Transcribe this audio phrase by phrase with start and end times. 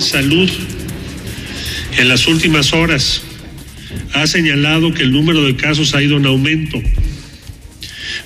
[0.00, 0.50] Salud
[1.98, 3.22] en las últimas horas
[4.12, 6.82] ha señalado que el número de casos ha ido en aumento,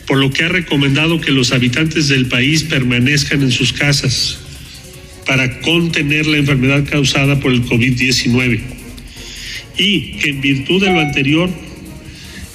[0.06, 4.38] por lo que ha recomendado que los habitantes del país permanezcan en sus casas
[5.26, 8.60] para contener la enfermedad causada por el COVID-19
[9.78, 11.48] y que en virtud de lo anterior,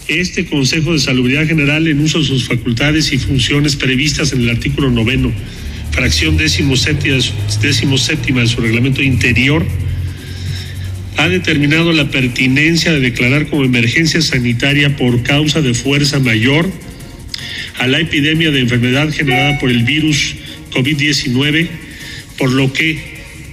[0.08, 4.50] este Consejo de Salubridad General, en uso de sus facultades y funciones previstas en el
[4.50, 5.32] artículo noveno,
[5.96, 9.66] fracción décimo séptima, de su reglamento interior,
[11.16, 16.70] ha determinado la pertinencia de declarar como emergencia sanitaria por causa de fuerza mayor
[17.78, 20.36] a la epidemia de enfermedad generada por el virus
[20.72, 21.70] COVID-19,
[22.38, 23.00] por lo que,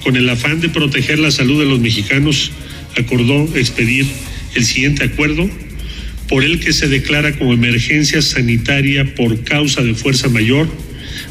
[0.02, 2.50] con el afán de proteger la salud de los mexicanos,
[2.98, 4.05] acordó expedir
[4.56, 5.48] el siguiente acuerdo
[6.28, 10.69] por el que se declara como emergencia sanitaria por causa de fuerza mayor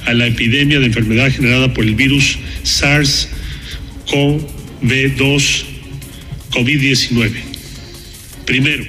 [0.06, 5.64] a la epidemia de enfermedad generada por el virus SARS-CoV-2
[6.52, 7.32] COVID-19.
[8.46, 8.86] Primero,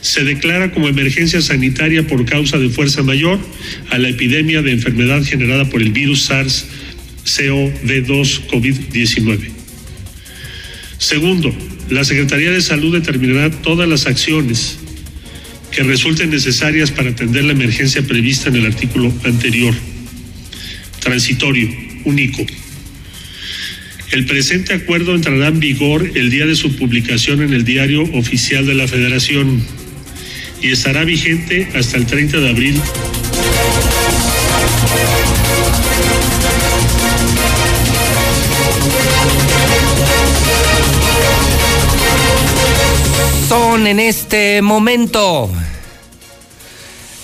[0.00, 3.38] se declara como emergencia sanitaria por causa de fuerza mayor
[3.90, 9.50] a la epidemia de enfermedad generada por el virus SARS-CoV-2 COVID-19.
[10.98, 11.54] Segundo,
[11.90, 14.81] la Secretaría de Salud determinará todas las acciones
[15.72, 19.74] que resulten necesarias para atender la emergencia prevista en el artículo anterior.
[21.00, 21.68] Transitorio,
[22.04, 22.44] único.
[24.12, 28.66] El presente acuerdo entrará en vigor el día de su publicación en el Diario Oficial
[28.66, 29.62] de la Federación
[30.60, 32.80] y estará vigente hasta el 30 de abril.
[43.48, 45.50] Son en este momento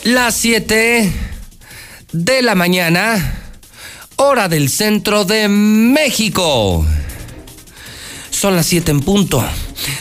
[0.09, 1.12] las 7
[2.12, 3.42] de la mañana,
[4.17, 6.87] hora del centro de México.
[8.30, 9.45] Son las 7 en punto.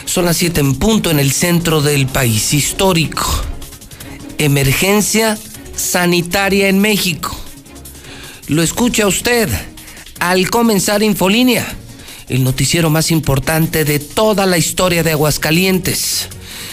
[0.06, 3.26] Son las 7 en punto en el centro del país histórico.
[4.38, 5.38] Emergencia
[5.76, 7.38] sanitaria en México.
[8.48, 9.50] Lo escucha usted
[10.20, 11.68] al comenzar Infolínea,
[12.30, 16.30] el noticiero más importante de toda la historia de Aguascalientes.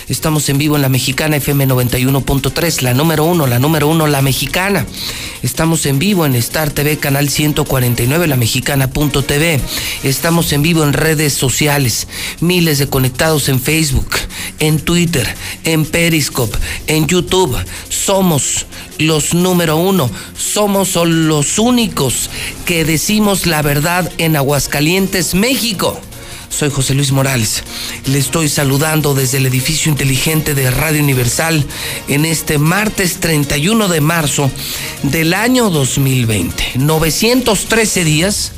[0.08, 4.20] Estamos en vivo en la Mexicana FM 91.3, la número uno, la número uno, la
[4.20, 4.84] Mexicana.
[5.42, 9.60] Estamos en vivo en Star TV, canal 149, la Mexicana.tv.
[10.02, 12.06] Estamos en vivo en redes sociales,
[12.40, 14.10] miles de conectados en Facebook,
[14.58, 15.26] en Twitter,
[15.64, 17.56] en Periscope, en YouTube.
[17.88, 18.66] Somos
[18.98, 22.28] los número uno, somos los únicos
[22.66, 25.98] que decimos la verdad en Aguascalientes, México.
[26.54, 27.64] Soy José Luis Morales.
[28.06, 31.66] Le estoy saludando desde el edificio inteligente de Radio Universal
[32.06, 34.48] en este martes 31 de marzo
[35.02, 36.74] del año 2020.
[36.76, 38.52] 913 días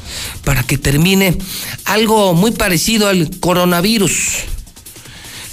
[0.44, 1.38] para que termine
[1.86, 4.40] algo muy parecido al coronavirus.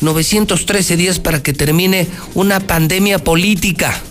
[0.01, 4.01] 913 días para que termine una pandemia política.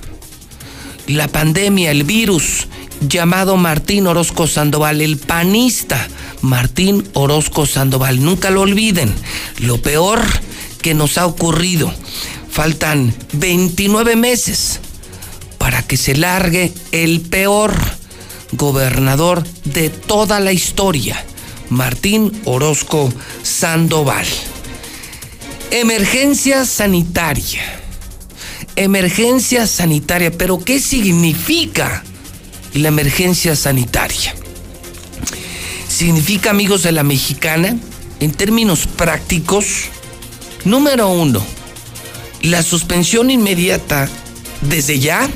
[1.06, 2.66] La pandemia, el virus
[3.08, 6.08] llamado Martín Orozco Sandoval, el panista
[6.40, 8.22] Martín Orozco Sandoval.
[8.22, 9.12] Nunca lo olviden.
[9.58, 10.20] Lo peor
[10.80, 11.92] que nos ha ocurrido.
[12.50, 14.80] Faltan 29 meses
[15.58, 17.72] para que se largue el peor
[18.52, 21.24] gobernador de toda la historia,
[21.70, 23.12] Martín Orozco
[23.42, 24.26] Sandoval.
[25.70, 27.62] Emergencia sanitaria.
[28.76, 32.04] Emergencia sanitaria, pero ¿qué significa
[32.74, 34.34] la emergencia sanitaria?
[35.88, 37.76] Significa, amigos de la mexicana,
[38.20, 39.66] en términos prácticos,
[40.64, 41.44] número uno,
[42.42, 44.08] la suspensión inmediata
[44.62, 45.28] desde ya,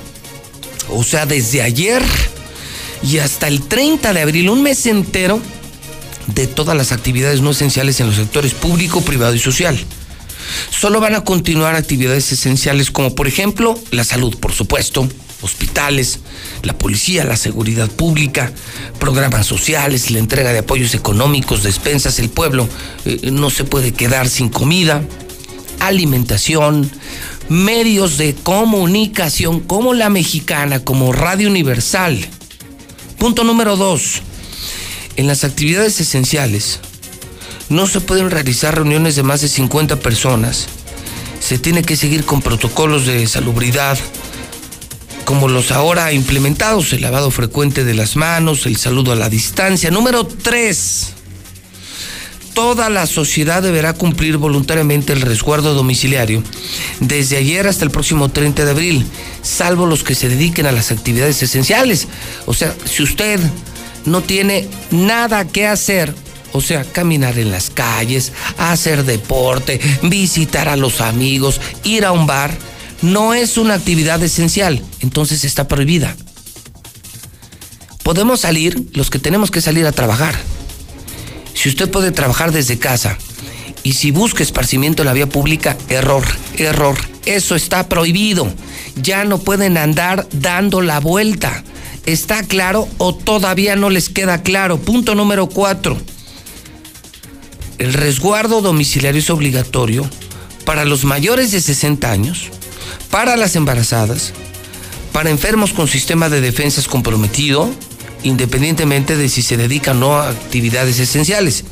[0.88, 2.02] o sea, desde ayer
[3.02, 5.40] y hasta el 30 de abril, un mes entero,
[6.26, 9.78] de todas las actividades no esenciales en los sectores público, privado y social.
[10.70, 15.08] Solo van a continuar actividades esenciales como por ejemplo la salud, por supuesto,
[15.42, 16.20] hospitales,
[16.62, 18.52] la policía, la seguridad pública,
[18.98, 22.68] programas sociales, la entrega de apoyos económicos, despensas, el pueblo
[23.04, 25.02] eh, no se puede quedar sin comida,
[25.80, 26.90] alimentación,
[27.48, 32.18] medios de comunicación como la mexicana, como Radio Universal.
[33.18, 34.22] Punto número dos,
[35.16, 36.80] en las actividades esenciales
[37.68, 40.66] no se pueden realizar reuniones de más de 50 personas.
[41.40, 43.98] Se tiene que seguir con protocolos de salubridad,
[45.26, 49.90] como los ahora implementados, el lavado frecuente de las manos, el saludo a la distancia.
[49.90, 51.08] Número tres,
[52.54, 56.44] toda la sociedad deberá cumplir voluntariamente el resguardo domiciliario
[57.00, 59.06] desde ayer hasta el próximo 30 de abril,
[59.42, 62.06] salvo los que se dediquen a las actividades esenciales.
[62.46, 63.40] O sea, si usted
[64.06, 66.14] no tiene nada que hacer
[66.52, 72.26] O sea, caminar en las calles, hacer deporte, visitar a los amigos, ir a un
[72.26, 72.56] bar,
[73.02, 76.16] no es una actividad esencial, entonces está prohibida.
[78.02, 80.36] Podemos salir los que tenemos que salir a trabajar.
[81.54, 83.18] Si usted puede trabajar desde casa
[83.82, 86.24] y si busca esparcimiento en la vía pública, error,
[86.58, 86.96] error.
[87.24, 88.52] Eso está prohibido.
[89.00, 91.64] Ya no pueden andar dando la vuelta.
[92.04, 94.78] ¿Está claro o todavía no les queda claro?
[94.78, 96.00] Punto número cuatro.
[97.78, 100.08] El resguardo domiciliario es obligatorio
[100.64, 102.50] para los mayores de 60 años,
[103.10, 104.32] para las embarazadas,
[105.12, 107.70] para enfermos con sistema de defensas comprometido,
[108.22, 111.64] independientemente de si se dedican o no a actividades esenciales.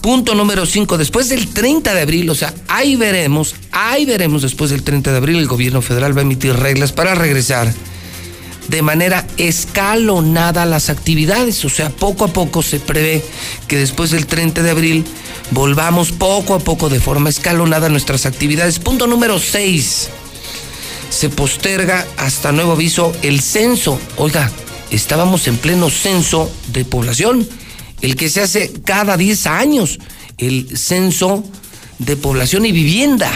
[0.00, 4.70] Punto número 5, después del 30 de abril, o sea, ahí veremos, ahí veremos después
[4.70, 7.72] del 30 de abril, el gobierno federal va a emitir reglas para regresar
[8.70, 11.64] de manera escalonada las actividades.
[11.64, 13.22] O sea, poco a poco se prevé
[13.66, 15.04] que después del 30 de abril
[15.50, 18.78] volvamos poco a poco de forma escalonada nuestras actividades.
[18.78, 20.10] Punto número 6.
[21.10, 24.00] Se posterga hasta nuevo aviso el censo.
[24.16, 24.50] Oiga,
[24.90, 27.46] estábamos en pleno censo de población,
[28.00, 29.98] el que se hace cada 10 años,
[30.38, 31.44] el censo
[31.98, 33.30] de población y vivienda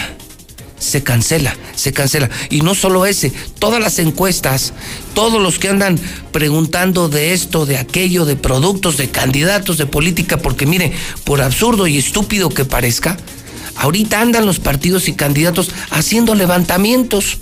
[0.84, 2.28] se cancela, se cancela.
[2.50, 4.72] Y no solo ese, todas las encuestas,
[5.14, 5.98] todos los que andan
[6.30, 10.92] preguntando de esto, de aquello, de productos, de candidatos, de política, porque mire,
[11.24, 13.16] por absurdo y estúpido que parezca,
[13.76, 17.38] ahorita andan los partidos y candidatos haciendo levantamientos.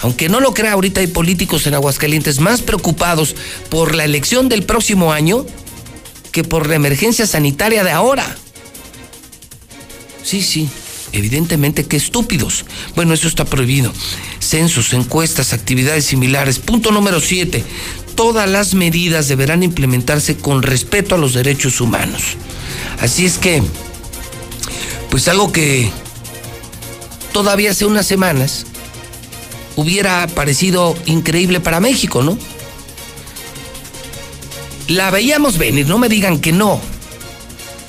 [0.00, 3.34] Aunque no lo crea, ahorita hay políticos en Aguascalientes más preocupados
[3.68, 5.44] por la elección del próximo año
[6.32, 8.36] que por la emergencia sanitaria de ahora.
[10.22, 10.68] Sí, sí,
[11.12, 12.64] Evidentemente que estúpidos.
[12.94, 13.92] Bueno, eso está prohibido.
[14.40, 16.58] Censos, encuestas, actividades similares.
[16.58, 17.64] Punto número 7.
[18.14, 22.22] Todas las medidas deberán implementarse con respeto a los derechos humanos.
[23.00, 23.62] Así es que,
[25.10, 25.90] pues algo que
[27.32, 28.66] todavía hace unas semanas
[29.78, 32.36] hubiera parecido increíble para México, ¿no?
[34.88, 36.80] La veíamos venir, no me digan que no.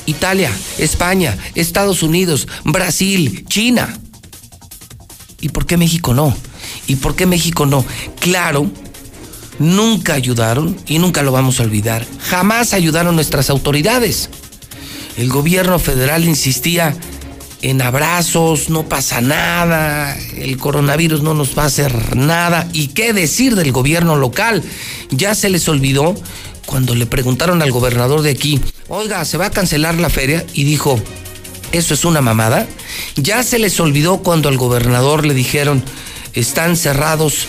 [0.06, 3.97] Italia, España, Estados Unidos, Brasil, China.
[5.41, 6.38] ¿Y por qué México no?
[6.86, 7.83] ¿Y por qué México no?
[8.19, 8.69] Claro,
[9.57, 12.06] nunca ayudaron y nunca lo vamos a olvidar.
[12.19, 14.30] Jamás ayudaron nuestras autoridades.
[15.18, 16.95] El gobierno federal insistía
[17.61, 22.67] en abrazos, no pasa nada, el coronavirus no nos va a hacer nada.
[22.73, 24.63] ¿Y qué decir del gobierno local?
[25.09, 26.15] Ya se les olvidó
[26.65, 30.45] cuando le preguntaron al gobernador de aquí, oiga, ¿se va a cancelar la feria?
[30.53, 31.00] Y dijo,
[31.71, 32.67] ¿eso es una mamada?
[33.15, 35.83] Ya se les olvidó cuando al gobernador le dijeron,
[36.33, 37.47] están cerrados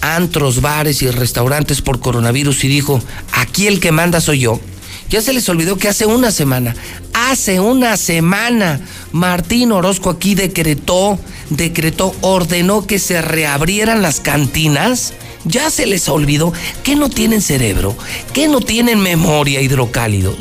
[0.00, 3.00] antros, bares y restaurantes por coronavirus y dijo,
[3.32, 4.60] aquí el que manda soy yo.
[5.08, 6.74] Ya se les olvidó que hace una semana,
[7.30, 8.80] hace una semana,
[9.12, 11.18] Martín Orozco aquí decretó,
[11.50, 15.14] decretó, ordenó que se reabrieran las cantinas
[15.44, 16.52] ¿Ya se les olvidó
[16.84, 17.96] que no tienen cerebro?
[18.32, 20.36] ¿Que no tienen memoria hidrocálidos?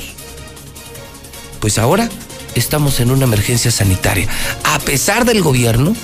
[1.60, 2.10] Pues ahora
[2.56, 4.28] estamos en una emergencia sanitaria.
[4.64, 5.96] A pesar del gobierno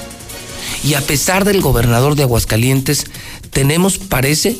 [0.83, 3.05] y a pesar del gobernador de Aguascalientes,
[3.51, 4.57] tenemos, parece,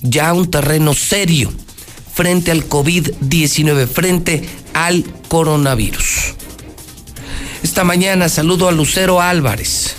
[0.00, 1.52] ya un terreno serio
[2.16, 4.42] frente al COVID-19, frente
[4.74, 6.34] al coronavirus.
[7.62, 9.96] Esta mañana saludo a Lucero Álvarez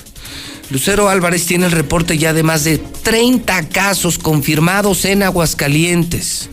[0.70, 6.50] Lucero Álvarez tiene el reporte ya de más de 30 casos confirmados en Aguascalientes.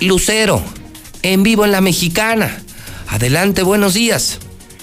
[0.00, 0.62] Lucero,
[1.22, 2.62] en vivo en la mexicana.
[3.08, 4.38] Adelante, buenos días.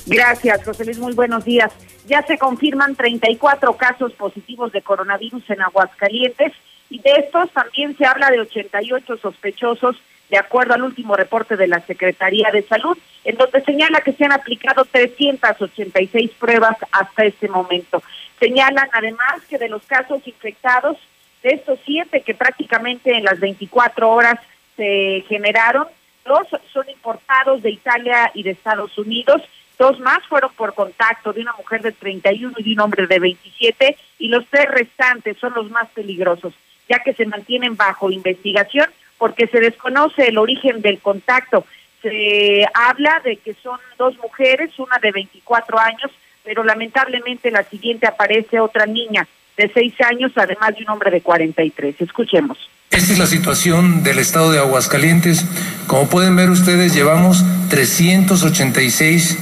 [0.08, 1.72] Gracias, José Luis, muy buenos días.
[2.08, 6.54] Ya se confirman 34 casos positivos de coronavirus en Aguascalientes
[6.90, 9.96] y de estos también se habla de 88 sospechosos
[10.30, 14.26] de acuerdo al último reporte de la Secretaría de Salud, en donde señala que se
[14.26, 18.02] han aplicado 386 pruebas hasta este momento.
[18.40, 20.98] Señalan además que de los casos infectados,
[21.44, 24.40] de estos siete que prácticamente en las 24 horas
[24.76, 25.88] se generaron,
[26.26, 29.42] dos son importados de Italia y de Estados Unidos,
[29.80, 33.20] dos más fueron por contacto de una mujer de 31 y de un hombre de
[33.20, 36.54] 27, y los tres restantes son los más peligrosos,
[36.90, 41.66] ya que se mantienen bajo investigación porque se desconoce el origen del contacto.
[42.02, 46.12] Se habla de que son dos mujeres, una de 24 años,
[46.44, 49.28] pero lamentablemente la siguiente aparece otra niña
[49.58, 51.96] de 6 años, además de un hombre de 43.
[52.00, 52.58] Escuchemos.
[52.92, 55.46] Esta es la situación del estado de Aguascalientes.
[55.86, 59.38] Como pueden ver ustedes, llevamos 386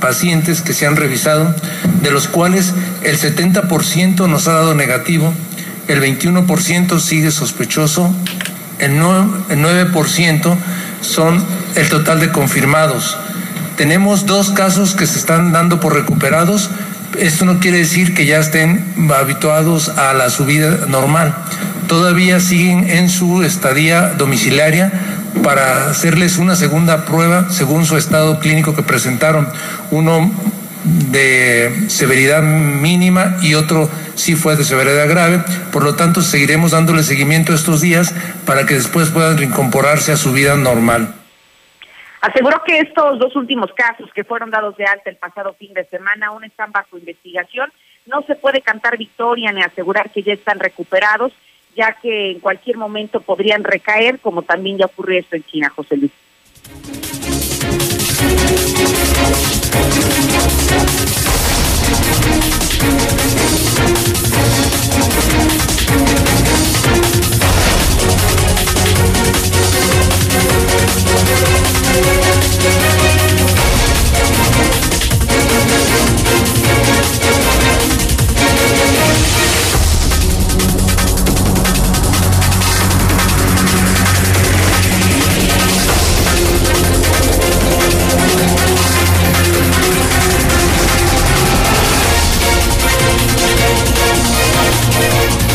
[0.00, 1.54] pacientes que se han revisado,
[2.02, 5.34] de los cuales el 70% nos ha dado negativo,
[5.88, 8.14] el 21% sigue sospechoso
[8.78, 10.56] el 9%
[11.00, 13.16] son el total de confirmados.
[13.76, 16.70] Tenemos dos casos que se están dando por recuperados.
[17.18, 21.34] Esto no quiere decir que ya estén habituados a la subida normal.
[21.86, 24.92] Todavía siguen en su estadía domiciliaria
[25.42, 29.48] para hacerles una segunda prueba según su estado clínico que presentaron.
[29.90, 30.30] Uno
[31.10, 35.40] de severidad mínima y otro sí fue de severidad grave.
[35.72, 38.14] Por lo tanto, seguiremos dándole seguimiento estos días
[38.46, 41.14] para que después puedan reincorporarse a su vida normal.
[42.20, 45.84] Aseguró que estos dos últimos casos que fueron dados de alta el pasado fin de
[45.84, 47.72] semana aún están bajo investigación.
[48.06, 51.32] No se puede cantar victoria ni asegurar que ya están recuperados,
[51.76, 55.96] ya que en cualquier momento podrían recaer, como también ya ocurrió esto en China, José
[55.96, 56.12] Luis.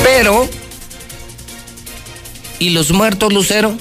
[0.03, 0.47] Pero,
[2.59, 3.75] ¿y los muertos, Lucero?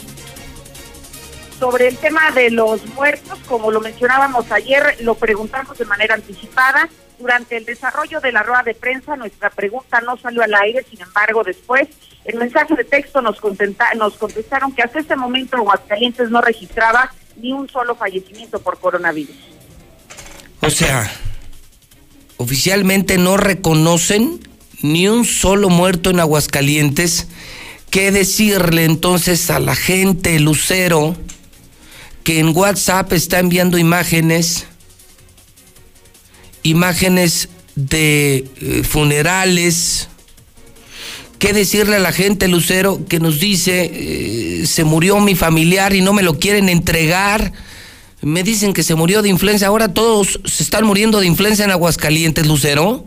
[1.63, 6.89] Sobre el tema de los muertos, como lo mencionábamos ayer, lo preguntamos de manera anticipada.
[7.21, 11.01] Durante el desarrollo de la rueda de prensa, nuestra pregunta no salió al aire, sin
[11.01, 11.87] embargo, después,
[12.25, 13.37] el mensaje de texto nos,
[13.97, 19.37] nos contestaron que hasta este momento Aguascalientes no registraba ni un solo fallecimiento por coronavirus.
[20.63, 21.09] O sea,
[22.39, 24.41] oficialmente no reconocen
[24.83, 27.29] ni un solo muerto en Aguascalientes.
[27.89, 31.15] ¿Qué decirle entonces a la gente, Lucero,
[32.25, 34.67] que en WhatsApp está enviando imágenes,
[36.63, 40.09] imágenes de eh, funerales?
[41.39, 46.01] ¿Qué decirle a la gente, Lucero, que nos dice, eh, se murió mi familiar y
[46.01, 47.53] no me lo quieren entregar?
[48.21, 49.67] Me dicen que se murió de influenza.
[49.67, 53.05] Ahora todos se están muriendo de influenza en Aguascalientes, Lucero.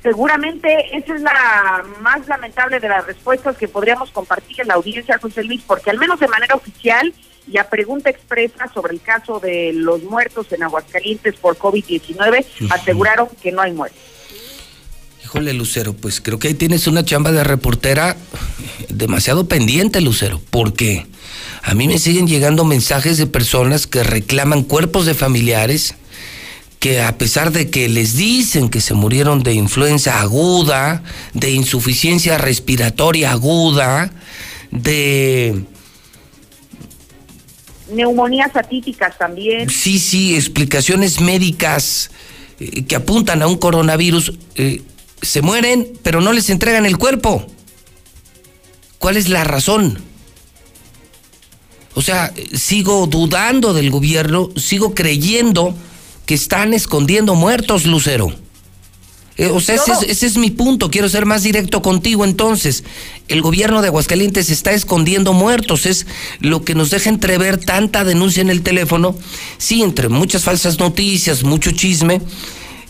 [0.00, 5.18] Seguramente esa es la más lamentable de las respuestas que podríamos compartir en la audiencia,
[5.18, 7.12] José Luis, porque al menos de manera oficial
[7.46, 13.28] y a pregunta expresa sobre el caso de los muertos en Aguascalientes por COVID-19, aseguraron
[13.42, 14.00] que no hay muertos.
[15.22, 18.16] Híjole, Lucero, pues creo que ahí tienes una chamba de reportera
[18.88, 21.06] demasiado pendiente, Lucero, porque
[21.62, 25.94] a mí me siguen llegando mensajes de personas que reclaman cuerpos de familiares
[26.80, 31.02] que a pesar de que les dicen que se murieron de influenza aguda,
[31.34, 34.10] de insuficiencia respiratoria aguda,
[34.70, 35.64] de...
[37.92, 39.68] Neumonías atípicas también.
[39.68, 42.10] Sí, sí, explicaciones médicas
[42.58, 44.82] eh, que apuntan a un coronavirus, eh,
[45.22, 47.46] se mueren, pero no les entregan el cuerpo.
[48.98, 49.98] ¿Cuál es la razón?
[51.94, 55.74] O sea, sigo dudando del gobierno, sigo creyendo
[56.26, 58.32] que están escondiendo muertos, Lucero.
[59.40, 60.90] Eh, o sea, ese es, mi punto.
[60.90, 62.26] Quiero ser más directo contigo.
[62.26, 62.84] Entonces,
[63.28, 65.86] el gobierno de Aguascalientes está escondiendo muertos.
[65.86, 66.06] Es
[66.40, 69.16] lo que nos deja entrever tanta denuncia en el teléfono.
[69.56, 72.20] Sí, entre muchas falsas noticias, mucho chisme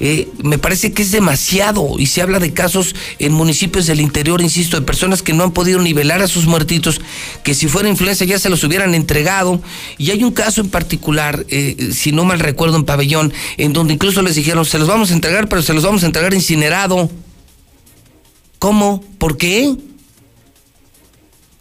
[0.03, 4.41] eh, me parece que es demasiado y se habla de casos en municipios del interior,
[4.41, 7.03] insisto, de personas que no han podido nivelar a sus muertitos,
[7.45, 9.61] que si fuera influenza ya se los hubieran entregado.
[9.99, 13.93] Y hay un caso en particular, eh, si no mal recuerdo, en Pabellón, en donde
[13.93, 17.11] incluso les dijeron, se los vamos a entregar, pero se los vamos a entregar incinerado.
[18.59, 19.05] ¿Cómo?
[19.19, 19.77] ¿Por qué?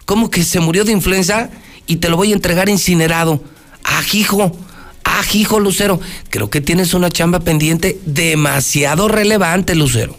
[0.06, 1.50] ¿Cómo que se murió de influenza
[1.88, 3.44] y te lo voy a entregar incinerado?
[3.84, 4.56] Ah, hijo
[5.04, 10.16] Ah, hijo Lucero, creo que tienes una chamba pendiente demasiado relevante, Lucero.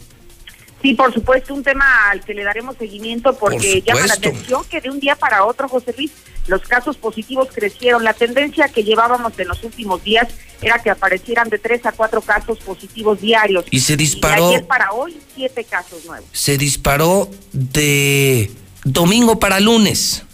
[0.82, 4.80] Sí, por supuesto, un tema al que le daremos seguimiento porque llama la atención que
[4.80, 6.10] de un día para otro, José Luis,
[6.46, 8.02] los casos positivos crecieron.
[8.02, 10.28] La tendencia que llevábamos en los últimos días
[10.62, 13.66] era que aparecieran de tres a cuatro casos positivos diarios.
[13.70, 14.52] Y se disparó.
[14.52, 16.26] Y ayer para hoy, siete casos nuevos.
[16.32, 18.50] Se disparó de
[18.84, 20.24] domingo para lunes.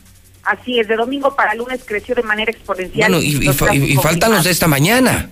[0.47, 3.13] Así es, de domingo para lunes creció de manera exponencial.
[3.13, 5.29] Bueno, y, faltan los de esta mañana.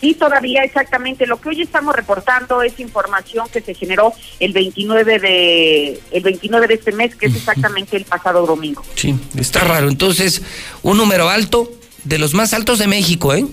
[0.00, 1.26] Sí, todavía exactamente.
[1.26, 6.66] Lo que hoy estamos reportando es información que se generó el 29 de el 29
[6.66, 8.82] de este mes, que es exactamente el pasado domingo.
[8.96, 9.88] Sí, está raro.
[9.88, 10.42] Entonces,
[10.82, 11.72] un número alto,
[12.02, 13.46] de los más altos de México, ¿eh?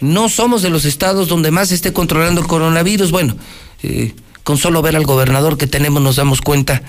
[0.00, 3.10] No somos de los estados donde más se esté controlando el coronavirus.
[3.10, 3.36] Bueno,
[3.82, 6.82] eh, con solo ver al gobernador que tenemos nos damos cuenta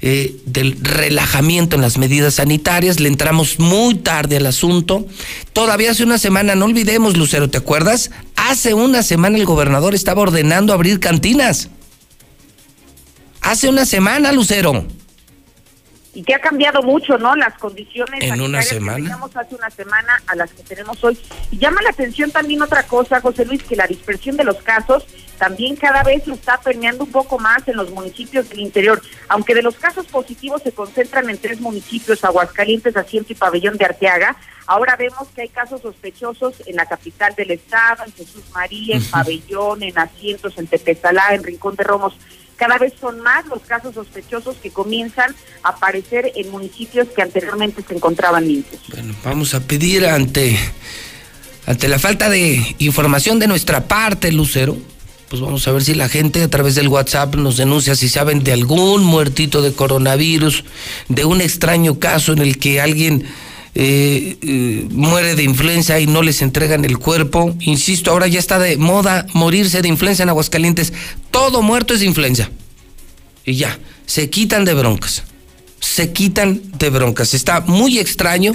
[0.00, 5.06] eh, del relajamiento en las medidas sanitarias, le entramos muy tarde al asunto.
[5.52, 8.10] Todavía hace una semana, no olvidemos, Lucero, ¿te acuerdas?
[8.36, 11.70] Hace una semana el gobernador estaba ordenando abrir cantinas.
[13.40, 14.86] Hace una semana, Lucero
[16.18, 17.36] y que ha cambiado mucho, ¿no?
[17.36, 18.96] Las condiciones en una semana.
[18.96, 21.16] que teníamos hace una semana a las que tenemos hoy.
[21.52, 25.06] Y llama la atención también otra cosa, José Luis, que la dispersión de los casos
[25.38, 29.00] también cada vez lo está permeando un poco más en los municipios del interior.
[29.28, 33.84] Aunque de los casos positivos se concentran en tres municipios, Aguascalientes, Asiento y Pabellón de
[33.84, 38.96] Arteaga, ahora vemos que hay casos sospechosos en la capital del estado, en Jesús María,
[38.96, 42.14] en Pabellón, en Asientos, en Tepezalá, en Rincón de Romos
[42.58, 47.82] cada vez son más los casos sospechosos que comienzan a aparecer en municipios que anteriormente
[47.86, 48.82] se encontraban limpios.
[48.88, 50.58] Bueno, vamos a pedir ante,
[51.66, 54.76] ante la falta de información de nuestra parte, Lucero,
[55.28, 58.42] pues vamos a ver si la gente a través del WhatsApp nos denuncia si saben
[58.42, 60.64] de algún muertito de coronavirus,
[61.08, 63.26] de un extraño caso en el que alguien
[63.74, 67.54] eh, eh, muere de influenza y no les entregan el cuerpo.
[67.60, 70.94] Insisto, ahora ya está de moda morirse de influenza en Aguascalientes.
[71.30, 72.50] Todo muerto es de influenza.
[73.44, 75.24] Y ya, se quitan de broncas.
[75.78, 77.34] Se quitan de broncas.
[77.34, 78.54] Está muy extraño.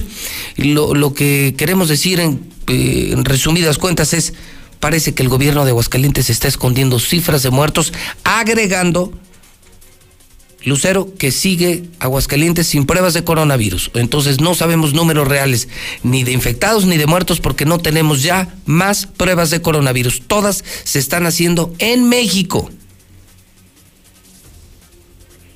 [0.58, 4.34] Lo, lo que queremos decir en, eh, en resumidas cuentas es,
[4.84, 7.94] parece que el gobierno de Aguascalientes está escondiendo cifras de muertos,
[8.26, 9.14] agregando
[10.66, 13.92] Lucero, que sigue Aguascalientes sin pruebas de coronavirus.
[13.94, 15.70] Entonces no sabemos números reales
[16.04, 20.24] ni de infectados ni de muertos porque no tenemos ya más pruebas de coronavirus.
[20.28, 22.70] Todas se están haciendo en México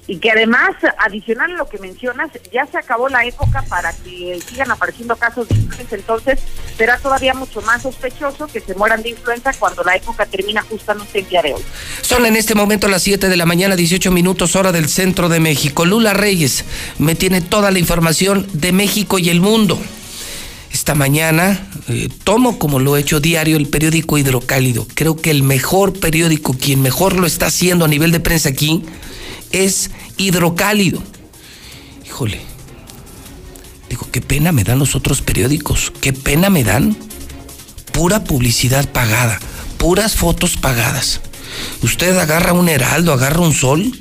[0.07, 4.39] y que además, adicional a lo que mencionas, ya se acabó la época para que
[4.47, 6.39] sigan apareciendo casos de influenza, entonces
[6.77, 11.19] será todavía mucho más sospechoso que se mueran de influenza cuando la época termina justamente
[11.19, 11.61] el día de hoy.
[12.01, 15.41] Son en este momento las 7 de la mañana, 18 minutos hora del centro de
[15.41, 15.85] México.
[15.85, 16.63] Lula Reyes
[16.99, 19.77] me tiene toda la información de México y el mundo.
[20.71, 24.87] Esta mañana eh, tomo como lo he hecho diario el periódico Hidrocálido.
[24.93, 28.83] Creo que el mejor periódico, quien mejor lo está haciendo a nivel de prensa aquí,
[29.51, 31.01] es hidrocálido.
[32.05, 32.41] Híjole,
[33.89, 36.95] digo, qué pena me dan los otros periódicos, qué pena me dan.
[37.91, 39.39] Pura publicidad pagada,
[39.77, 41.21] puras fotos pagadas.
[41.81, 43.91] Usted agarra un heraldo, agarra un sol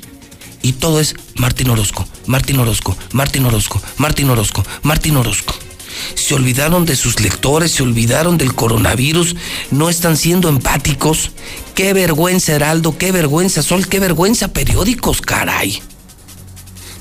[0.61, 5.66] y todo es Martín Orozco, Martín Orozco, Martín Orozco, Martín Orozco, Martín Orozco.
[6.15, 9.35] Se olvidaron de sus lectores, se olvidaron del coronavirus,
[9.71, 11.31] no están siendo empáticos.
[11.75, 15.81] Qué vergüenza, Heraldo, qué vergüenza, Sol, qué vergüenza, periódicos, caray.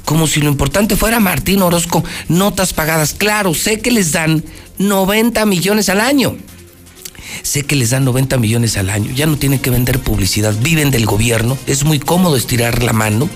[0.05, 3.13] Como si lo importante fuera Martín Orozco, notas pagadas.
[3.13, 4.45] Claro, sé que les dan
[4.79, 6.37] 90 millones al año.
[7.43, 9.11] Sé que les dan 90 millones al año.
[9.13, 10.55] Ya no tienen que vender publicidad.
[10.61, 11.59] Viven del gobierno.
[11.67, 13.29] Es muy cómodo estirar la mano.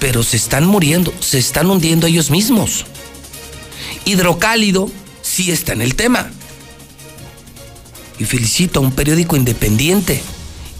[0.00, 1.12] Pero se están muriendo.
[1.20, 2.86] Se están hundiendo ellos mismos.
[4.06, 4.90] Hidrocálido
[5.20, 6.30] sí está en el tema.
[8.18, 10.22] Y felicito a un periódico independiente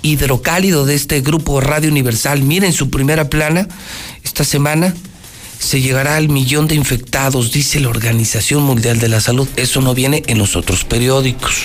[0.03, 2.43] hidrocálido de este grupo Radio Universal.
[2.43, 3.69] Miren su primera plana.
[4.25, 4.95] Esta semana
[5.59, 9.49] se llegará al millón de infectados, dice la Organización Mundial de la Salud.
[9.57, 11.65] Eso no viene en los otros periódicos.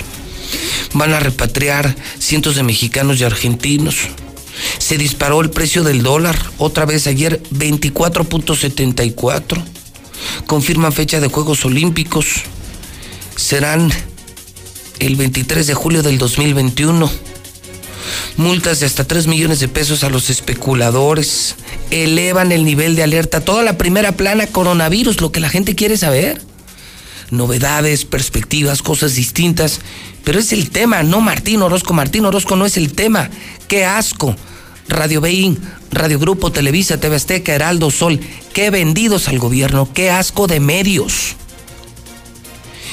[0.94, 3.98] Van a repatriar cientos de mexicanos y argentinos.
[4.78, 9.62] Se disparó el precio del dólar, otra vez ayer 24.74.
[10.46, 12.42] Confirman fecha de Juegos Olímpicos.
[13.36, 13.92] Serán
[14.98, 17.32] el 23 de julio del 2021
[18.36, 21.56] multas de hasta 3 millones de pesos a los especuladores,
[21.90, 25.96] elevan el nivel de alerta, toda la primera plana coronavirus, lo que la gente quiere
[25.96, 26.40] saber.
[27.30, 29.80] Novedades, perspectivas, cosas distintas,
[30.24, 33.30] pero es el tema, no Martín Orozco, Martín Orozco no es el tema,
[33.68, 34.36] qué asco.
[34.88, 35.58] Radio Bein,
[35.90, 38.20] Radio Grupo, Televisa, TV Azteca, Heraldo Sol,
[38.52, 41.36] qué vendidos al gobierno, qué asco de medios.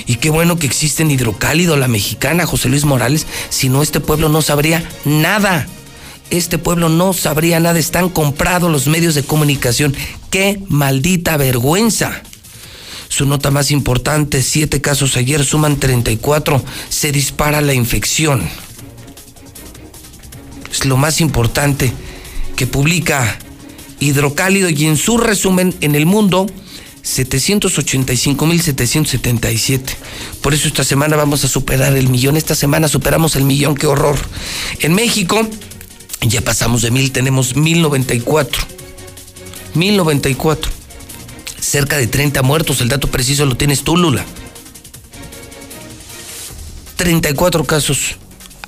[0.06, 3.99] Y qué bueno que existe en Hidrocálido, la mexicana, José Luis Morales, si no este
[3.99, 5.67] pueblo no sabría nada.
[6.30, 9.95] Este pueblo no sabría nada, están comprados los medios de comunicación.
[10.30, 12.21] ¡Qué maldita vergüenza!
[13.08, 18.47] Su nota más importante, siete casos ayer, suman 34, se dispara la infección.
[20.71, 21.91] Es lo más importante
[22.55, 23.39] que publica
[23.99, 26.45] Hidrocálido y en su resumen en el mundo
[27.03, 29.82] 785.777.
[30.41, 32.38] Por eso esta semana vamos a superar el millón.
[32.38, 34.17] Esta semana superamos el millón, qué horror.
[34.79, 35.47] En México
[36.21, 38.63] ya pasamos de mil, tenemos 1094.
[39.73, 40.71] 1094.
[41.60, 44.25] Cerca de 30 muertos, el dato preciso lo tienes tú, Lula.
[46.95, 48.17] 34 casos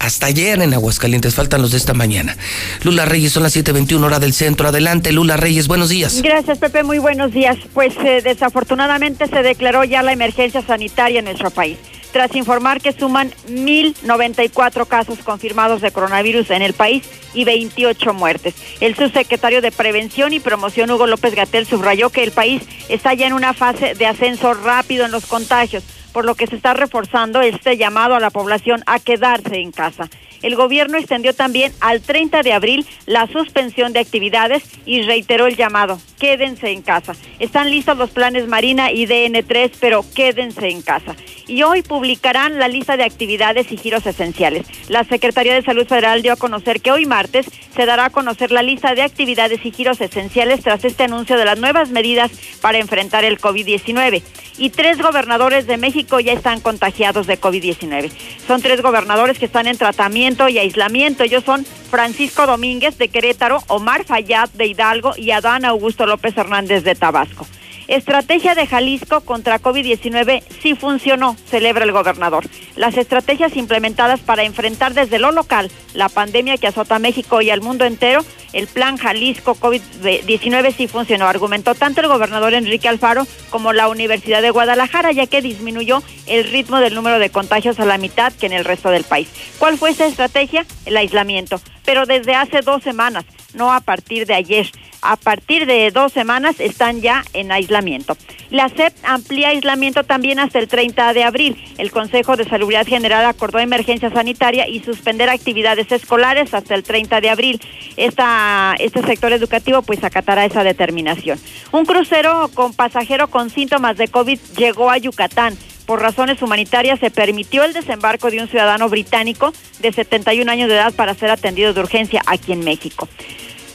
[0.01, 2.35] hasta ayer en Aguascalientes, faltan los de esta mañana.
[2.83, 4.67] Lula Reyes, son las 7:21 hora del centro.
[4.67, 6.21] Adelante, Lula Reyes, buenos días.
[6.21, 7.57] Gracias, Pepe, muy buenos días.
[7.73, 11.77] Pues eh, desafortunadamente se declaró ya la emergencia sanitaria en nuestro país
[12.11, 18.53] tras informar que suman 1.094 casos confirmados de coronavirus en el país y 28 muertes.
[18.79, 23.27] El subsecretario de Prevención y Promoción, Hugo López Gatel, subrayó que el país está ya
[23.27, 25.83] en una fase de ascenso rápido en los contagios,
[26.13, 30.10] por lo que se está reforzando este llamado a la población a quedarse en casa
[30.41, 35.56] el gobierno extendió también al 30 de abril la suspensión de actividades y reiteró el
[35.56, 37.13] llamado, quédense en casa.
[37.39, 41.15] Están listos los planes Marina y DN3, pero quédense en casa.
[41.47, 44.65] Y hoy publicarán la lista de actividades y giros esenciales.
[44.89, 47.45] La Secretaría de Salud Federal dio a conocer que hoy martes
[47.76, 51.45] se dará a conocer la lista de actividades y giros esenciales tras este anuncio de
[51.45, 54.24] las nuevas medidas para enfrentar el COVID-19.
[54.58, 58.11] Y tres gobernadores de México ya están contagiados de COVID-19.
[58.47, 61.23] Son tres gobernadores que están en tratamiento y aislamiento.
[61.23, 66.83] Ellos son Francisco Domínguez de Querétaro, Omar Fayad de Hidalgo y Adán Augusto López Hernández
[66.83, 67.45] de Tabasco.
[67.91, 72.45] Estrategia de Jalisco contra COVID-19 sí funcionó, celebra el gobernador.
[72.77, 77.49] Las estrategias implementadas para enfrentar desde lo local la pandemia que azota a México y
[77.49, 78.23] al mundo entero,
[78.54, 84.41] el plan Jalisco COVID-19 sí funcionó, argumentó tanto el gobernador Enrique Alfaro como la Universidad
[84.41, 88.45] de Guadalajara, ya que disminuyó el ritmo del número de contagios a la mitad que
[88.45, 89.27] en el resto del país.
[89.60, 90.65] ¿Cuál fue esa estrategia?
[90.86, 95.89] El aislamiento, pero desde hace dos semanas, no a partir de ayer a partir de
[95.91, 98.15] dos semanas están ya en aislamiento.
[98.49, 101.57] La SEP amplía aislamiento también hasta el 30 de abril.
[101.77, 107.21] El Consejo de Salud General acordó emergencia sanitaria y suspender actividades escolares hasta el 30
[107.21, 107.61] de abril.
[107.97, 111.39] Este sector educativo pues acatará esa determinación.
[111.71, 115.57] Un crucero con pasajero con síntomas de COVID llegó a Yucatán
[115.91, 120.75] por razones humanitarias se permitió el desembarco de un ciudadano británico de 71 años de
[120.75, 123.10] edad para ser atendido de urgencia aquí en México.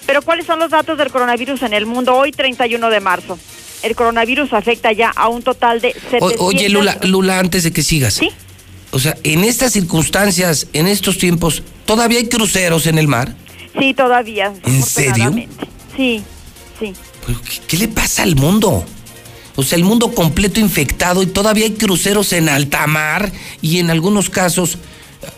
[0.06, 3.38] Pero ¿cuáles son los datos del coronavirus en el mundo hoy, 31 de marzo?
[3.82, 6.36] El coronavirus afecta ya a un total de 700...
[6.38, 8.14] Oye, Lula, Lula, antes de que sigas.
[8.14, 8.30] Sí.
[8.92, 13.34] O sea, en estas circunstancias, en estos tiempos, ¿todavía hay cruceros en el mar?
[13.78, 14.54] Sí, todavía.
[14.64, 15.34] ¿En serio?
[15.94, 16.22] Sí,
[16.80, 16.94] sí.
[17.26, 18.86] ¿Qué, ¿Qué le pasa al mundo?
[19.56, 23.90] O sea, el mundo completo infectado y todavía hay cruceros en alta mar y en
[23.90, 24.78] algunos casos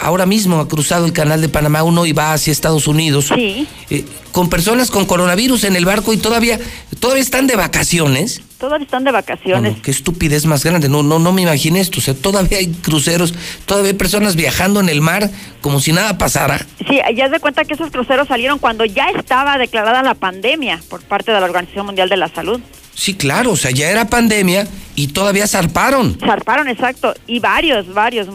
[0.01, 3.31] ahora mismo ha cruzado el canal de Panamá uno y va hacia Estados Unidos.
[3.35, 3.67] Sí.
[3.91, 6.59] Eh, con personas con coronavirus en el barco y todavía,
[7.01, 8.43] todavía están de vacaciones.
[8.59, 9.79] Todavía están de vacaciones.
[9.83, 10.89] qué estupidez más grande.
[10.89, 11.99] No, no, no me imaginé esto.
[11.99, 13.35] O sea, todavía hay cruceros,
[13.67, 16.67] todavía hay personas viajando en el mar como si nada pasara.
[16.89, 21.03] Sí, ya de cuenta que esos cruceros salieron cuando ya estaba declarada la pandemia por
[21.03, 22.61] parte de la Organización Mundial de la Salud.
[22.99, 26.19] Sí, claro, o sea, ya era pandemia y todavía zarparon.
[26.19, 28.27] Zarparon, exacto, y varios, varios.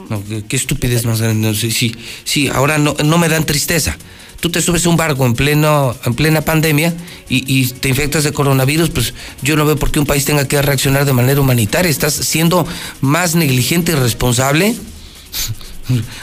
[0.47, 1.53] qué, estupidez más grande.
[1.53, 3.97] sí, sí, ahora no, no me dan tristeza.
[4.39, 6.93] Tú te subes a un barco en pleno, en plena pandemia
[7.27, 10.47] y, y, te infectas de coronavirus, pues yo no veo por qué un país tenga
[10.47, 11.91] que reaccionar de manera humanitaria.
[11.91, 12.65] Estás siendo
[13.01, 14.75] más negligente y responsable.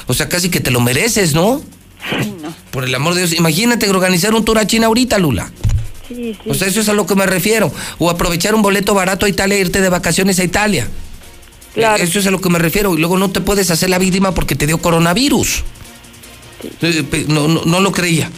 [0.06, 1.60] O sea, casi que te lo mereces, ¿no?
[2.42, 2.54] no.
[2.70, 5.52] Por el amor de Dios, imagínate organizar un tour a China ahorita, Lula.
[6.46, 7.72] O sea, eso es a lo que me refiero.
[7.98, 10.88] O aprovechar un boleto barato a Italia e irte de vacaciones a Italia.
[11.74, 12.02] Claro.
[12.02, 12.94] Eso es a lo que me refiero.
[12.94, 15.62] Y luego no te puedes hacer la víctima porque te dio coronavirus.
[16.82, 18.30] Eh, no, no, lo creía.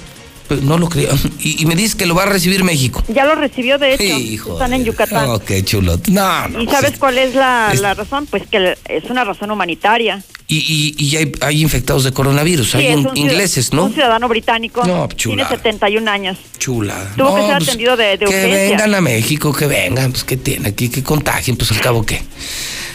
[0.62, 1.10] No lo creía.
[1.40, 3.02] Y, me dices que lo va a recibir México.
[3.08, 4.52] Ya lo recibió, de hecho.
[4.52, 5.28] Están en Yucatán.
[5.30, 5.98] Oh, qué chulo.
[6.08, 8.26] No, ¿Y sabes cuál es la, la razón?
[8.26, 10.22] Pues que es una razón humanitaria.
[10.54, 13.84] Y, y, hay, hay, infectados de coronavirus, hay ingleses, ¿no?
[13.84, 14.84] Un ciudadano británico.
[14.84, 15.08] No.
[15.08, 16.38] Tiene 71 años.
[16.58, 17.12] Chula.
[17.16, 20.36] Tuvo que ser pues, atendido de, de Que vengan a México, que vengan, pues que
[20.36, 22.22] tiene aquí, que contagien, pues al cabo qué.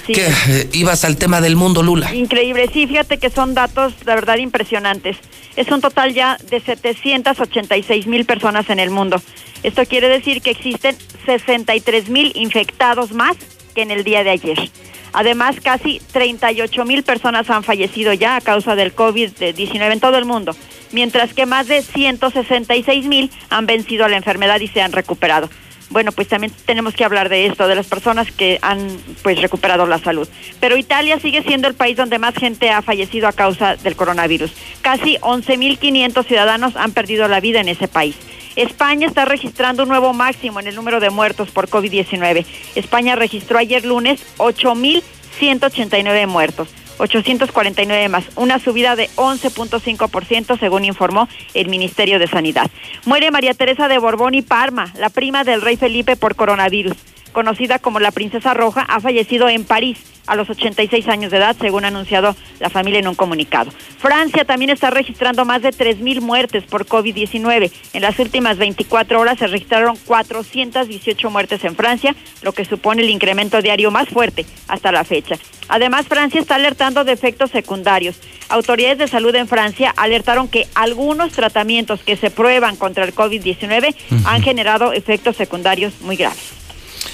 [0.06, 2.14] Que eh, ibas al tema del mundo, Lula.
[2.14, 5.18] Increíble, sí, fíjate que son datos, de verdad, impresionantes.
[5.56, 9.22] Es un total ya de 786 mil personas en el mundo.
[9.64, 13.36] Esto quiere decir que existen 63 mil infectados más
[13.74, 14.72] que en el día de ayer.
[15.18, 20.26] Además, casi 38 mil personas han fallecido ya a causa del COVID-19 en todo el
[20.26, 20.56] mundo,
[20.92, 25.50] mientras que más de 166 mil han vencido a la enfermedad y se han recuperado.
[25.90, 28.90] Bueno, pues también tenemos que hablar de esto, de las personas que han
[29.24, 30.30] pues recuperado la salud.
[30.60, 34.54] Pero Italia sigue siendo el país donde más gente ha fallecido a causa del coronavirus.
[34.84, 38.16] Casi 11.500 ciudadanos han perdido la vida en ese país.
[38.58, 42.44] España está registrando un nuevo máximo en el número de muertos por COVID-19.
[42.74, 46.68] España registró ayer lunes 8.189 muertos.
[46.98, 52.72] 849 más, una subida de 11.5% según informó el Ministerio de Sanidad.
[53.06, 56.98] Muere María Teresa de Borbón y Parma, la prima del rey Felipe por coronavirus.
[57.38, 61.56] Conocida como la Princesa Roja, ha fallecido en París a los 86 años de edad,
[61.62, 63.70] según ha anunciado la familia en un comunicado.
[64.00, 67.72] Francia también está registrando más de 3.000 muertes por COVID-19.
[67.94, 73.10] En las últimas 24 horas se registraron 418 muertes en Francia, lo que supone el
[73.12, 75.36] incremento diario más fuerte hasta la fecha.
[75.68, 78.20] Además, Francia está alertando de efectos secundarios.
[78.50, 83.94] Autoridades de salud en Francia alertaron que algunos tratamientos que se prueban contra el COVID-19
[84.26, 86.67] han generado efectos secundarios muy graves.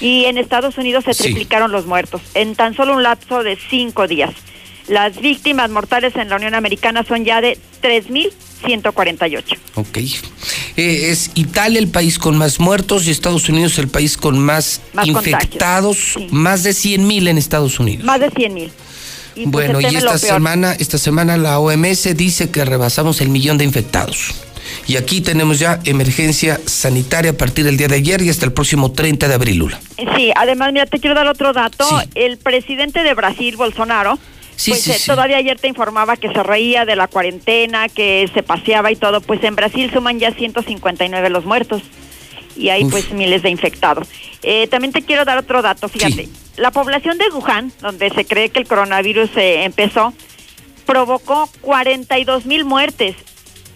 [0.04, 1.22] Y en Estados Unidos se Sí.
[1.24, 4.30] triplicaron los muertos en tan solo un lapso de cinco días.
[4.86, 9.56] Las víctimas mortales en la Unión Americana son ya de 3.148.
[9.76, 9.96] Ok.
[10.76, 14.82] Eh, es Italia el país con más muertos y Estados Unidos el país con más,
[14.92, 16.26] Más infectados, sí.
[16.30, 18.04] más de 100 mil en Estados Unidos.
[18.04, 18.70] Más de 100.000.
[19.36, 23.56] Y pues, bueno, y esta semana, esta semana la OMS dice que rebasamos el millón
[23.58, 24.34] de infectados.
[24.86, 28.52] Y aquí tenemos ya emergencia sanitaria a partir del día de ayer y hasta el
[28.52, 29.80] próximo 30 de abril, Lula.
[30.16, 31.86] Sí, además, mira, te quiero dar otro dato.
[31.88, 32.08] Sí.
[32.14, 34.18] El presidente de Brasil, Bolsonaro,
[34.56, 35.06] Sí, pues sí, eh, sí.
[35.06, 39.20] todavía ayer te informaba que se reía de la cuarentena, que se paseaba y todo.
[39.20, 41.82] Pues en Brasil suman ya 159 los muertos
[42.56, 42.92] y hay Uf.
[42.92, 44.08] pues miles de infectados.
[44.42, 46.28] Eh, también te quiero dar otro dato, fíjate.
[46.56, 50.14] La población de Wuhan, donde se cree que el coronavirus eh, empezó,
[50.86, 53.16] provocó 42 mil muertes.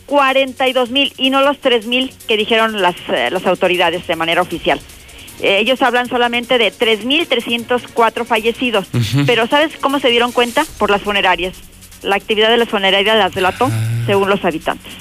[0.09, 4.43] 42 mil y no los 3 mil que dijeron las, eh, las autoridades de manera
[4.43, 4.81] oficial.
[5.41, 8.87] Eh, ellos hablan solamente de 3.304 fallecidos.
[8.93, 9.25] Ujú.
[9.27, 10.65] Pero ¿sabes cómo se dieron cuenta?
[10.79, 11.55] Por las funerarias.
[12.03, 13.71] La actividad de las funerarias las delató
[14.07, 14.93] según los habitantes.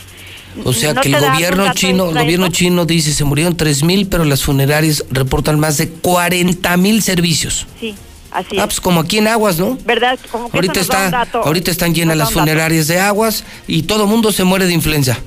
[0.58, 0.62] Ah.
[0.66, 4.08] O sea ¿No que el gobierno chino, el gobierno chino dice se murieron 3 mil,
[4.08, 7.66] pero las funerarias reportan más de 40 mil servicios.
[7.80, 7.96] Sí,
[8.32, 8.66] así Ah, es.
[8.66, 9.78] pues como aquí en Aguas, ¿no?
[9.86, 10.18] ¿Verdad?
[10.32, 14.32] Como que Ahorita está, dato- ahorita están llenas las funerarias de Aguas y todo mundo
[14.32, 15.18] se muere de influenza.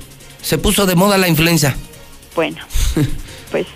[0.41, 1.75] Se puso de moda la influenza.
[2.35, 2.57] Bueno,
[3.51, 3.67] pues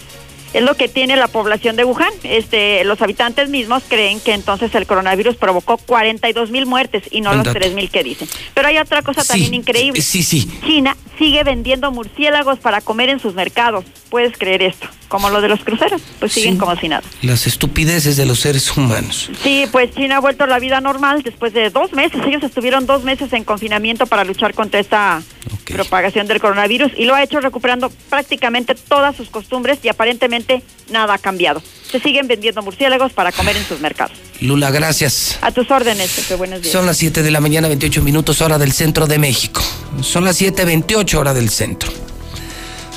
[0.56, 2.12] es lo que tiene la población de Wuhan.
[2.24, 7.34] Este, los habitantes mismos creen que entonces el coronavirus provocó 42 mil muertes y no
[7.34, 7.60] los dato.
[7.60, 8.30] 3 mil que dicen.
[8.54, 10.02] Pero hay otra cosa Sí, también increíble.
[10.02, 10.50] Sí, sí.
[10.66, 13.84] China sigue vendiendo murciélagos para comer en sus mercados.
[14.10, 14.88] ¿Puedes creer esto?
[15.10, 17.04] Como lo de los cruceros, pues siguen como si nada.
[17.22, 19.30] Las estupideces de los seres humanos.
[19.44, 22.22] Sí, pues China ha vuelto a la vida normal después de dos meses.
[22.26, 25.22] Ellos estuvieron dos meses en confinamiento para luchar contra esta
[25.66, 30.45] propagación del coronavirus y lo ha hecho recuperando prácticamente todas sus costumbres y aparentemente
[30.90, 31.62] nada ha cambiado.
[31.90, 34.18] Se siguen vendiendo murciélagos para comer en sus mercados.
[34.42, 35.38] Lula, gracias.
[35.42, 36.72] A tus órdenes, Pepe, buenos días.
[36.72, 39.62] Son las 7 de la mañana, 28 minutos hora del centro de México.
[40.02, 41.92] Son las 7.28 hora del centro.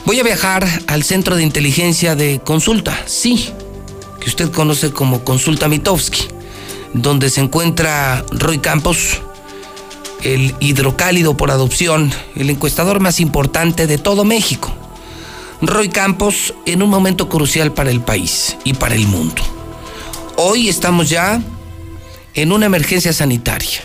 [0.04, 3.50] Voy a viajar al centro de inteligencia de consulta, sí,
[4.20, 6.22] que usted conoce como Consulta Mitowski,
[6.94, 9.20] donde se encuentra Roy Campos,
[10.22, 14.74] el hidrocálido por adopción, el encuestador más importante de todo México.
[15.60, 19.42] Roy Campos en un momento crucial para el país y para el mundo.
[20.36, 21.42] Hoy estamos ya
[22.34, 23.80] en una emergencia sanitaria.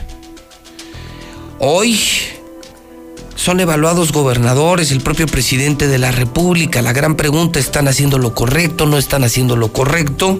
[1.59, 1.99] Hoy
[3.35, 6.83] son evaluados gobernadores, el propio presidente de la República.
[6.83, 8.85] La gran pregunta, ¿están haciendo lo correcto?
[8.85, 10.39] ¿No están haciendo lo correcto?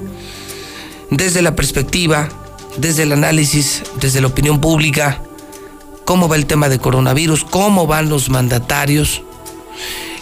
[1.10, 2.30] Desde la perspectiva,
[2.78, 5.24] desde el análisis, desde la opinión pública,
[6.06, 7.44] ¿cómo va el tema de coronavirus?
[7.44, 9.24] ¿Cómo van los mandatarios?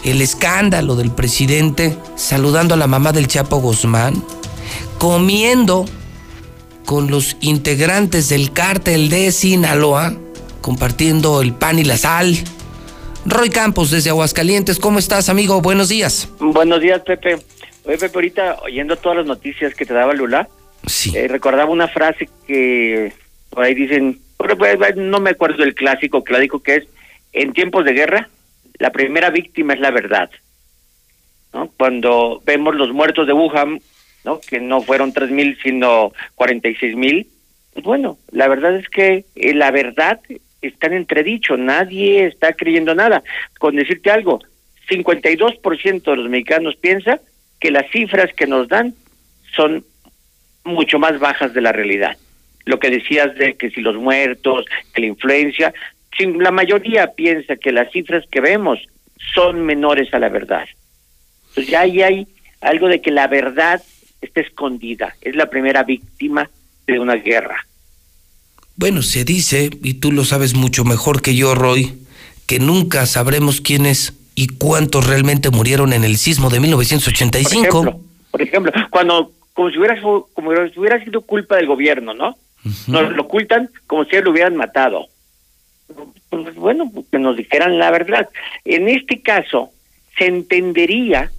[0.04, 4.14] El escándalo del presidente saludando a la mamá del Chapo Guzmán,
[4.98, 5.84] comiendo
[6.84, 10.14] con los integrantes del cártel de Sinaloa,
[10.60, 12.34] compartiendo el pan y la sal.
[13.24, 15.60] Roy Campos desde Aguascalientes, ¿cómo estás amigo?
[15.60, 16.28] Buenos días.
[16.40, 17.34] Buenos días, Pepe.
[17.84, 20.48] Oye, Pepe, ahorita oyendo todas las noticias que te daba Lula,
[20.86, 21.12] Sí.
[21.16, 23.12] eh, recordaba una frase que
[23.50, 24.18] por ahí dicen,
[24.96, 26.84] no me acuerdo del clásico dijo que es,
[27.32, 28.28] en tiempos de guerra,
[28.82, 30.28] la primera víctima es la verdad.
[31.76, 33.80] Cuando vemos los muertos de Wuhan,
[34.24, 34.40] ¿no?
[34.40, 37.28] que no fueron tres mil, sino cuarenta y seis mil,
[37.72, 40.18] pues bueno, la verdad es que eh, la verdad
[40.62, 43.22] está en entredicho, nadie está creyendo nada.
[43.60, 44.40] Con decirte algo,
[44.90, 47.20] 52% de los mexicanos piensa
[47.60, 48.94] que las cifras que nos dan
[49.54, 49.84] son
[50.64, 52.16] mucho más bajas de la realidad.
[52.64, 55.72] Lo que decías de que si los muertos, que la influencia,
[56.16, 58.78] si la mayoría piensa que las cifras que vemos
[59.34, 60.66] son menores a la verdad.
[61.54, 62.26] Pues ya ahí hay
[62.60, 63.82] algo de que la verdad
[64.20, 66.48] está escondida, es la primera víctima
[66.86, 67.66] de una guerra.
[68.76, 71.94] Bueno, se dice, y tú lo sabes mucho mejor que yo, Roy,
[72.46, 77.58] que nunca sabremos quiénes y cuántos realmente murieron en el sismo de Por 1985.
[77.58, 82.36] ejemplo, por ejemplo, cuando como si hubiera como si hubiera sido culpa del gobierno, ¿no?
[82.86, 85.06] Nos lo ocultan como si lo hubieran matado.
[86.28, 88.28] Pues bueno, que nos dijeran la verdad.
[88.64, 89.70] En este caso
[90.16, 91.30] se entendería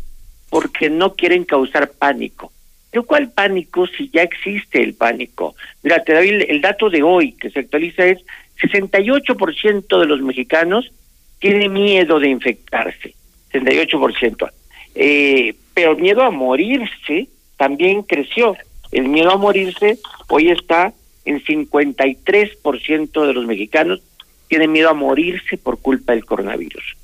[0.49, 2.51] porque no quieren causar pánico.
[2.91, 5.55] ¿Pero cuál pánico si ya existe el pánico?
[5.81, 8.19] Mira, te doy el, dato de hoy que se actualiza es
[8.61, 10.91] 68% de los mexicanos
[11.39, 13.15] tiene miedo de infectarse,
[13.51, 14.51] 68%.
[14.95, 18.55] Eh, pero miedo a morirse también creció.
[18.91, 19.97] El miedo a morirse
[20.29, 20.93] hoy está
[21.25, 24.01] en 53% de los mexicanos
[24.53, 26.95] tienen miedo a morirse por culpa del coronavirus.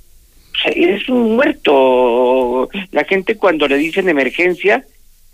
[0.53, 2.69] O sea, eres un muerto.
[2.91, 4.85] La gente cuando le dicen emergencia,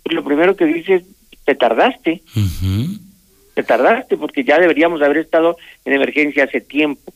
[0.02, 1.02] pues lo primero que dice es,
[1.44, 2.22] te tardaste.
[3.52, 7.12] Te tardaste porque ya deberíamos haber estado en emergencia hace tiempo.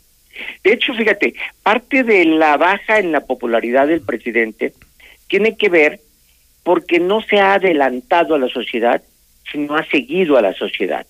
[0.62, 1.32] De hecho, fíjate,
[1.62, 4.74] parte de la baja en la popularidad del presidente
[5.28, 6.00] tiene que ver
[6.62, 9.02] porque no se ha adelantado a la sociedad,
[9.50, 11.06] sino ha seguido a la sociedad.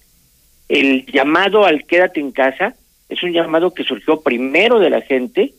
[0.69, 2.77] El llamado al quédate en casa
[3.11, 5.53] es un llamado que surgió primero de la gente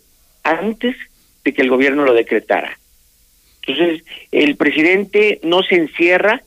[0.43, 0.95] antes
[1.43, 2.77] de que el gobierno lo decretara.
[3.61, 6.41] Entonces, el presidente no se encierra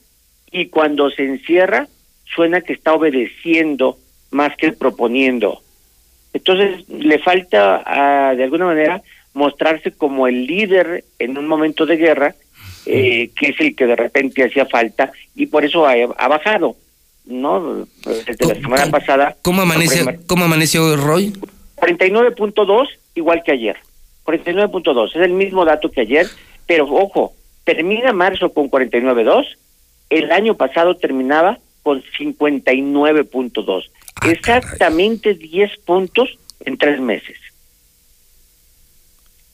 [0.51, 1.87] y cuando se encierra
[2.25, 3.97] suena que está obedeciendo
[4.31, 5.61] más que proponiendo.
[6.33, 9.01] Entonces, le falta ah, de alguna manera
[9.33, 12.35] mostrarse como el líder en un momento de guerra,
[12.85, 16.75] eh, que es el que de repente hacía falta y por eso ha, bajado.
[17.25, 17.87] ¿No?
[18.05, 19.37] Desde la semana pasada.
[19.41, 21.33] ¿Cómo amanece, ¿cómo amanece hoy, Roy?
[21.77, 23.77] 49.2, igual que ayer.
[24.25, 26.27] 49.2, es el mismo dato que ayer,
[26.65, 27.33] pero ojo,
[27.63, 29.45] termina marzo con 49.2,
[30.09, 33.83] el año pasado terminaba con 59.2.
[34.15, 37.37] Ah, Exactamente 10 puntos en tres meses.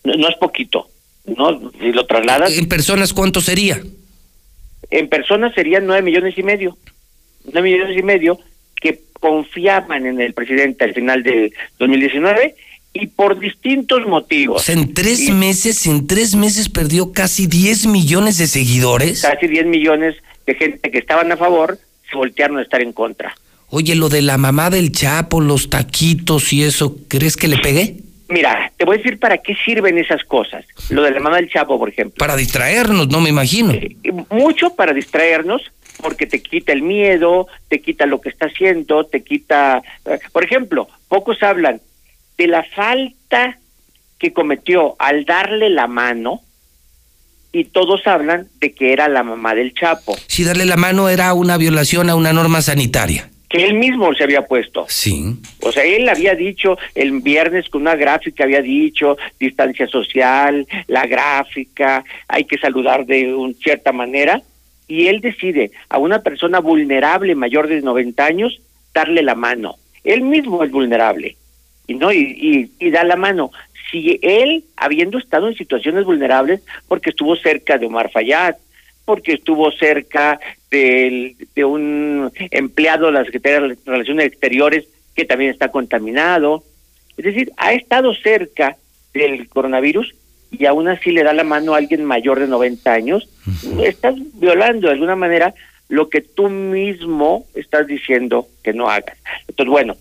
[0.03, 0.89] No, es poquito,
[1.25, 1.71] ¿no?
[1.79, 2.57] Si lo trasladas.
[2.57, 3.81] ¿En personas cuánto sería?
[4.89, 6.77] En personas serían 9 millones y medio.
[7.45, 8.39] 9 millones y medio
[8.80, 12.56] que confiaban en el presidente al final de 2019
[12.93, 14.67] y por distintos motivos.
[14.69, 19.21] en tres meses, en tres meses perdió casi 10 millones de seguidores.
[19.21, 21.77] Casi 10 millones de gente que estaban a favor
[22.10, 23.34] se voltearon a estar en contra.
[23.69, 27.95] Oye, lo de la mamá del Chapo, los taquitos y eso, ¿crees que le pegué?
[28.27, 30.65] Mira, te voy a decir para qué sirven esas cosas.
[30.89, 32.15] Lo de la mamá del Chapo, por ejemplo.
[32.17, 33.71] Para distraernos, no me imagino.
[33.73, 33.95] Eh,
[34.30, 35.62] mucho para distraernos,
[36.01, 39.81] porque te quita el miedo, te quita lo que está haciendo, te quita...
[40.05, 41.81] Eh, por ejemplo, pocos hablan
[42.37, 43.57] de la falta
[44.19, 46.41] que cometió al darle la mano
[47.51, 50.15] y todos hablan de que era la mamá del Chapo.
[50.27, 53.29] Si darle la mano era una violación a una norma sanitaria.
[53.49, 54.85] Que él mismo se había puesto.
[54.87, 55.35] Sí.
[55.59, 61.05] O sea, él había dicho el viernes con una gráfica, había dicho distancia social, la
[61.05, 64.41] gráfica, hay que saludar de una cierta manera,
[64.91, 68.60] y él decide a una persona vulnerable mayor de 90 años
[68.93, 69.77] darle la mano.
[70.04, 71.38] Él mismo es vulnerable
[71.88, 73.51] y no y, y, da la mano.
[73.89, 78.56] Si él, habiendo estado en situaciones vulnerables, porque estuvo cerca de Omar Fayad,
[79.06, 85.51] porque estuvo cerca de, de un empleado de la Secretaría de Relaciones Exteriores que también
[85.51, 86.65] está contaminado,
[87.15, 88.75] es decir, ha estado cerca
[89.13, 90.13] del coronavirus
[90.51, 93.29] y aún así le da la mano a alguien mayor de 90 años,
[93.81, 95.53] estás violando de alguna manera
[95.87, 99.17] lo que tú mismo estás diciendo que no hagas.
[99.47, 99.95] Entonces, bueno,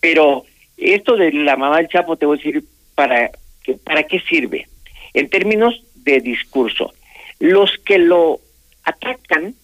[0.00, 0.44] pero
[0.76, 3.30] esto de la mamá del Chapo te voy a decir para,
[3.62, 4.68] que, para qué sirve.
[5.12, 6.92] En términos de discurso,
[7.38, 8.40] los que lo
[8.84, 9.54] atacan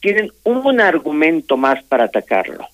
[0.00, 2.66] tienen un argumento más para atacarlo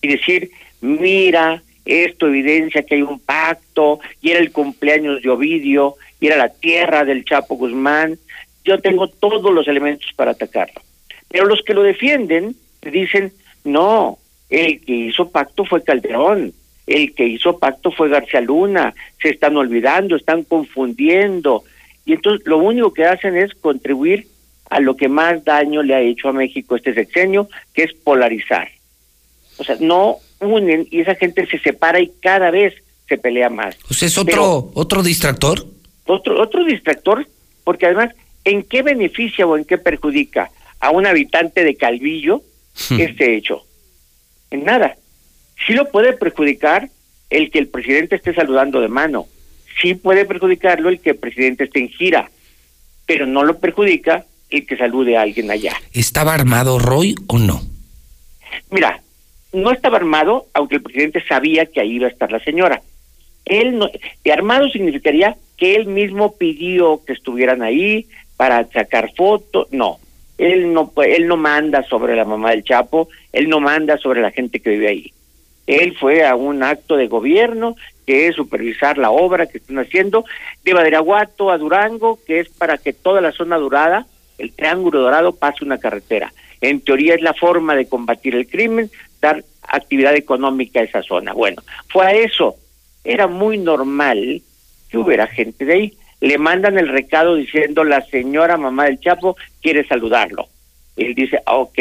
[0.00, 0.50] y decir,
[0.80, 6.36] mira, esto evidencia que hay un pacto y era el cumpleaños de Ovidio ir a
[6.36, 8.18] la tierra del Chapo Guzmán.
[8.64, 10.80] Yo tengo todos los elementos para atacarlo.
[11.28, 13.32] Pero los que lo defienden dicen,
[13.64, 16.52] no, el que hizo pacto fue Calderón,
[16.86, 21.64] el que hizo pacto fue García Luna, se están olvidando, están confundiendo.
[22.04, 24.28] Y entonces lo único que hacen es contribuir
[24.70, 28.68] a lo que más daño le ha hecho a México este sexenio, que es polarizar.
[29.58, 32.74] O sea, no unen y esa gente se separa y cada vez
[33.08, 33.76] se pelea más.
[33.90, 35.66] ¿O sea, es otro, otro distractor?
[36.06, 37.26] Otro, otro distractor,
[37.64, 38.10] porque además,
[38.44, 42.42] ¿en qué beneficia o en qué perjudica a un habitante de Calvillo
[42.90, 43.00] hmm.
[43.00, 43.64] este hecho?
[44.50, 44.96] En nada.
[45.66, 46.90] Sí lo puede perjudicar
[47.30, 49.26] el que el presidente esté saludando de mano,
[49.80, 52.30] sí puede perjudicarlo el que el presidente esté en gira,
[53.06, 55.74] pero no lo perjudica el que salude a alguien allá.
[55.92, 57.62] ¿Estaba armado Roy o no?
[58.70, 59.00] Mira,
[59.52, 62.82] no estaba armado, aunque el presidente sabía que ahí iba a estar la señora.
[63.44, 63.90] Él no,
[64.30, 70.00] armado significaría que él mismo pidió que estuvieran ahí para sacar fotos, no.
[70.36, 74.32] Él no él no manda sobre la mamá del Chapo, él no manda sobre la
[74.32, 75.12] gente que vive ahí.
[75.68, 80.24] Él fue a un acto de gobierno que es supervisar la obra que están haciendo
[80.64, 84.04] de Badiraguato a Durango, que es para que toda la zona dorada,
[84.38, 86.32] el Triángulo Dorado, pase una carretera.
[86.60, 88.90] En teoría es la forma de combatir el crimen,
[89.20, 91.32] dar actividad económica a esa zona.
[91.32, 92.56] Bueno, fue a eso.
[93.04, 94.42] Era muy normal
[94.92, 95.92] que hubiera gente de ahí.
[96.20, 100.46] Le mandan el recado diciendo la señora mamá del Chapo quiere saludarlo.
[100.96, 101.78] Él dice, ah, ok.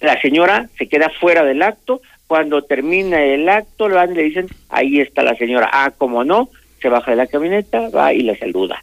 [0.00, 2.00] La señora se queda fuera del acto.
[2.26, 5.68] Cuando termina el acto, le dicen, ahí está la señora.
[5.72, 6.48] Ah, como no,
[6.80, 8.82] se baja de la camioneta, va y le saluda.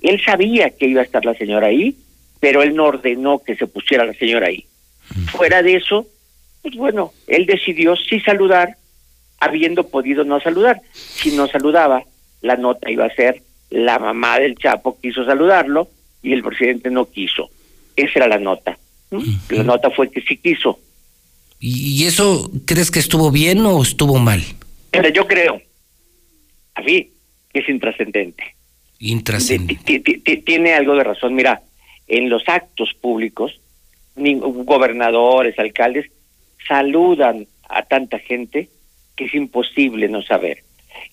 [0.00, 1.94] Él sabía que iba a estar la señora ahí,
[2.40, 4.64] pero él no ordenó que se pusiera la señora ahí.
[5.30, 6.06] Fuera de eso,
[6.62, 8.76] pues bueno, él decidió sí saludar,
[9.38, 10.80] habiendo podido no saludar.
[10.92, 12.02] Si no saludaba,
[12.40, 15.88] la nota iba a ser la mamá del Chapo quiso saludarlo
[16.22, 17.50] y el presidente no quiso.
[17.96, 18.78] Esa era la nota.
[19.50, 20.78] La nota fue que sí quiso.
[21.60, 24.42] ¿Y eso crees que estuvo bien o estuvo mal?
[24.90, 25.60] Pero yo creo,
[26.74, 27.10] a mí,
[27.52, 28.54] que es intrascendente.
[29.00, 30.00] Intrascendente.
[30.44, 31.34] Tiene algo de razón.
[31.34, 31.62] Mira,
[32.06, 33.60] en los actos públicos,
[34.16, 36.10] gobernadores, alcaldes,
[36.66, 38.68] saludan a tanta gente
[39.16, 40.62] que es imposible no saber.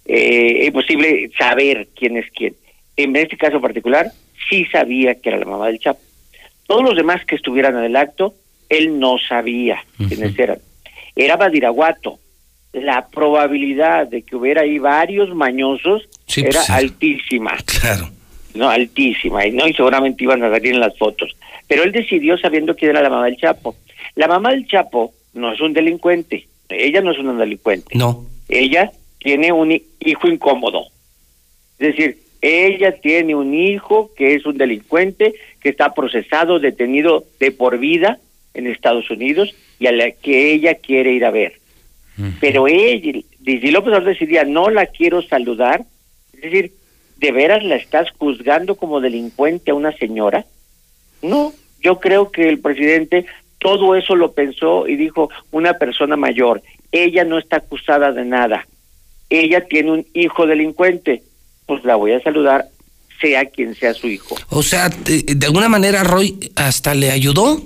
[0.05, 2.55] Eh, imposible saber quién es quién.
[2.95, 4.11] En este caso particular,
[4.49, 5.99] sí sabía que era la mamá del Chapo.
[6.67, 8.33] Todos los demás que estuvieran en el acto,
[8.69, 10.59] él no sabía quiénes eran.
[11.15, 12.19] Era Badiraguato.
[12.73, 17.55] La probabilidad de que hubiera ahí varios mañosos era pues, altísima.
[17.65, 18.09] Claro.
[18.53, 19.45] No, altísima.
[19.45, 21.35] Y, no, y seguramente iban a salir en las fotos.
[21.67, 23.75] Pero él decidió sabiendo quién era la mamá del Chapo.
[24.15, 26.47] La mamá del Chapo no es un delincuente.
[26.69, 27.97] Ella no es una delincuente.
[27.97, 28.25] No.
[28.49, 28.91] Ella
[29.25, 30.85] tiene un hijo incómodo.
[31.79, 37.49] Es decir, ella tiene un hijo que es un delincuente, que está procesado, detenido de
[37.49, 38.19] por vida
[38.53, 41.53] en Estados Unidos y a la que ella quiere ir a ver.
[42.39, 45.83] Pero ella, si López Obrador decidía, no la quiero saludar,
[46.33, 46.73] es decir,
[47.17, 50.45] ¿de veras la estás juzgando como delincuente a una señora?
[51.23, 51.51] No,
[51.81, 53.25] yo creo que el presidente
[53.57, 56.61] todo eso lo pensó y dijo una persona mayor,
[56.91, 58.67] ella no está acusada de nada,
[59.29, 61.23] ella tiene un hijo delincuente,
[61.65, 62.69] pues la voy a saludar
[63.21, 64.35] sea quien sea su hijo.
[64.49, 67.61] O sea, de, alguna manera Roy hasta le ayudó.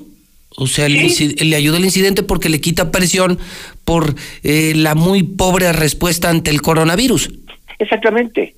[0.61, 3.39] O sea, le, ayudó el incidente porque le quita presión
[3.85, 7.29] por eh, la muy pobre respuesta ante el coronavirus.
[7.77, 8.55] Exactamente.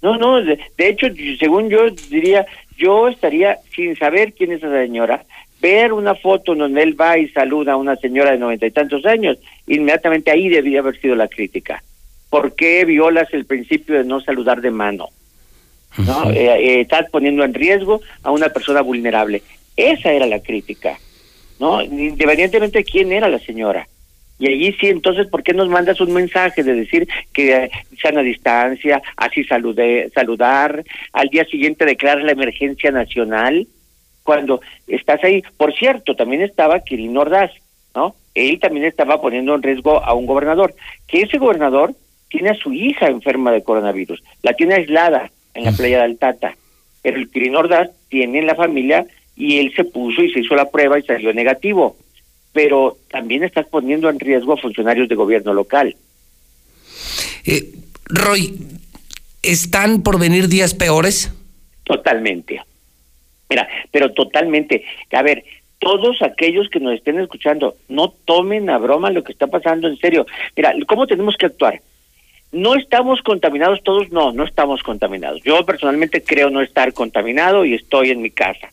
[0.00, 1.08] No, no, de, de, hecho,
[1.40, 5.24] según yo diría, yo estaría sin saber quién es esa señora,
[5.60, 9.04] ver una foto donde él va y saluda a una señora de noventa y tantos
[9.06, 11.82] años, inmediatamente ahí debía haber sido la crítica.
[12.34, 15.10] ¿Por qué violas el principio de no saludar de mano?
[15.98, 16.32] ¿No?
[16.32, 19.40] Eh, eh, estás poniendo en riesgo a una persona vulnerable.
[19.76, 20.98] Esa era la crítica,
[21.60, 21.80] ¿no?
[21.80, 23.86] Independientemente de quién era la señora.
[24.40, 27.70] Y allí sí, entonces, ¿por qué nos mandas un mensaje de decir que
[28.02, 30.82] sean a distancia, así salude, saludar,
[31.12, 33.68] al día siguiente declarar la emergencia nacional?
[34.24, 35.42] cuando estás ahí.
[35.56, 37.52] Por cierto, también estaba Kirin Ordaz,
[37.94, 38.16] ¿no?
[38.34, 40.74] Él también estaba poniendo en riesgo a un gobernador,
[41.06, 41.94] que ese gobernador
[42.34, 46.56] tiene a su hija enferma de coronavirus, la tiene aislada en la playa del Tata,
[47.00, 49.06] pero el Kirin Ordaz tiene en la familia
[49.36, 51.96] y él se puso y se hizo la prueba y salió negativo.
[52.52, 55.94] Pero también estás poniendo en riesgo a funcionarios de gobierno local.
[57.46, 57.70] Eh,
[58.06, 58.58] Roy,
[59.40, 61.32] ¿están por venir días peores?
[61.84, 62.60] Totalmente.
[63.48, 64.82] Mira, pero totalmente.
[65.12, 65.44] A ver,
[65.78, 69.96] todos aquellos que nos estén escuchando, no tomen a broma lo que está pasando en
[69.98, 70.26] serio.
[70.56, 71.80] Mira, ¿cómo tenemos que actuar?
[72.54, 75.42] No estamos contaminados todos, no, no estamos contaminados.
[75.42, 78.68] Yo personalmente creo no estar contaminado y estoy en mi casa.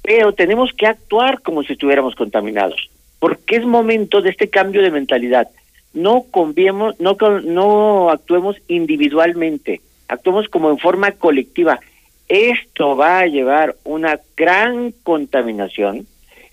[0.00, 2.88] Pero tenemos que actuar como si estuviéramos contaminados,
[3.18, 5.48] porque es momento de este cambio de mentalidad.
[5.92, 11.80] No conviemos, no, no actuemos individualmente, actuemos como en forma colectiva.
[12.28, 16.06] Esto va a llevar una gran contaminación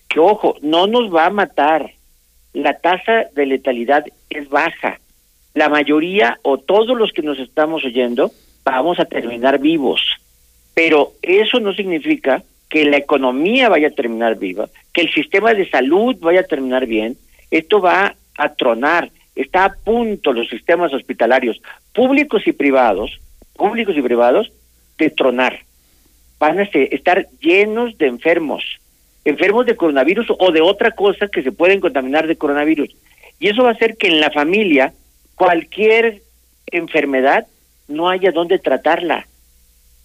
[0.09, 1.91] que, ojo, no nos va a matar.
[2.51, 4.99] La tasa de letalidad es baja.
[5.53, 8.31] La mayoría o todos los que nos estamos oyendo
[8.63, 10.01] vamos a terminar vivos.
[10.73, 15.69] Pero eso no significa que la economía vaya a terminar viva, que el sistema de
[15.69, 17.17] salud vaya a terminar bien.
[17.49, 19.09] Esto va a tronar.
[19.35, 21.61] Está a punto los sistemas hospitalarios
[21.93, 23.19] públicos y privados,
[23.55, 24.51] públicos y privados,
[24.97, 25.59] de tronar
[26.39, 28.63] van a estar llenos de enfermos,
[29.25, 32.95] enfermos de coronavirus o de otra cosa que se pueden contaminar de coronavirus.
[33.39, 34.93] Y eso va a hacer que en la familia
[35.39, 36.21] cualquier
[36.67, 37.47] enfermedad
[37.87, 39.25] no haya dónde tratarla.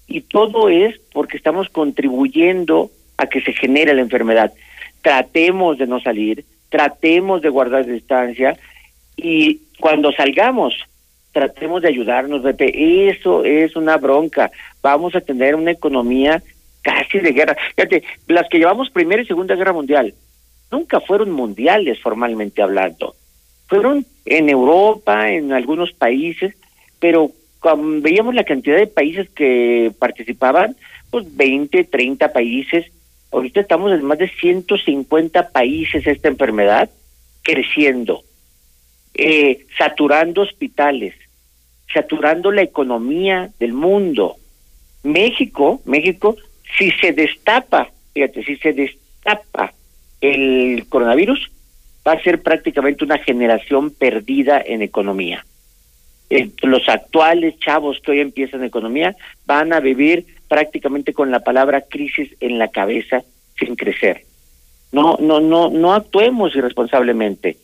[0.07, 4.53] Y todo es porque estamos contribuyendo a que se genere la enfermedad.
[5.03, 8.57] Tratemos de no salir, tratemos de guardar distancia
[9.17, 10.75] y cuando salgamos
[11.33, 13.09] tratemos de ayudarnos, Pepe.
[13.11, 14.53] Eso es una bronca.
[14.83, 16.41] Vamos a tener una economía
[16.83, 17.57] casi de guerra.
[17.75, 20.15] Fíjate, las que llevamos Primera y Segunda Guerra Mundial
[20.71, 23.17] nunca fueron mundiales formalmente hablando.
[23.67, 26.55] Fueron en Europa, en algunos países,
[26.99, 27.31] pero
[28.01, 30.77] veíamos la cantidad de países que participaban,
[31.11, 32.87] pues 20, 30 países.
[33.31, 36.91] Ahorita estamos en más de 150 países esta enfermedad
[37.43, 38.23] creciendo,
[39.15, 41.15] eh, saturando hospitales,
[41.93, 44.37] saturando la economía del mundo.
[45.03, 46.37] México, México,
[46.79, 49.73] si se destapa, fíjate, si se destapa
[50.21, 51.51] el coronavirus,
[52.07, 55.45] va a ser prácticamente una generación perdida en economía.
[56.31, 59.15] Eh, los actuales chavos que hoy empiezan economía
[59.47, 63.23] van a vivir prácticamente con la palabra crisis en la cabeza
[63.59, 64.25] sin crecer.
[64.93, 67.57] No, no, no, no actuemos irresponsablemente.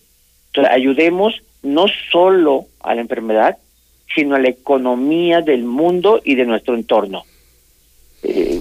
[0.71, 3.59] ayudemos no solo a la enfermedad,
[4.15, 7.25] sino a la economía del mundo y de nuestro entorno.
[8.23, 8.61] Eh,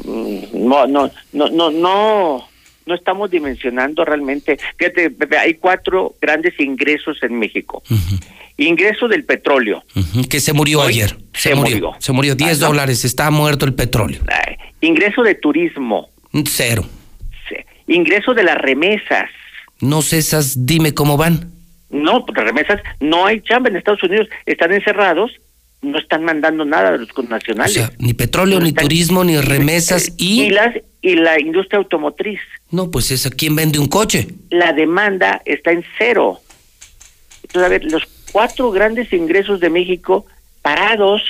[0.54, 2.49] no, no, no, no, no,
[2.90, 4.58] no estamos dimensionando realmente.
[4.78, 7.82] Fíjate, hay cuatro grandes ingresos en México.
[8.58, 9.84] Ingreso del petróleo.
[10.30, 11.16] Que se murió ayer.
[11.34, 13.06] Se, murió, Se murió 10 dólares.
[13.06, 14.22] Está muerto el petróleo.
[14.82, 16.10] ingreso de turismo.
[16.46, 16.84] Cero.
[17.88, 19.30] Ingreso de las remesas.
[19.80, 21.52] No sé esas, dime cómo van.
[21.90, 24.28] No, porque remesas no hay chamba en Estados Unidos.
[24.46, 25.32] Están encerrados
[25.82, 27.72] no están mandando nada de los connacionales.
[27.72, 30.44] O sea, ni petróleo, ni turismo, ni remesas y...
[30.44, 32.40] Y, las, y la industria automotriz.
[32.72, 34.28] No, pues es a quién vende un coche.
[34.50, 36.40] La demanda está en cero.
[37.44, 40.26] Entonces, a ver, los cuatro grandes ingresos de México
[40.62, 41.22] parados,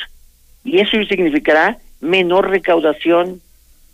[0.63, 3.41] y eso significará menor recaudación,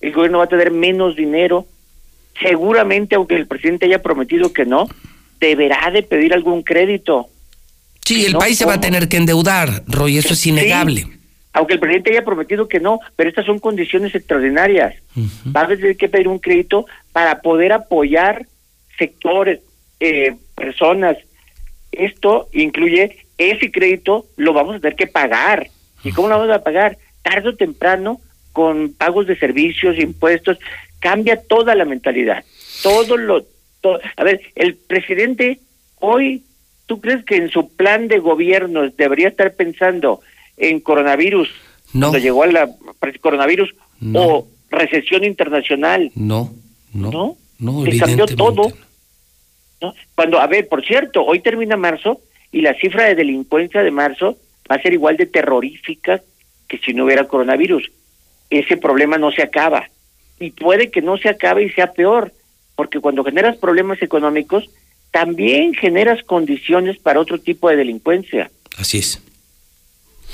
[0.02, 1.66] el gobierno va a tener menos dinero.
[2.42, 4.88] Seguramente, aunque el presidente haya prometido que no,
[5.40, 7.30] deberá de pedir algún crédito
[8.06, 11.08] Sí, el país se va a tener que endeudar, Roy, eso es innegable.
[11.54, 14.94] aunque el presidente haya prometido que no, pero estas son condiciones extraordinarias.
[15.56, 16.86] Va a tener que pedir un crédito
[17.16, 18.46] para poder apoyar
[18.98, 19.62] sectores,
[20.02, 21.16] eh, personas.
[21.94, 25.70] Esto incluye ese crédito, lo vamos a tener que pagar.
[26.04, 26.98] ¿Y cómo lo vamos a pagar?
[27.22, 28.20] Tarde o temprano,
[28.52, 30.58] con pagos de servicios, impuestos,
[31.00, 32.44] cambia toda la mentalidad.
[32.84, 33.46] Todo lo.
[34.18, 35.62] a ver, el presidente
[36.02, 36.44] hoy
[36.86, 40.22] ¿Tú crees que en su plan de gobierno debería estar pensando
[40.58, 41.50] en coronavirus
[41.94, 42.10] no.
[42.10, 42.70] cuando llegó a la
[43.22, 43.74] coronavirus
[44.14, 46.12] o recesión internacional?
[46.14, 46.54] No,
[46.96, 48.72] no, no, no Se cambió todo.
[49.82, 49.94] ¿no?
[50.16, 52.22] Cuando, a ver, por cierto, hoy termina marzo
[52.52, 54.38] y la cifra de delincuencia de marzo
[54.70, 56.22] va a ser igual de terrorífica
[56.68, 57.92] que si no hubiera coronavirus.
[58.50, 59.90] Ese problema no se acaba
[60.40, 62.34] y puede que no se acabe y sea peor,
[62.76, 64.70] porque cuando generas problemas económicos
[65.12, 68.52] también generas condiciones para otro tipo de delincuencia.
[68.78, 69.22] Así es.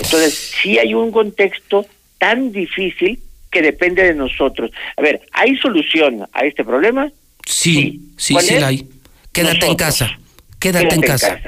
[0.00, 1.86] Entonces, sí hay un contexto
[2.18, 3.20] tan difícil
[3.52, 4.72] que depende de nosotros.
[4.96, 7.12] A ver, ¿hay solución a este problema?
[7.46, 8.88] Sí, sí, sí, la hay.
[9.30, 10.18] Quédate en casa.
[10.58, 11.38] Quédate, en, casa.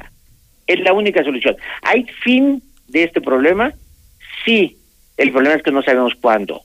[0.66, 1.56] Es la única solución.
[1.82, 3.72] ¿Hay fin de este problema?
[4.44, 4.76] Sí.
[5.16, 6.62] El problema es que no sabemos cuándo.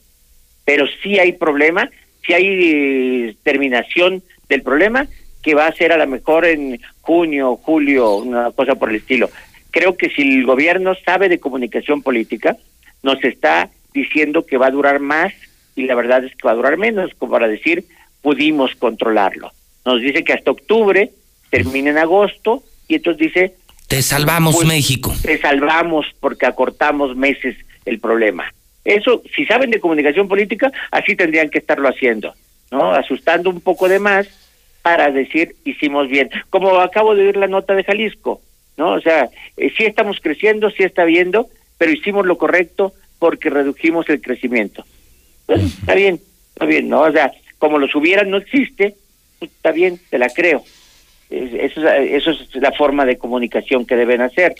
[0.64, 1.88] Pero sí hay problema,
[2.26, 5.08] sí hay eh, terminación del problema
[5.42, 9.30] que va a ser a lo mejor en junio, julio, una cosa por el estilo.
[9.70, 12.56] Creo que si el gobierno sabe de comunicación política,
[13.02, 15.32] nos está diciendo que va a durar más
[15.76, 17.84] y la verdad es que va a durar menos, como para decir,
[18.22, 19.52] pudimos controlarlo.
[19.84, 21.10] Nos dice que hasta octubre,
[21.48, 23.54] termina en agosto, y entonces dice...
[23.88, 25.14] Te salvamos pues, México.
[25.22, 28.52] Te salvamos porque acortamos meses el problema.
[28.84, 32.34] Eso, si saben de comunicación política, así tendrían que estarlo haciendo,
[32.70, 32.92] ¿no?
[32.92, 34.28] Asustando un poco de más
[34.82, 36.30] para decir hicimos bien.
[36.48, 38.40] Como acabo de oír la nota de Jalisco,
[38.76, 38.92] ¿no?
[38.92, 44.08] O sea, eh, sí estamos creciendo, sí está viendo, pero hicimos lo correcto porque redujimos
[44.08, 44.84] el crecimiento.
[45.46, 47.02] Pues, está bien, está bien, ¿no?
[47.02, 48.96] O sea, como los hubieran no existe,
[49.38, 50.64] pues, está bien, te la creo.
[51.30, 54.56] Eso, eso es la forma de comunicación que deben hacer.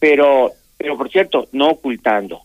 [0.00, 2.42] Pero, pero por cierto, no ocultando,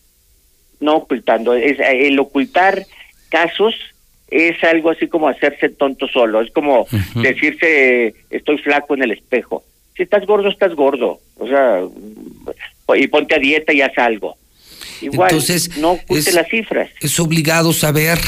[0.80, 1.56] no ocultando.
[1.56, 2.86] Es, el ocultar
[3.30, 3.74] casos
[4.30, 6.86] es algo así como hacerse tonto solo, es como
[7.16, 9.64] decirse estoy flaco en el espejo.
[9.96, 11.82] Si estás gordo, estás gordo, o sea,
[12.96, 14.38] y ponte a dieta y haz algo.
[15.02, 16.90] Igual, entonces, no oculte las cifras.
[17.00, 18.20] Es obligado saber,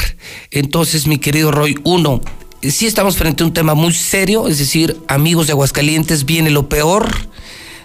[0.50, 2.20] entonces, mi querido Roy, uno,
[2.62, 6.68] si estamos frente a un tema muy serio, es decir, amigos de Aguascalientes, viene lo
[6.68, 7.08] peor.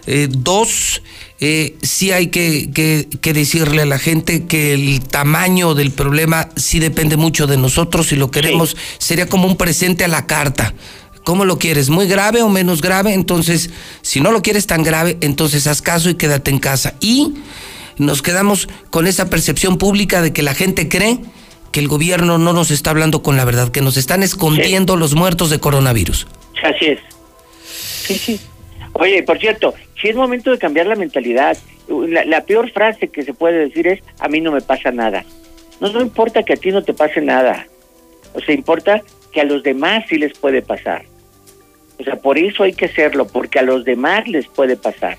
[0.07, 1.01] Eh, dos,
[1.39, 6.79] eh, sí hay que, que, decirle a la gente que el tamaño del problema sí
[6.79, 8.07] depende mucho de nosotros.
[8.07, 10.73] Si lo queremos, sería como un presente a la carta.
[11.23, 11.89] ¿Cómo lo quieres?
[11.89, 13.13] ¿Muy grave o menos grave?
[13.13, 13.71] Entonces,
[14.03, 16.93] si no lo quieres tan grave, entonces haz caso y quédate en casa.
[16.99, 17.33] Y
[17.97, 21.19] nos quedamos con esa percepción pública de que la gente cree
[21.71, 25.13] que el gobierno no nos está hablando con la verdad, que nos están escondiendo los
[25.15, 26.27] muertos de coronavirus.
[26.63, 26.99] Así es.
[27.63, 28.39] Sí, sí.
[28.93, 31.57] Oye, por cierto, si es momento de cambiar la mentalidad,
[31.89, 35.25] la, la, peor frase que se puede decir es, a mí no me pasa nada.
[35.81, 37.67] No, no importa que a ti no te pase nada.
[38.33, 39.01] O sea, importa
[39.33, 41.03] que a los demás sí les puede pasar.
[41.99, 45.17] O sea, por eso hay que hacerlo, porque a los demás les puede pasar.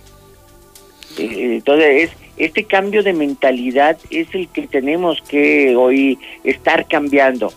[1.19, 7.53] Eh, entonces, este cambio de mentalidad es el que tenemos que hoy estar cambiando.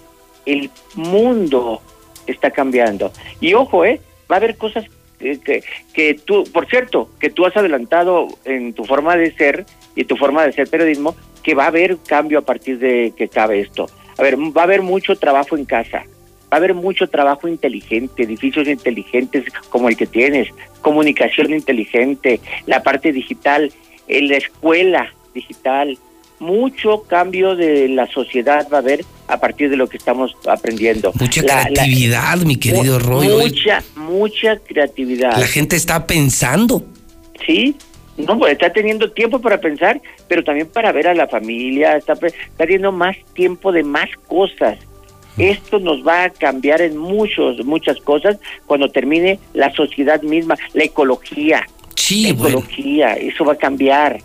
[0.46, 1.82] El mundo
[2.28, 3.12] está cambiando.
[3.42, 4.00] Y ojo, ¿eh?
[4.32, 4.86] Va a haber cosas
[5.20, 5.64] que,
[5.94, 9.66] que, tú, por cierto, que tú has adelantado en tu forma de ser
[9.96, 13.28] y tu forma de ser periodismo, que va a haber cambio a partir de que
[13.28, 13.88] cabe esto.
[14.18, 16.06] A ver, va a haber mucho trabajo en casa,
[16.52, 20.50] va a haber mucho trabajo inteligente, edificios inteligentes como el que tienes,
[20.82, 23.72] comunicación inteligente, la parte digital,
[24.10, 25.98] en la escuela digital,
[26.40, 31.12] mucho cambio de la sociedad va a haber a partir de lo que estamos aprendiendo.
[31.20, 33.28] Mucha creatividad, mi querido Roy.
[33.28, 35.38] Mucha, mucha creatividad.
[35.38, 36.84] La gente está pensando.
[37.46, 37.76] Sí,
[38.18, 42.14] no, pues está teniendo tiempo para pensar, pero también para ver a la familia, está,
[42.14, 44.78] está teniendo más tiempo de más cosas.
[45.38, 50.84] Esto nos va a cambiar en muchos, muchas cosas cuando termine la sociedad misma, la
[50.84, 51.66] ecología.
[52.00, 54.22] Sí, ecología, eso va a cambiar.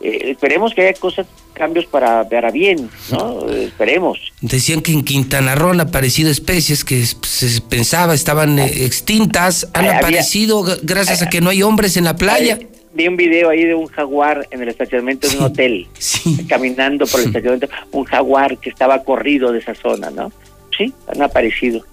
[0.00, 3.48] Eh, esperemos que haya cosas, cambios para, para bien, ¿no?
[3.50, 4.32] esperemos.
[4.40, 9.86] Decían que en Quintana Roo han aparecido especies que se pensaba estaban eh, extintas, han
[9.86, 12.58] aparecido gracias a que no hay hombres en la playa
[12.92, 15.86] vi un video ahí de un jaguar en el estacionamiento de un hotel,
[16.48, 20.32] caminando por el estacionamiento, un jaguar que estaba corrido de esa zona, ¿no?
[20.76, 21.84] Sí, han aparecido.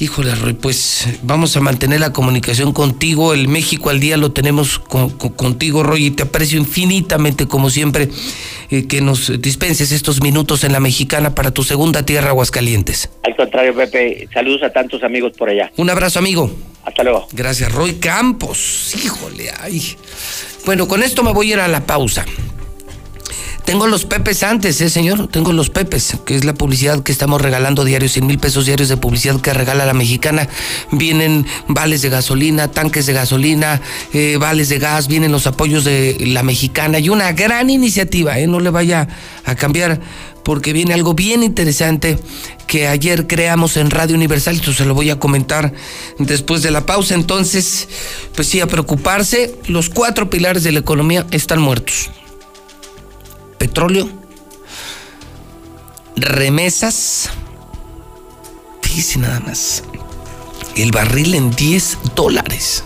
[0.00, 3.34] Híjole, Roy, pues vamos a mantener la comunicación contigo.
[3.34, 8.08] El México al día lo tenemos contigo, Roy, y te aprecio infinitamente, como siempre,
[8.70, 13.10] eh, que nos dispenses estos minutos en la mexicana para tu segunda tierra, Aguascalientes.
[13.24, 15.70] Al contrario, Pepe, saludos a tantos amigos por allá.
[15.76, 16.50] Un abrazo, amigo.
[16.82, 17.28] Hasta luego.
[17.32, 18.94] Gracias, Roy Campos.
[19.04, 19.82] Híjole, ay.
[20.64, 22.24] Bueno, con esto me voy a ir a la pausa.
[23.64, 25.28] Tengo los Pepes antes, ¿eh, señor?
[25.28, 28.88] Tengo los Pepes, que es la publicidad que estamos regalando diarios, 100 mil pesos diarios
[28.88, 30.48] de publicidad que regala la mexicana.
[30.90, 33.80] Vienen vales de gasolina, tanques de gasolina,
[34.12, 38.46] eh, vales de gas, vienen los apoyos de la mexicana y una gran iniciativa, ¿eh?
[38.46, 39.08] No le vaya
[39.44, 40.00] a cambiar
[40.42, 42.18] porque viene algo bien interesante
[42.66, 45.72] que ayer creamos en Radio Universal, esto se lo voy a comentar
[46.18, 47.88] después de la pausa, entonces,
[48.34, 52.10] pues sí, a preocuparse, los cuatro pilares de la economía están muertos
[53.60, 54.08] petróleo,
[56.16, 57.28] remesas,
[58.82, 59.84] dice nada más,
[60.76, 62.84] el barril en 10 dólares.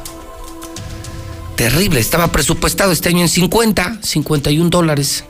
[1.54, 5.22] Terrible, estaba presupuestado este año en 50, 51 dólares.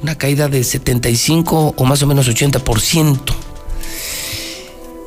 [0.00, 3.34] Una caída de 75 o más o menos 80%.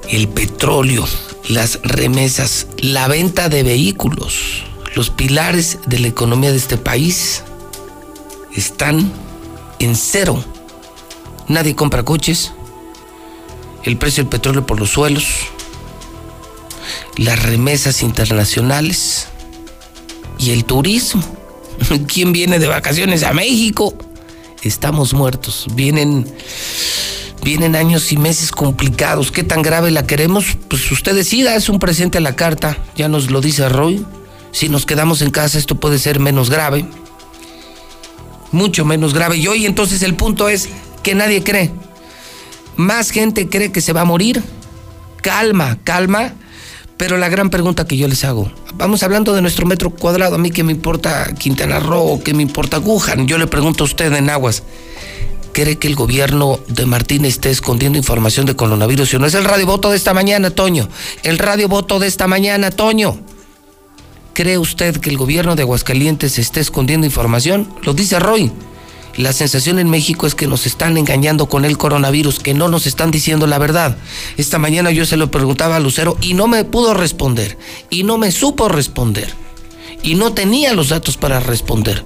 [0.10, 1.08] El petróleo,
[1.47, 7.41] las remesas, la venta de vehículos, los pilares de la economía de este país
[8.53, 9.25] están
[9.80, 10.44] en cero.
[11.48, 12.52] Nadie compra coches.
[13.84, 15.26] El precio del petróleo por los suelos.
[17.18, 19.28] Las remesas internacionales.
[20.38, 21.24] Y el turismo.
[22.08, 23.94] ¿Quién viene de vacaciones a México?
[24.64, 25.68] Estamos muertos.
[25.74, 26.32] Vienen
[27.44, 29.32] vienen años y meses complicados.
[29.32, 30.58] ¿Qué tan grave la queremos?
[30.68, 34.04] Pues usted decida, es un presente a la carta, ya nos lo dice Roy.
[34.52, 36.88] Si nos quedamos en casa esto puede ser menos grave
[38.56, 39.38] mucho menos grave.
[39.38, 40.70] Y hoy entonces el punto es
[41.03, 41.72] que nadie cree.
[42.76, 44.41] Más gente cree que se va a morir.
[45.22, 46.34] Calma, calma.
[46.97, 50.38] Pero la gran pregunta que yo les hago, vamos hablando de nuestro metro cuadrado, a
[50.38, 54.14] mí que me importa Quintana Roo, que me importa Wuhan, yo le pregunto a usted
[54.14, 54.64] en Aguas,
[55.51, 59.10] ¿cree que el gobierno de Martín esté escondiendo información de coronavirus?
[59.10, 60.88] Si no es el radio voto de esta mañana, Toño,
[61.24, 63.20] el radio voto de esta mañana, Toño.
[64.36, 67.74] ¿Cree usted que el gobierno de Aguascalientes esté escondiendo información?
[67.84, 68.52] Lo dice Roy.
[69.16, 72.86] La sensación en México es que nos están engañando con el coronavirus, que no nos
[72.86, 73.96] están diciendo la verdad.
[74.36, 77.58] Esta mañana yo se lo preguntaba a Lucero y no me pudo responder.
[77.90, 79.34] Y no me supo responder.
[80.04, 82.04] Y no tenía los datos para responder.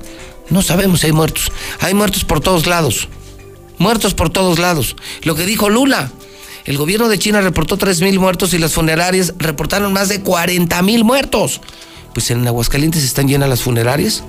[0.52, 1.52] No sabemos si hay muertos.
[1.80, 3.08] Hay muertos por todos lados.
[3.80, 4.96] Muertos por todos lados.
[5.24, 6.12] Lo que dijo Lula.
[6.66, 11.60] El gobierno de China reportó 3.000 muertos y las funerarias reportaron más de 40.000 muertos
[12.14, 14.24] pues en Aguascalientes están llenas las funerarias.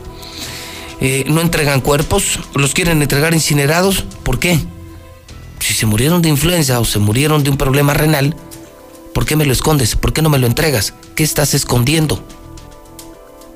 [1.00, 4.04] Eh, no entregan cuerpos, los quieren entregar incinerados.
[4.22, 4.58] ¿Por qué?
[5.60, 8.36] Si se murieron de influenza o se murieron de un problema renal,
[9.14, 9.96] ¿por qué me lo escondes?
[9.96, 10.94] ¿Por qué no me lo entregas?
[11.14, 12.22] ¿Qué estás escondiendo?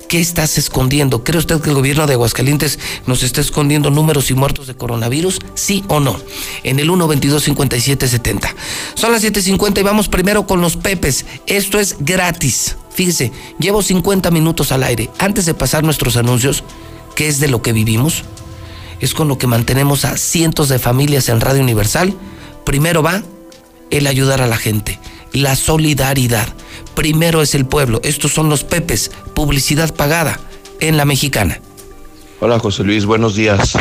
[0.07, 1.23] ¿Qué estás escondiendo?
[1.23, 5.39] ¿Cree usted que el gobierno de Aguascalientes nos está escondiendo números y muertos de coronavirus?
[5.55, 6.19] ¿Sí o no?
[6.63, 8.53] En el 122-5770.
[8.93, 11.25] Son las 7.50 y vamos primero con los pepes.
[11.47, 12.75] Esto es gratis.
[12.95, 15.09] Fíjese, llevo 50 minutos al aire.
[15.19, 16.63] Antes de pasar nuestros anuncios,
[17.15, 18.23] ¿qué es de lo que vivimos?
[18.99, 22.13] Es con lo que mantenemos a cientos de familias en Radio Universal.
[22.65, 23.21] Primero va
[23.91, 24.99] el ayudar a la gente,
[25.31, 26.47] la solidaridad
[26.95, 27.99] primero es el pueblo.
[28.03, 30.39] Estos son los Pepes, publicidad pagada
[30.79, 31.59] en la mexicana.
[32.39, 33.77] Hola José Luis, buenos días.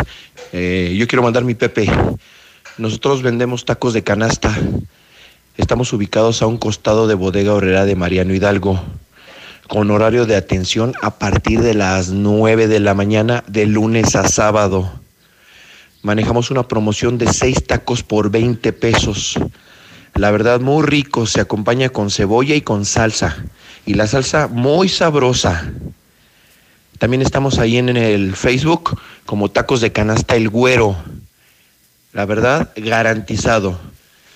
[0.53, 1.91] Eh, yo quiero mandar mi Pepe.
[2.77, 4.55] Nosotros vendemos tacos de canasta.
[5.57, 8.83] Estamos ubicados a un costado de Bodega Horrera de Mariano Hidalgo,
[9.69, 14.29] con horario de atención a partir de las 9 de la mañana de lunes a
[14.29, 14.91] sábado.
[16.03, 19.39] Manejamos una promoción de 6 tacos por 20 pesos.
[20.15, 21.27] La verdad, muy rico.
[21.27, 23.45] Se acompaña con cebolla y con salsa.
[23.87, 25.73] Y la salsa muy sabrosa.
[26.99, 30.97] También estamos ahí en el Facebook como Tacos de Canasta El Güero.
[32.12, 33.81] La verdad, garantizado.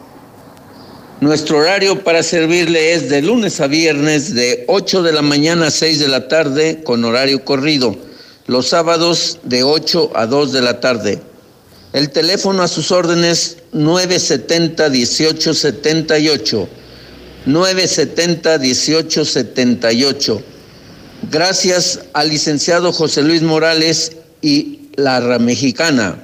[1.24, 5.70] Nuestro horario para servirle es de lunes a viernes de 8 de la mañana a
[5.70, 7.96] 6 de la tarde con horario corrido.
[8.46, 11.22] Los sábados de 8 a 2 de la tarde.
[11.94, 16.68] El teléfono a sus órdenes 970 1878.
[17.46, 20.42] 970 1878.
[21.32, 24.12] Gracias al licenciado José Luis Morales
[24.42, 26.23] y la Mexicana.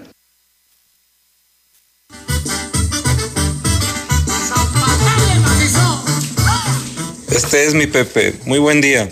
[7.31, 8.35] Este es mi Pepe.
[8.45, 9.09] Muy buen día.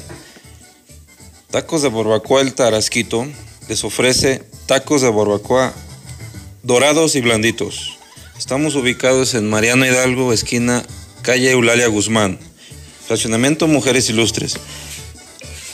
[1.53, 3.25] Tacos de barbacoa El Tarasquito
[3.69, 5.73] les ofrece tacos de barbacoa
[6.64, 7.97] dorados y blanditos.
[8.37, 10.85] Estamos ubicados en Mariano Hidalgo, esquina
[11.23, 12.41] calle Eulalia Guzmán,
[13.07, 14.59] fraccionamiento Mujeres Ilustres.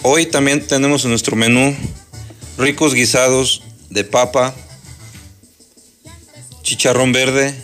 [0.03, 1.75] Hoy también tenemos en nuestro menú
[2.59, 4.55] ricos guisados de papa,
[6.63, 7.55] chicharrón verde,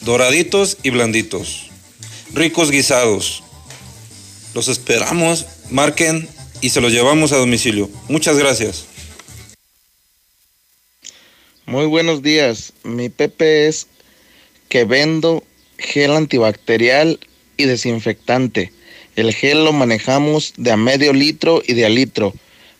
[0.00, 1.70] doraditos y blanditos,
[2.34, 3.42] ricos guisados.
[4.54, 6.28] Los esperamos, marquen
[6.60, 7.88] y se los llevamos a domicilio.
[8.08, 8.86] Muchas gracias.
[11.66, 13.86] Muy buenos días, mi Pepe es
[14.68, 15.44] que vendo
[15.78, 17.20] gel antibacterial
[17.56, 18.72] y desinfectante
[19.14, 22.32] el gel lo manejamos de a medio litro y de a litro.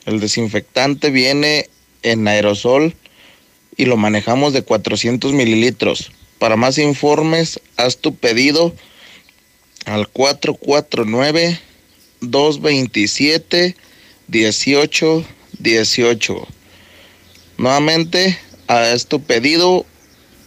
[0.06, 1.68] El desinfectante viene
[2.02, 2.96] en aerosol
[3.76, 6.10] y lo manejamos de 400 mililitros.
[6.38, 8.74] Para más informes, haz tu pedido
[9.84, 11.60] al 449
[12.20, 13.76] 227
[14.28, 16.48] 1818.
[17.58, 18.38] Nuevamente,
[18.72, 19.86] haz tu pedido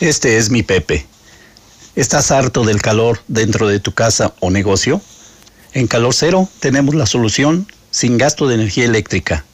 [0.00, 1.06] Este es mi Pepe.
[1.94, 5.00] ¿Estás harto del calor dentro de tu casa o negocio?
[5.72, 9.46] En Calor Cero tenemos la solución sin gasto de energía eléctrica.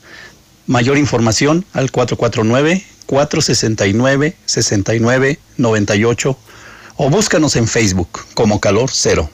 [0.67, 6.39] Mayor información al 449 469 6998
[6.97, 9.31] o búscanos en Facebook como Calor Cero.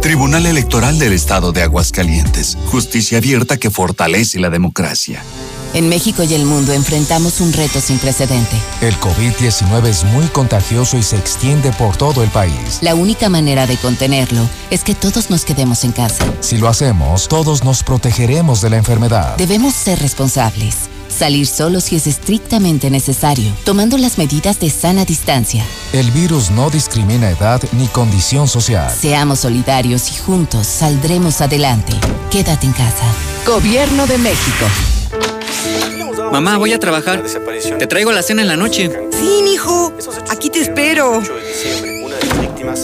[0.00, 2.56] Tribunal Electoral del Estado de Aguascalientes.
[2.66, 5.22] Justicia abierta que fortalece la democracia.
[5.72, 8.56] En México y el mundo enfrentamos un reto sin precedente.
[8.80, 12.78] El COVID-19 es muy contagioso y se extiende por todo el país.
[12.80, 16.24] La única manera de contenerlo es que todos nos quedemos en casa.
[16.40, 19.36] Si lo hacemos, todos nos protegeremos de la enfermedad.
[19.36, 20.88] Debemos ser responsables.
[21.20, 25.62] Salir solo si es estrictamente necesario, tomando las medidas de sana distancia.
[25.92, 28.90] El virus no discrimina edad ni condición social.
[28.90, 31.92] Seamos solidarios y juntos saldremos adelante.
[32.30, 33.04] Quédate en casa.
[33.46, 34.64] Gobierno de México.
[36.32, 37.22] Mamá, voy a trabajar.
[37.78, 38.90] Te traigo la cena en la noche.
[39.12, 39.92] Sí, mijo.
[40.30, 41.20] Aquí te espero.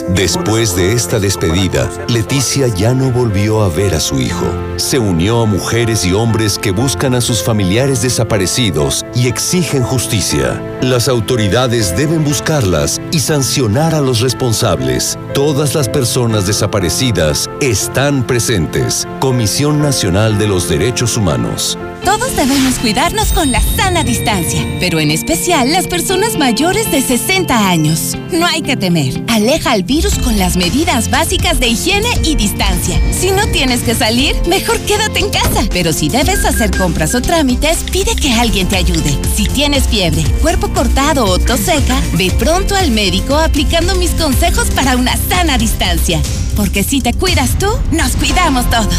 [0.09, 4.45] Después de esta despedida, Leticia ya no volvió a ver a su hijo.
[4.77, 10.61] Se unió a mujeres y hombres que buscan a sus familiares desaparecidos y exigen justicia.
[10.81, 15.17] Las autoridades deben buscarlas y sancionar a los responsables.
[15.33, 19.07] Todas las personas desaparecidas están presentes.
[19.19, 21.77] Comisión Nacional de los Derechos Humanos.
[22.03, 27.67] Todos debemos cuidarnos con la sana distancia, pero en especial las personas mayores de 60
[27.67, 28.15] años.
[28.31, 29.23] No hay que temer.
[29.27, 32.99] Aleja al virus con las medidas básicas de higiene y distancia.
[33.11, 35.63] Si no tienes que salir, mejor quédate en casa.
[35.71, 39.17] Pero si debes hacer compras o trámites, pide que alguien te ayude.
[39.35, 44.69] Si tienes fiebre, cuerpo cortado o tos seca, ve pronto al médico aplicando mis consejos
[44.71, 46.21] para una sana distancia.
[46.55, 48.95] Porque si te cuidas tú, nos cuidamos todos.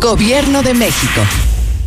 [0.00, 1.20] Gobierno de México.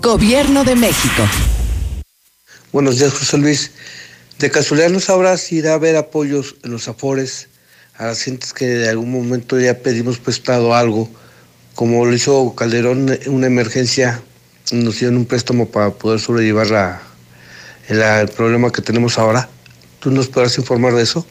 [0.00, 1.22] Gobierno de México.
[2.72, 3.72] Buenos días, José Luis.
[4.38, 7.48] De casualidad no sabrás si irá a haber apoyos en los afores
[7.96, 11.08] a las gentes que de algún momento ya pedimos prestado algo,
[11.74, 14.20] como lo hizo Calderón en una emergencia,
[14.72, 17.02] nos dieron un préstamo para poder sobrellevar la,
[17.88, 19.48] el, el problema que tenemos ahora.
[20.00, 21.26] ¿Tú nos podrás informar de eso?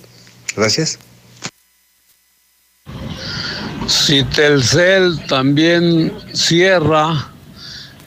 [0.56, 0.98] Gracias.
[3.88, 7.32] Si Telcel también cierra,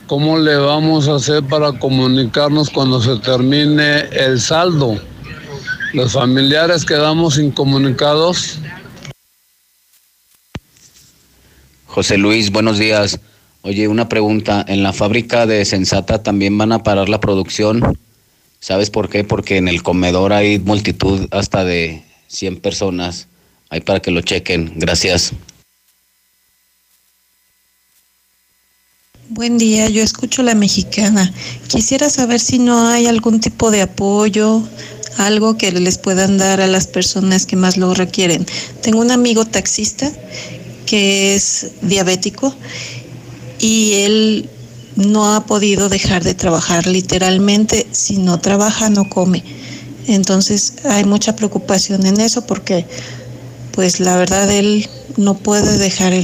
[0.08, 5.00] ¿cómo le vamos a hacer para comunicarnos cuando se termine el saldo?
[5.92, 8.58] Los familiares quedamos incomunicados.
[11.86, 13.20] José Luis, buenos días.
[13.62, 14.64] Oye, una pregunta.
[14.66, 17.98] ¿En la fábrica de Sensata también van a parar la producción?
[18.60, 19.24] ¿Sabes por qué?
[19.24, 23.28] Porque en el comedor hay multitud hasta de 100 personas.
[23.68, 24.72] Ahí para que lo chequen.
[24.76, 25.32] Gracias.
[29.30, 31.30] Buen día, yo escucho la mexicana.
[31.66, 34.62] Quisiera saber si no hay algún tipo de apoyo,
[35.18, 38.46] algo que les puedan dar a las personas que más lo requieren.
[38.80, 40.10] Tengo un amigo taxista
[40.86, 42.54] que es diabético
[43.58, 44.48] y él
[44.96, 46.86] no ha podido dejar de trabajar.
[46.86, 49.44] Literalmente, si no trabaja, no come.
[50.06, 52.86] Entonces hay mucha preocupación en eso porque,
[53.72, 56.14] pues la verdad, él no puede dejar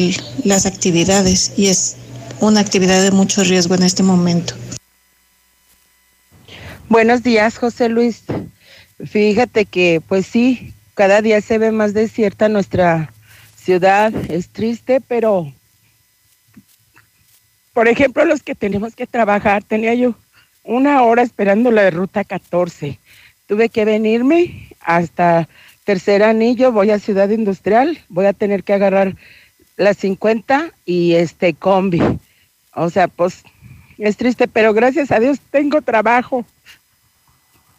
[0.42, 1.96] las actividades y es
[2.46, 4.54] una actividad de mucho riesgo en este momento.
[6.88, 8.24] Buenos días, José Luis.
[9.04, 13.12] Fíjate que, pues sí, cada día se ve más desierta nuestra
[13.56, 14.12] ciudad.
[14.30, 15.52] Es triste, pero,
[17.72, 20.14] por ejemplo, los que tenemos que trabajar, tenía yo
[20.62, 22.98] una hora esperando la ruta 14.
[23.46, 25.48] Tuve que venirme hasta
[25.84, 29.16] Tercer Anillo, voy a Ciudad Industrial, voy a tener que agarrar
[29.76, 32.00] las 50 y este combi.
[32.74, 33.42] O sea, pues
[33.98, 36.44] es triste, pero gracias a Dios tengo trabajo.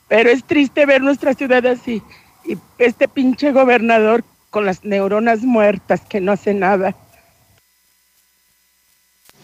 [0.07, 2.01] Pero es triste ver nuestra ciudad así.
[2.45, 6.95] Y este pinche gobernador con las neuronas muertas que no hace nada.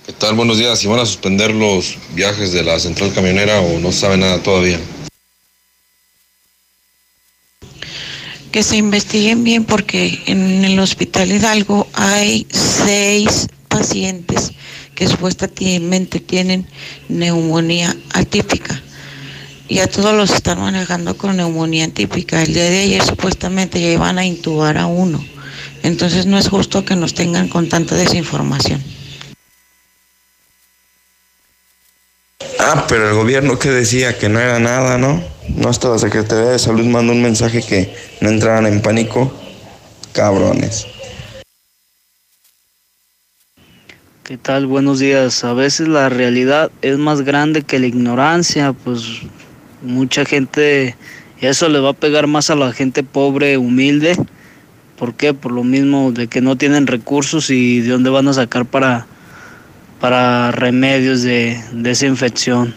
[0.06, 0.36] ¿Qué tal?
[0.36, 0.80] Buenos días.
[0.80, 4.80] ¿Si van a suspender los viajes de la central camionera o no sabe nada todavía?
[8.52, 14.52] Que se investiguen bien porque en el Hospital Hidalgo hay seis pacientes
[15.02, 16.68] que supuestamente tienen
[17.10, 18.80] neumonía atípica.
[19.68, 22.44] Y a todos los están manejando con neumonía atípica.
[22.44, 25.26] El día de ayer supuestamente ya iban a intubar a uno.
[25.82, 28.84] Entonces no es justo que nos tengan con tanta desinformación.
[32.60, 35.24] Ah, pero el gobierno que decía que no era nada, ¿no?
[35.48, 39.34] No hasta la Secretaría de Salud mandó un mensaje que no entraran en pánico.
[40.14, 40.86] Cabrones.
[44.24, 44.68] ¿Qué tal?
[44.68, 45.44] Buenos días.
[45.44, 49.04] A veces la realidad es más grande que la ignorancia, pues
[49.82, 50.96] mucha gente,
[51.42, 54.16] y eso le va a pegar más a la gente pobre, humilde.
[54.96, 55.34] ¿Por qué?
[55.34, 59.08] Por lo mismo de que no tienen recursos y de dónde van a sacar para,
[60.00, 62.76] para remedios de, de esa infección.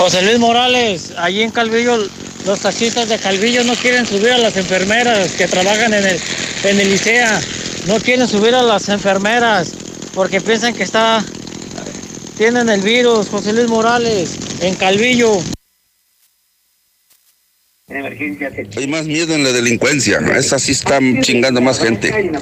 [0.00, 1.96] José Luis Morales, allí en Calvillo,
[2.44, 6.20] los taxistas de Calvillo no quieren subir a las enfermeras que trabajan en el,
[6.64, 7.40] en el ICEA.
[7.86, 9.70] No quieren subir a las enfermeras
[10.12, 11.24] porque piensan que está,
[12.36, 13.28] tienen el virus.
[13.28, 15.38] José Luis Morales, en Calvillo.
[17.88, 20.18] Hay más miedo en la delincuencia.
[20.36, 22.32] Esa sí está chingando más gente.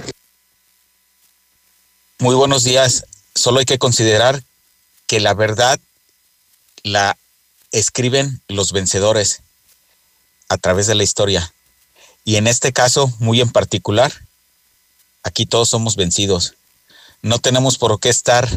[2.18, 3.04] Muy buenos días.
[3.34, 4.42] Solo hay que considerar
[5.06, 5.78] que la verdad
[6.84, 7.18] la
[7.70, 9.42] escriben los vencedores
[10.48, 11.52] a través de la historia.
[12.24, 14.10] Y en este caso, muy en particular,
[15.24, 16.54] aquí todos somos vencidos.
[17.22, 18.48] No tenemos por qué estar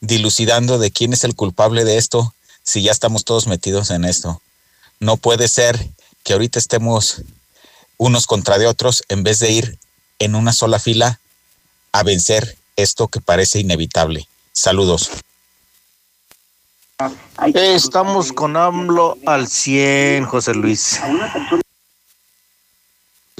[0.00, 4.42] dilucidando de quién es el culpable de esto si ya estamos todos metidos en esto.
[5.00, 5.88] No puede ser
[6.24, 7.22] que ahorita estemos
[7.96, 9.78] unos contra de otros en vez de ir
[10.18, 11.20] en una sola fila
[11.92, 14.28] a vencer esto que parece inevitable.
[14.52, 15.10] Saludos.
[17.54, 20.98] Estamos con AMLO al 100, José Luis.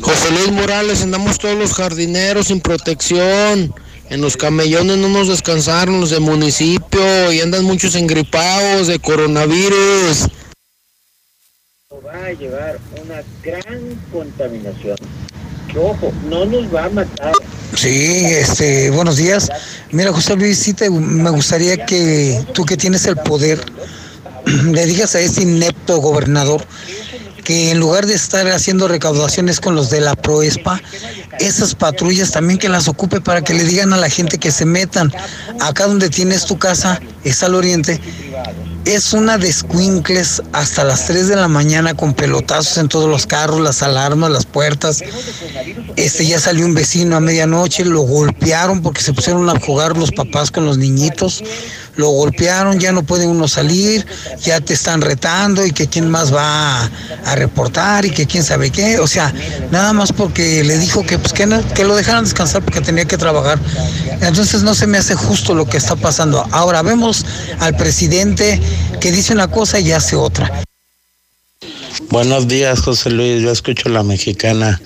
[0.03, 3.75] José Luis Morales, andamos todos los jardineros sin protección.
[4.09, 10.29] En los camellones no nos descansaron los de municipio y andan muchos engripados de coronavirus.
[12.07, 14.97] Va a llevar una gran contaminación.
[15.73, 17.33] Que ojo, no nos va a matar,
[17.75, 19.51] Sí, este, buenos días.
[19.91, 23.61] Mira, José Luis, sí te, me gustaría que tú que tienes el poder
[24.47, 26.65] le digas a ese inepto gobernador
[27.47, 30.83] que en lugar de estar haciendo recaudaciones con los de la Proespa,
[31.39, 34.65] esas patrullas también que las ocupe para que le digan a la gente que se
[34.65, 35.13] metan.
[35.61, 38.01] Acá donde tienes tu casa, es al oriente,
[38.85, 43.29] es una de squinkles hasta las 3 de la mañana con pelotazos en todos los
[43.29, 45.05] carros, las alarmas, las puertas.
[45.95, 50.11] Este ya salió un vecino a medianoche, lo golpearon porque se pusieron a jugar los
[50.11, 51.45] papás con los niñitos
[51.97, 54.07] lo golpearon, ya no puede uno salir,
[54.41, 58.71] ya te están retando y que quién más va a, reportar y que quién sabe
[58.71, 58.99] qué.
[58.99, 59.33] O sea,
[59.71, 63.19] nada más porque le dijo que, pues, que, que lo dejaran descansar porque tenía que
[63.19, 63.59] trabajar.
[64.21, 66.47] Entonces no se me hace justo lo que está pasando.
[66.53, 67.25] Ahora vemos
[67.61, 68.61] al presidente
[69.01, 70.63] que dice una cosa y hace otra.
[72.11, 73.43] Buenos días, José Luis.
[73.43, 74.81] Yo escucho la mexicana.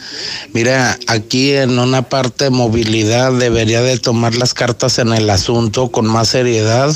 [0.54, 5.90] Mira, aquí en una parte de movilidad debería de tomar las cartas en el asunto
[5.90, 6.94] con más seriedad,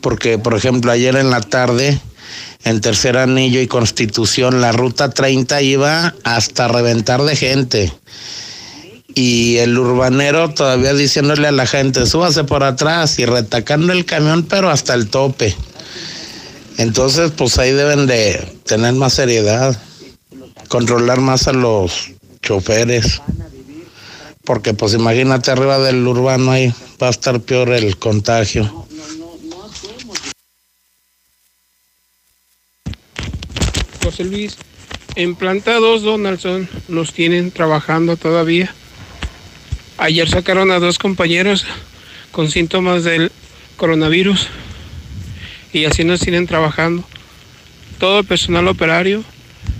[0.00, 2.00] porque, por ejemplo, ayer en la tarde,
[2.64, 7.92] en Tercer Anillo y Constitución, la ruta 30 iba hasta reventar de gente.
[9.14, 14.44] Y el urbanero todavía diciéndole a la gente, súbase por atrás y retacando el camión,
[14.44, 15.54] pero hasta el tope.
[16.76, 19.80] Entonces, pues ahí deben de tener más seriedad,
[20.68, 22.10] controlar más a los
[22.42, 23.22] choferes,
[24.44, 28.86] porque pues imagínate arriba del urbano ahí va a estar peor el contagio.
[34.02, 34.56] José Luis,
[35.14, 38.74] en planta 2 Donaldson nos tienen trabajando todavía.
[39.96, 41.64] Ayer sacaron a dos compañeros
[42.32, 43.30] con síntomas del
[43.76, 44.48] coronavirus
[45.74, 47.02] y así nos siguen trabajando.
[47.98, 49.24] Todo el personal operario,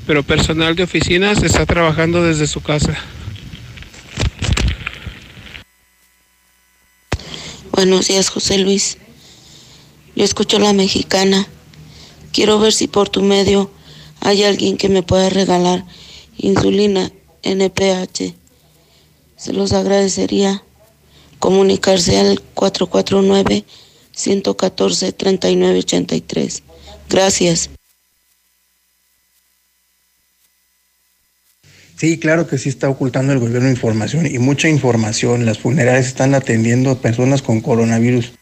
[0.07, 2.97] pero personal de oficinas está trabajando desde su casa.
[7.71, 8.99] Buenos días, José Luis.
[10.17, 11.47] Yo escucho la mexicana.
[12.33, 13.71] Quiero ver si por tu medio
[14.21, 15.85] hay alguien que me pueda regalar
[16.37, 18.35] insulina NPH.
[19.37, 20.65] Se los agradecería
[21.39, 23.65] comunicarse al 449
[24.15, 26.63] 114 3983.
[27.09, 27.71] Gracias.
[31.97, 35.47] Sí, claro que sí está ocultando el gobierno información y mucha información.
[35.47, 38.33] Las funerarias están atendiendo personas con coronavirus.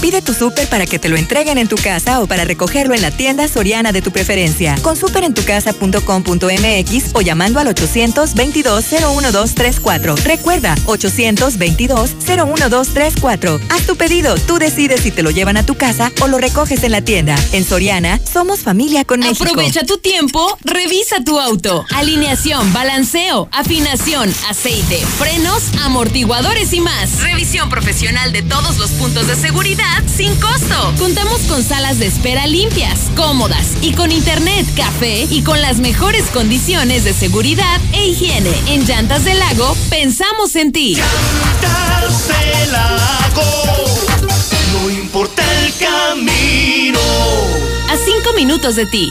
[0.00, 3.02] Pide tu súper para que te lo entreguen en tu casa o para recogerlo en
[3.02, 4.76] la tienda soriana de tu preferencia.
[4.80, 10.16] Con superentucasa.com.mx o llamando al 822-01234.
[10.22, 13.60] Recuerda, 822-01234.
[13.68, 16.82] Haz tu pedido, tú decides si te lo llevan a tu casa o lo recoges
[16.82, 17.36] en la tienda.
[17.52, 19.44] En Soriana, somos familia con México.
[19.44, 21.84] Aprovecha tu tiempo, revisa tu auto.
[21.94, 27.20] Alineación, balanceo, afinación, aceite, frenos, amortiguadores y más.
[27.20, 30.94] Revisión profesional de todos los puntos de seguridad sin costo.
[30.98, 36.24] Contamos con salas de espera limpias, cómodas y con internet, café y con las mejores
[36.30, 38.52] condiciones de seguridad e higiene.
[38.66, 40.96] En Llantas del Lago, pensamos en ti.
[40.96, 43.42] Llantas del Lago,
[44.72, 47.00] no importa el camino.
[47.88, 49.10] A cinco minutos de ti.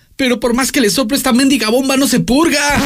[0.21, 2.79] Pero por más que le sople esta mendiga bomba no se purga.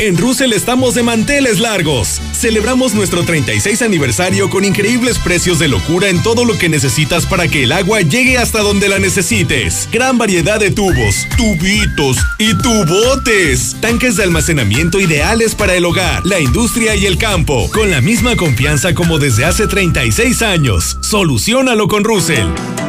[0.00, 2.20] En Russell estamos de manteles largos.
[2.32, 7.46] Celebramos nuestro 36 aniversario con increíbles precios de locura en todo lo que necesitas para
[7.46, 9.88] que el agua llegue hasta donde la necesites.
[9.92, 13.76] Gran variedad de tubos, tubitos y tubotes.
[13.80, 17.70] Tanques de almacenamiento ideales para el hogar, la industria y el campo.
[17.70, 20.98] Con la misma confianza como desde hace 36 años.
[21.02, 22.48] Solucionalo con Russell.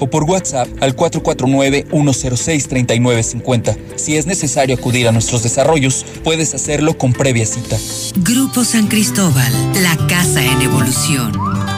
[0.00, 3.76] o por WhatsApp al 449-106-3950.
[3.96, 7.76] Si es necesario acudir a nuestros desarrollos, puedes hacerlo con previa cita.
[8.16, 9.52] Grupo San Cristóbal,
[9.82, 11.73] la casa en evolución.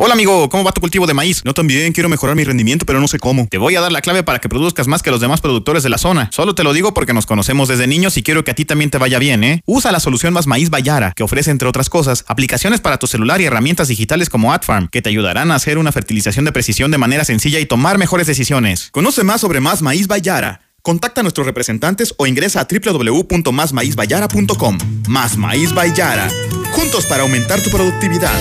[0.00, 1.42] Hola amigo, ¿cómo va tu cultivo de maíz?
[1.44, 3.48] Yo también quiero mejorar mi rendimiento, pero no sé cómo.
[3.50, 5.88] Te voy a dar la clave para que produzcas más que los demás productores de
[5.88, 6.30] la zona.
[6.32, 8.90] Solo te lo digo porque nos conocemos desde niños y quiero que a ti también
[8.90, 9.60] te vaya bien, ¿eh?
[9.66, 13.40] Usa la solución Más Maíz Bayara, que ofrece entre otras cosas aplicaciones para tu celular
[13.40, 16.98] y herramientas digitales como AdFarm, que te ayudarán a hacer una fertilización de precisión de
[16.98, 18.90] manera sencilla y tomar mejores decisiones.
[18.92, 20.67] Conoce más sobre Más Maíz Bayara.
[20.82, 24.78] Contacta a nuestros representantes o ingresa a www.masmaizbayara.com.
[25.08, 26.28] Más Maíz Bayara.
[26.72, 28.32] Juntos para aumentar tu productividad.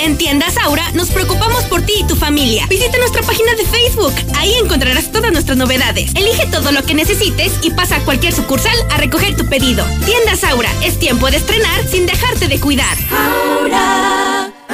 [0.00, 2.66] En Tiendas Aura nos preocupamos por ti y tu familia.
[2.68, 4.12] Visita nuestra página de Facebook.
[4.36, 6.12] Ahí encontrarás todas nuestras novedades.
[6.16, 9.84] Elige todo lo que necesites y pasa a cualquier sucursal a recoger tu pedido.
[10.04, 12.96] Tiendas Aura, es tiempo de estrenar sin dejarte de cuidar.
[13.12, 14.21] Aura,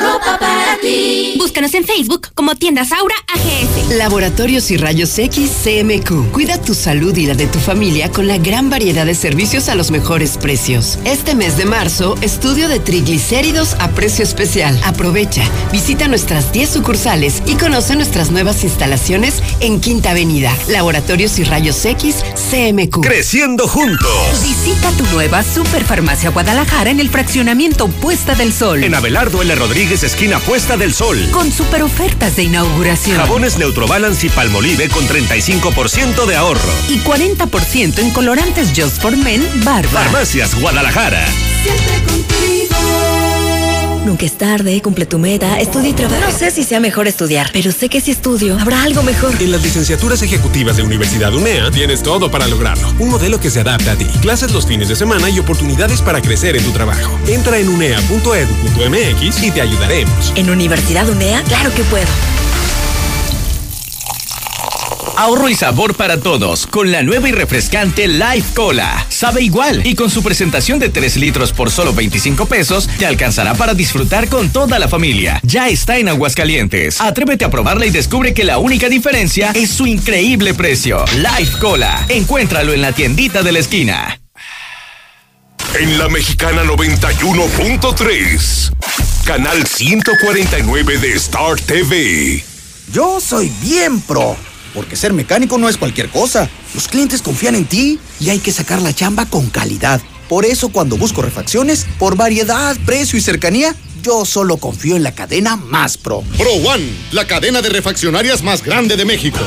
[0.09, 1.35] ropa para ti.
[1.39, 3.97] Búscanos en Facebook como Tiendas Aura AGS.
[3.97, 6.32] Laboratorios y Rayos X CMQ.
[6.32, 9.74] Cuida tu salud y la de tu familia con la gran variedad de servicios a
[9.74, 10.98] los mejores precios.
[11.05, 14.78] Este mes de marzo, estudio de triglicéridos a precio especial.
[14.85, 20.56] Aprovecha, visita nuestras 10 sucursales y conoce nuestras nuevas instalaciones en Quinta Avenida.
[20.68, 22.16] Laboratorios y Rayos X
[22.51, 23.01] CMQ.
[23.01, 24.43] Creciendo juntos.
[24.43, 28.85] Visita tu nueva Superfarmacia Guadalajara en el fraccionamiento Puesta del Sol.
[28.85, 29.55] En Abelardo L.
[29.55, 31.28] Rodríguez, esquina Puesta del Sol.
[31.32, 33.16] Con super ofertas de inauguración.
[33.16, 36.72] Jabones Neutrobalance y Palmolive con 35% de ahorro.
[36.88, 39.90] Y 40% en colorantes Just for Men Barba.
[39.90, 41.26] Farmacias Guadalajara.
[41.62, 43.38] Siempre contigo.
[44.04, 46.20] Nunca es tarde, cumple tu meta, estudia y trabaja.
[46.20, 49.34] No sé si sea mejor estudiar, pero sé que si estudio, habrá algo mejor.
[49.40, 52.88] En las licenciaturas ejecutivas de Universidad UNEA tienes todo para lograrlo.
[52.98, 54.06] Un modelo que se adapta a ti.
[54.20, 57.18] Clases los fines de semana y oportunidades para crecer en tu trabajo.
[57.26, 60.32] Entra en unea.edu.mx y te ayudaremos.
[60.36, 62.06] En Universidad UNEA, claro que puedo.
[65.18, 69.04] Ahorro y sabor para todos con la nueva y refrescante Life Cola.
[69.08, 73.54] Sabe igual y con su presentación de 3 litros por solo 25 pesos te alcanzará
[73.54, 75.40] para disfrutar con toda la familia.
[75.42, 77.00] Ya está en Aguascalientes.
[77.00, 81.04] Atrévete a probarla y descubre que la única diferencia es su increíble precio.
[81.16, 82.06] Life Cola.
[82.08, 84.20] Encuéntralo en la tiendita de la esquina.
[85.80, 88.72] En la Mexicana 91.3,
[89.24, 92.44] canal 149 de Star TV.
[92.92, 94.36] Yo soy bien pro,
[94.78, 96.48] porque ser mecánico no es cualquier cosa.
[96.72, 100.00] Los clientes confían en ti y hay que sacar la chamba con calidad.
[100.28, 103.74] Por eso cuando busco refacciones, por variedad, precio y cercanía,
[104.05, 106.22] yo solo confío en la cadena más pro.
[106.36, 109.40] Pro One, la cadena de refaccionarias más grande de México.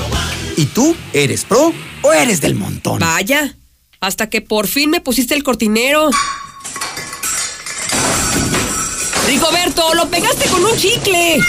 [0.58, 2.99] ¿Y tú eres pro o eres del montón?
[2.99, 3.56] Vaya,
[4.02, 6.10] hasta que por fin me pusiste el cortinero.
[9.28, 11.40] Rigoberto, lo pegaste con un chicle.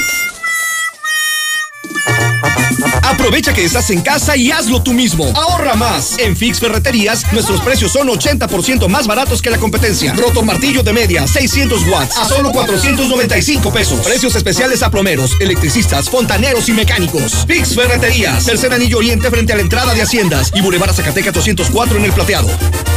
[3.02, 5.30] Aprovecha que estás en casa y hazlo tú mismo.
[5.34, 6.18] Ahorra más.
[6.18, 10.12] En Fix Ferreterías, nuestros precios son 80% más baratos que la competencia.
[10.14, 14.00] Roto martillo de media, 600 watts, a solo 495 pesos.
[14.00, 17.44] Precios especiales a plomeros, electricistas, fontaneros y mecánicos.
[17.46, 21.98] Fix Ferreterías, tercer anillo oriente frente a la entrada de Haciendas y Boulevard Zacatecas 204
[21.98, 22.48] en el plateado.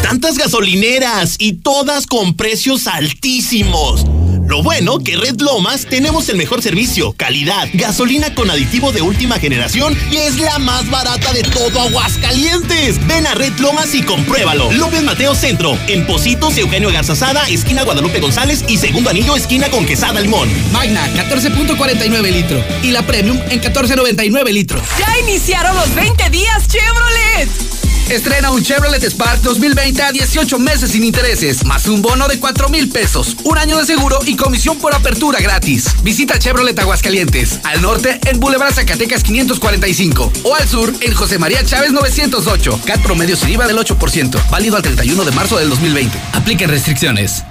[0.02, 4.06] Tantas gasolineras y todas con precios altísimos.
[4.48, 9.40] Lo bueno que Red Lomas tenemos el mejor servicio, calidad, gasolina con aditivo de última
[9.40, 13.06] generación y es la más barata de todo Aguascalientes.
[13.08, 14.72] Ven a Red Lomas y compruébalo.
[14.72, 19.86] López Mateo Centro, en Positos, Eugenio Garzazada, esquina Guadalupe González y segundo anillo, esquina con
[19.86, 20.48] Quesada Limón.
[20.72, 22.64] Magna, 14.49 litro.
[22.84, 24.80] Y la Premium en 14.99 litro.
[25.00, 27.85] ¡Ya iniciaron los 20 días Chevrolet!
[28.10, 32.70] Estrena un Chevrolet Spark 2020 a 18 meses sin intereses, más un bono de 4
[32.70, 35.88] mil pesos, un año de seguro y comisión por apertura gratis.
[36.04, 41.64] Visita Chevrolet Aguascalientes, al norte en Boulevard Zacatecas 545 o al sur en José María
[41.66, 42.80] Chávez 908.
[42.86, 46.16] CAT promedio sin IVA del 8%, válido al 31 de marzo del 2020.
[46.34, 47.44] Apliquen restricciones.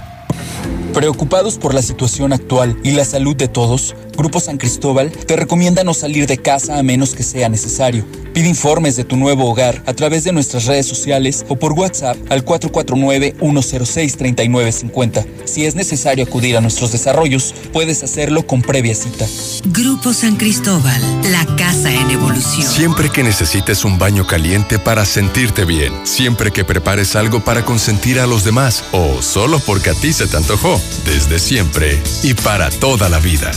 [0.93, 5.83] Preocupados por la situación actual y la salud de todos, Grupo San Cristóbal te recomienda
[5.83, 8.05] no salir de casa a menos que sea necesario.
[8.33, 12.17] Pide informes de tu nuevo hogar a través de nuestras redes sociales o por WhatsApp
[12.29, 15.25] al 449-106-3950.
[15.45, 19.25] Si es necesario acudir a nuestros desarrollos, puedes hacerlo con previa cita.
[19.65, 21.01] Grupo San Cristóbal,
[21.31, 22.67] la casa en evolución.
[22.67, 28.19] Siempre que necesites un baño caliente para sentirte bien, siempre que prepares algo para consentir
[28.19, 32.69] a los demás o solo porque a ti se te antojó, desde siempre y para
[32.69, 33.53] toda la vida.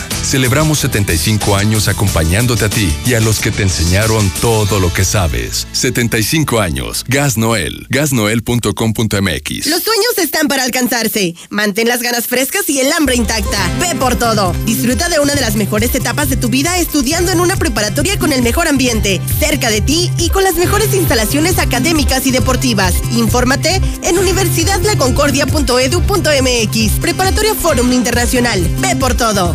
[0.48, 5.04] Celebramos 75 años acompañándote a ti y a los que te enseñaron todo lo que
[5.04, 5.66] sabes.
[5.72, 7.04] 75 años.
[7.06, 7.86] Gas Noel.
[7.90, 9.66] Gasnoel.com.mx.
[9.66, 11.34] Los sueños están para alcanzarse.
[11.50, 13.58] Mantén las ganas frescas y el hambre intacta.
[13.78, 14.54] Ve por todo.
[14.64, 18.32] Disfruta de una de las mejores etapas de tu vida estudiando en una preparatoria con
[18.32, 22.94] el mejor ambiente, cerca de ti y con las mejores instalaciones académicas y deportivas.
[23.12, 27.00] Infórmate en universidadlaconcordia.edu.mx.
[27.02, 28.66] Preparatoria Fórum Internacional.
[28.80, 29.54] Ve por todo.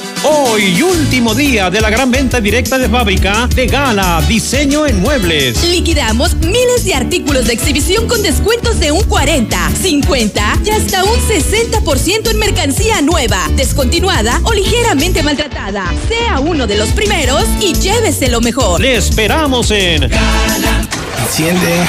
[0.23, 5.63] Hoy, último día de la gran venta directa de fábrica de Gala Diseño en Muebles.
[5.63, 11.17] Liquidamos miles de artículos de exhibición con descuentos de un 40, 50 y hasta un
[11.17, 15.91] 60% en mercancía nueva, descontinuada o ligeramente maltratada.
[16.07, 18.79] Sea uno de los primeros y llévese lo mejor.
[18.79, 20.87] Le esperamos en Gala.
[21.23, 21.87] Enciende.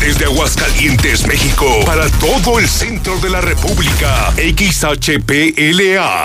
[0.01, 4.33] Desde Aguascalientes, México, para todo el centro de la República.
[4.35, 6.24] XHPLA.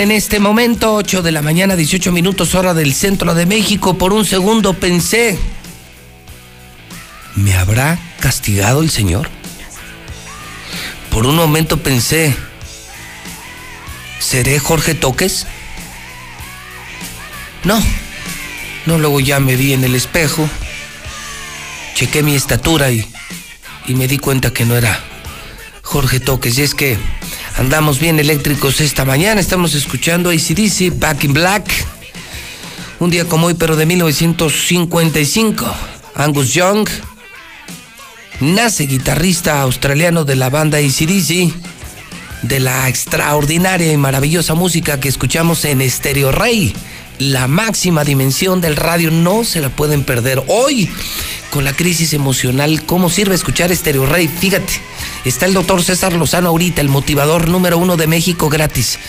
[0.00, 3.96] En este momento, 8 de la mañana, 18 minutos hora del centro de México.
[3.96, 5.38] Por un segundo pensé,
[7.34, 9.28] ¿me habrá castigado el Señor?
[11.10, 12.34] Por un momento pensé,
[14.18, 15.46] ¿seré Jorge Toques?
[17.64, 17.82] No,
[18.86, 20.48] no, luego ya me vi en el espejo,
[21.94, 23.06] chequé mi estatura y,
[23.86, 25.02] y me di cuenta que no era
[25.82, 26.58] Jorge Toques.
[26.58, 26.98] Y es que
[27.58, 29.40] Andamos bien eléctricos esta mañana.
[29.40, 31.86] Estamos escuchando ACDC, Back in Black.
[33.00, 35.66] Un día como hoy, pero de 1955.
[36.14, 36.86] Angus Young
[38.40, 41.50] nace guitarrista australiano de la banda ACDC.
[42.42, 46.74] De la extraordinaria y maravillosa música que escuchamos en Stereo Rey.
[47.18, 50.42] La máxima dimensión del radio no se la pueden perder.
[50.48, 50.90] Hoy,
[51.48, 54.28] con la crisis emocional, ¿cómo sirve escuchar Stereo Rey?
[54.28, 54.74] Fíjate.
[55.26, 59.00] Está el doctor César Lozano ahorita, el motivador número uno de México gratis.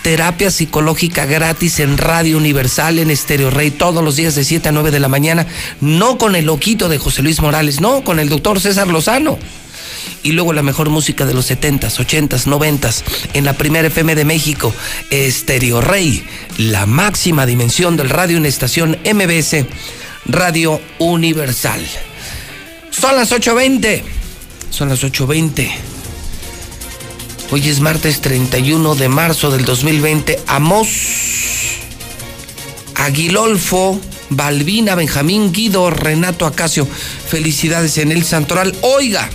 [0.00, 4.72] Terapia psicológica gratis en Radio Universal, en Estéreo Rey, todos los días de 7 a
[4.72, 5.46] 9 de la mañana.
[5.82, 9.38] No con el loquito de José Luis Morales, no, con el doctor César Lozano.
[10.22, 13.02] Y luego la mejor música de los 70s, 80s, 90s
[13.34, 14.72] en la primera FM de México,
[15.10, 16.24] Estéreo Rey,
[16.56, 19.66] la máxima dimensión del radio en estación MBS,
[20.24, 21.86] Radio Universal.
[22.90, 24.15] Son las 8.20.
[24.70, 25.70] Son las 8.20.
[27.50, 30.40] Hoy es martes 31 de marzo del 2020.
[30.48, 30.88] Amos,
[32.96, 36.86] Aguilolfo, Balbina, Benjamín, Guido, Renato Acacio.
[37.28, 38.76] Felicidades en el Santoral.
[38.82, 39.30] Oiga,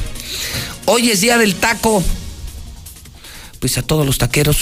[0.85, 2.03] hoy es día del taco.
[3.59, 4.57] Pues a todos los taqueros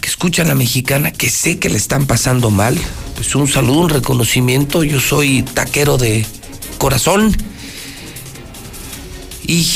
[0.00, 2.78] que escuchan a mexicana, que sé que le están pasando mal,
[3.14, 4.84] pues un saludo, un reconocimiento.
[4.84, 6.26] Yo soy taquero de
[6.78, 7.36] corazón.
[9.46, 9.66] Y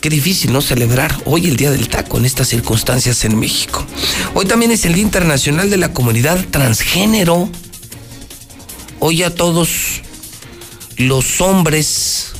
[0.00, 0.62] qué difícil, ¿no?
[0.62, 3.84] Celebrar hoy el Día del Taco en estas circunstancias en México.
[4.34, 7.48] Hoy también es el Día Internacional de la Comunidad Transgénero.
[8.98, 10.02] Hoy a todos
[10.96, 12.32] los hombres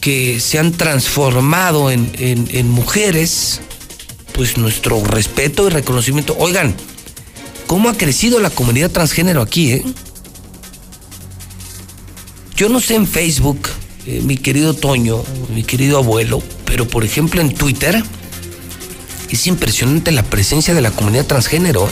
[0.00, 3.60] que se han transformado en, mujeres,
[4.32, 6.34] pues nuestro respeto y reconocimiento.
[6.38, 6.74] Oigan,
[7.66, 9.84] ¿cómo ha crecido la comunidad transgénero aquí, eh?
[12.56, 13.68] Yo no sé en Facebook,
[14.06, 15.22] eh, mi querido Toño,
[15.54, 18.02] mi querido abuelo, pero por ejemplo en Twitter
[19.30, 21.86] es impresionante la presencia de la comunidad transgénero.
[21.86, 21.90] ¿eh?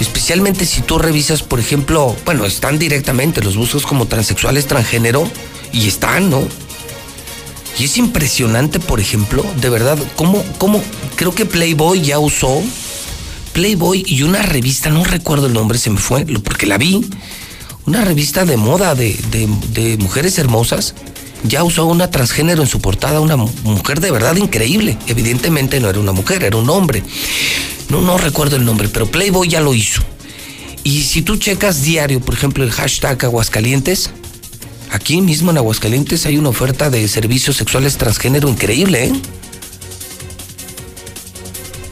[0.00, 5.30] Especialmente si tú revisas, por ejemplo, bueno, están directamente, los buscas como transexuales transgénero
[5.72, 6.42] y están, ¿no?
[7.78, 10.82] Y es impresionante, por ejemplo, de verdad, cómo, cómo
[11.16, 12.62] creo que Playboy ya usó
[13.52, 17.04] Playboy y una revista, no recuerdo el nombre, se me fue, porque la vi,
[17.86, 19.16] una revista de moda de,
[19.72, 20.94] de, mujeres hermosas,
[21.42, 24.96] ya usó una transgénero en su portada, una mujer de verdad increíble.
[25.06, 27.02] Evidentemente no era una mujer, era un hombre.
[27.90, 30.02] No, no recuerdo el nombre, pero Playboy ya lo hizo.
[30.82, 34.10] Y si tú checas diario, por ejemplo, el hashtag Aguascalientes,
[34.90, 39.12] aquí mismo en Aguascalientes hay una oferta de servicios sexuales transgénero increíble, ¿eh?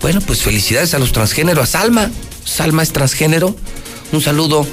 [0.00, 2.10] Bueno, pues felicidades a los transgéneros, a Salma.
[2.44, 3.54] Salma es transgénero.
[4.10, 4.66] Un saludo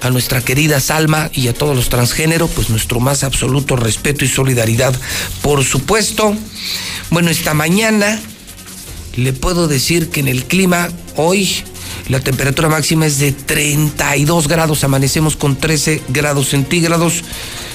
[0.00, 4.28] a nuestra querida Salma y a todos los transgéneros, pues nuestro más absoluto respeto y
[4.28, 4.94] solidaridad,
[5.42, 6.36] por supuesto.
[7.10, 8.20] Bueno, esta mañana
[9.16, 11.62] le puedo decir que en el clima hoy
[12.08, 17.22] la temperatura máxima es de 32 grados, amanecemos con 13 grados centígrados,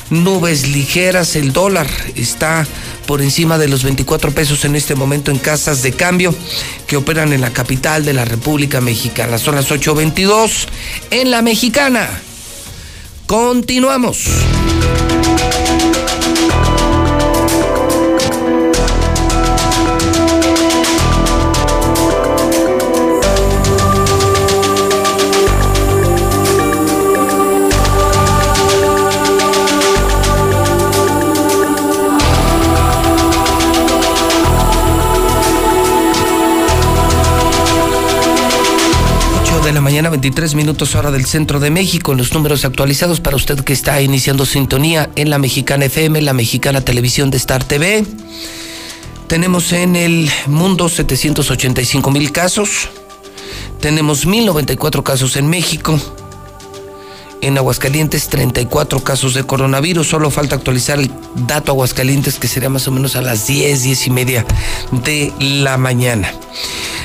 [0.09, 2.65] nubes ligeras, el dólar está
[3.05, 6.33] por encima de los 24 pesos en este momento en casas de cambio
[6.87, 9.37] que operan en la capital de la República Mexicana.
[9.37, 10.67] Son las 8.22
[11.11, 12.07] en la mexicana.
[13.25, 14.25] Continuamos.
[40.09, 42.13] Mañana, 23 minutos hora del centro de México.
[42.13, 46.81] Los números actualizados para usted que está iniciando sintonía en la Mexicana FM, la Mexicana
[46.81, 48.05] Televisión de Star TV.
[49.27, 52.89] Tenemos en el mundo 785 mil casos.
[53.79, 55.99] Tenemos 1094 casos en México.
[57.41, 60.07] En Aguascalientes, 34 casos de coronavirus.
[60.07, 61.11] Solo falta actualizar el
[61.47, 64.45] dato Aguascalientes, que sería más o menos a las 10, 10 y media
[64.91, 66.33] de la mañana.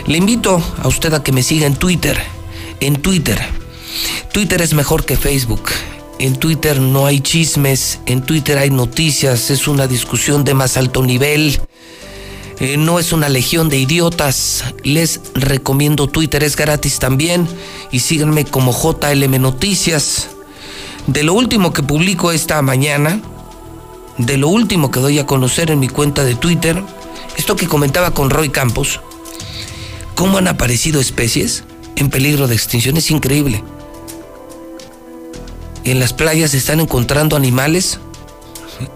[0.06, 2.33] Le invito a usted a que me siga en Twitter.
[2.84, 3.40] En Twitter.
[4.30, 5.70] Twitter es mejor que Facebook.
[6.18, 7.98] En Twitter no hay chismes.
[8.04, 9.50] En Twitter hay noticias.
[9.50, 11.58] Es una discusión de más alto nivel.
[12.60, 14.64] Eh, no es una legión de idiotas.
[14.82, 17.48] Les recomiendo Twitter, es gratis también.
[17.90, 20.28] Y síganme como JLM Noticias.
[21.06, 23.22] De lo último que publico esta mañana,
[24.18, 26.82] de lo último que doy a conocer en mi cuenta de Twitter,
[27.38, 29.00] esto que comentaba con Roy Campos,
[30.14, 31.64] cómo han aparecido especies
[31.96, 33.62] en peligro de extinción es increíble.
[35.84, 37.98] En las playas se están encontrando animales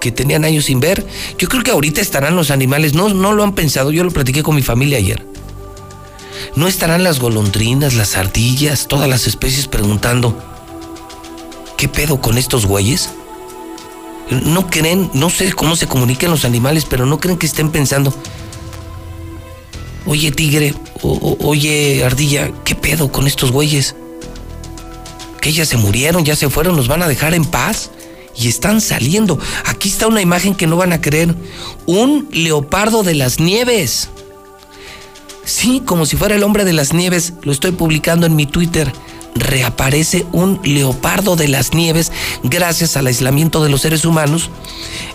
[0.00, 1.06] que tenían años sin ver.
[1.38, 4.42] Yo creo que ahorita estarán los animales, no, no lo han pensado, yo lo platiqué
[4.42, 5.24] con mi familia ayer.
[6.56, 10.36] No estarán las golondrinas, las ardillas, todas las especies preguntando,
[11.76, 13.10] ¿qué pedo con estos güeyes?
[14.30, 18.12] No creen, no sé cómo se comunican los animales, pero no creen que estén pensando,
[20.08, 23.94] oye tigre, oye ardilla, ¿qué pedo con estos güeyes?
[25.40, 27.90] Que ya se murieron, ya se fueron, nos van a dejar en paz
[28.34, 29.38] y están saliendo.
[29.66, 31.34] Aquí está una imagen que no van a creer.
[31.86, 34.08] Un leopardo de las nieves.
[35.44, 37.34] Sí, como si fuera el hombre de las nieves.
[37.42, 38.92] Lo estoy publicando en mi Twitter.
[39.34, 42.12] Reaparece un leopardo de las nieves
[42.42, 44.50] gracias al aislamiento de los seres humanos.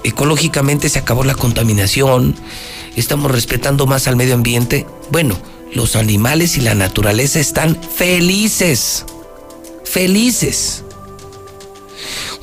[0.03, 2.35] Ecológicamente se acabó la contaminación.
[2.95, 4.85] Estamos respetando más al medio ambiente.
[5.11, 5.37] Bueno,
[5.73, 9.05] los animales y la naturaleza están felices.
[9.83, 10.83] Felices.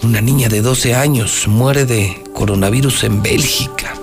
[0.03, 3.95] Una niña de 12 años muere de coronavirus en Bélgica.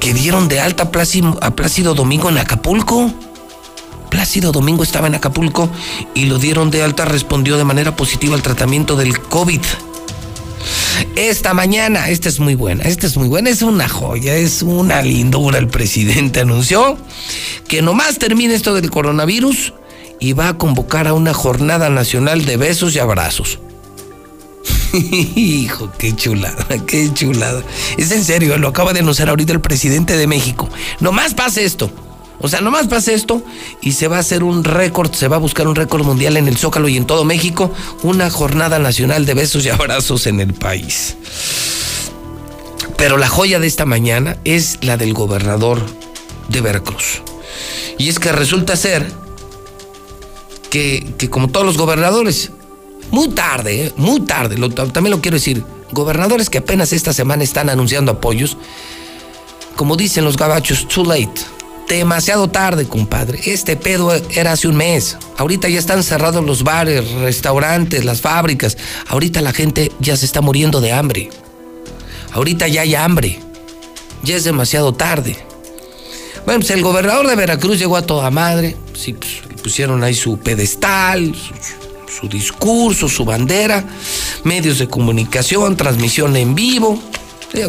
[0.00, 3.12] que dieron de alta a Plácido, Domingo en Acapulco.
[4.08, 5.68] Plácido Domingo estaba en Acapulco
[6.14, 9.60] y lo dieron de alta, respondió de manera positiva al tratamiento del COVID.
[11.16, 15.02] Esta mañana, esta es muy buena, esta es muy buena, es una joya, es una
[15.02, 15.58] lindura.
[15.58, 16.96] El presidente anunció
[17.66, 19.74] que nomás termine esto del coronavirus
[20.20, 23.58] y va a convocar a una jornada nacional de besos y abrazos.
[24.92, 27.62] Hijo, qué chulada, qué chulada.
[27.96, 30.68] Es en serio, lo acaba de anunciar ahorita el presidente de México.
[31.00, 31.90] Nomás pase esto.
[32.40, 33.42] O sea, nomás pase esto
[33.80, 36.46] y se va a hacer un récord, se va a buscar un récord mundial en
[36.46, 40.54] el Zócalo y en todo México, una jornada nacional de besos y abrazos en el
[40.54, 41.16] país.
[42.96, 45.84] Pero la joya de esta mañana es la del gobernador
[46.48, 47.22] de Veracruz.
[47.96, 49.10] Y es que resulta ser
[50.70, 52.52] que, que como todos los gobernadores,
[53.10, 53.92] muy tarde, ¿eh?
[53.96, 54.56] muy tarde,
[54.92, 58.56] también lo quiero decir, gobernadores que apenas esta semana están anunciando apoyos,
[59.74, 61.57] como dicen los gabachos, too late
[61.96, 63.40] demasiado tarde, compadre.
[63.46, 65.16] Este pedo era hace un mes.
[65.36, 68.76] Ahorita ya están cerrados los bares, restaurantes, las fábricas.
[69.06, 71.30] Ahorita la gente ya se está muriendo de hambre.
[72.32, 73.40] Ahorita ya hay hambre.
[74.22, 75.36] Ya es demasiado tarde.
[76.44, 78.76] Bueno, pues el gobernador de Veracruz llegó a toda madre.
[78.94, 81.54] Sí, pues, pusieron ahí su pedestal, su,
[82.20, 83.84] su discurso, su bandera,
[84.44, 87.00] medios de comunicación, transmisión en vivo,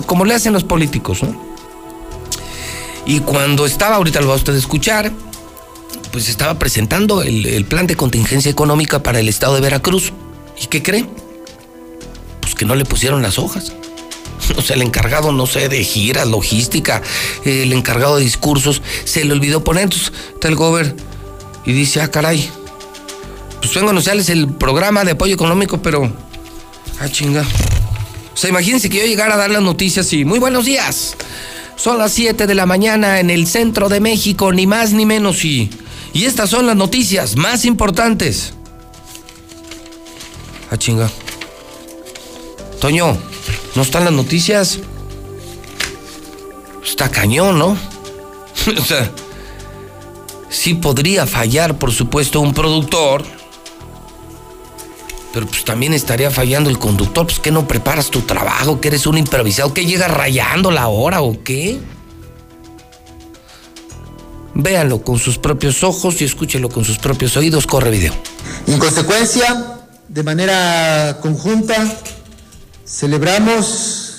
[0.06, 1.50] como le hacen los políticos, ¿no?
[3.10, 5.12] Y cuando estaba, ahorita lo va a usted escuchar,
[6.12, 10.14] pues estaba presentando el, plan de contingencia económica para el estado de Veracruz.
[10.62, 11.08] ¿Y qué cree?
[12.40, 13.74] Pues que no le pusieron las hojas.
[14.58, 17.02] O sea, el encargado, no sé, de giras, logística,
[17.46, 19.86] el encargado de discursos, se le olvidó poner.
[19.86, 20.96] Entonces, está el gober
[21.66, 22.48] y dice, ah, caray,
[23.60, 26.12] pues vengo a anunciarles el programa de apoyo económico, pero,
[27.00, 27.42] ah, chinga.
[28.34, 31.16] O sea, imagínense que yo llegara a dar las noticias y, muy buenos días.
[31.80, 35.46] Son las 7 de la mañana en el centro de México, ni más ni menos.
[35.46, 35.70] Y,
[36.12, 38.54] y estas son las noticias más importantes.
[40.70, 41.10] Ah, chinga.
[42.82, 43.18] Toño,
[43.76, 44.80] ¿no están las noticias?
[46.84, 47.68] Está cañón, ¿no?
[48.78, 49.10] o sea,
[50.50, 53.24] sí podría fallar, por supuesto, un productor
[55.40, 59.08] pero pues también estaría fallando el conductor, pues que no preparas tu trabajo, que eres
[59.08, 61.80] un improvisado, que llegas rayando la hora o qué.
[64.54, 67.66] Véanlo con sus propios ojos y escúchelo con sus propios oídos.
[67.68, 68.14] Corre video.
[68.68, 69.80] En consecuencia,
[70.10, 71.88] de manera conjunta,
[72.86, 74.16] celebramos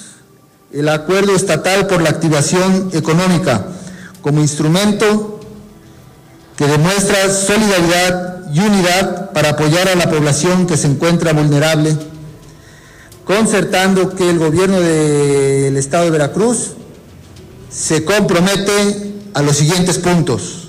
[0.72, 3.66] el acuerdo estatal por la activación económica
[4.22, 5.38] como instrumento
[6.56, 11.96] que demuestra solidaridad y unidad para apoyar a la población que se encuentra vulnerable,
[13.24, 16.72] concertando que el gobierno del Estado de Veracruz
[17.70, 20.68] se compromete a los siguientes puntos.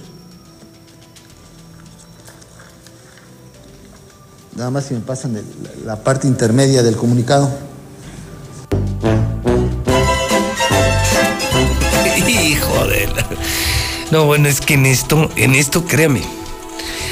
[4.55, 5.41] Nada más si me pasan
[5.85, 7.49] la parte intermedia del comunicado.
[12.27, 13.09] Hijo de
[14.11, 16.21] No, bueno, es que en esto, en esto, créame,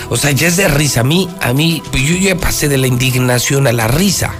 [0.09, 1.01] o sea, ya es de risa.
[1.01, 4.33] A mí, a mí, pues yo ya pasé de la indignación a la risa.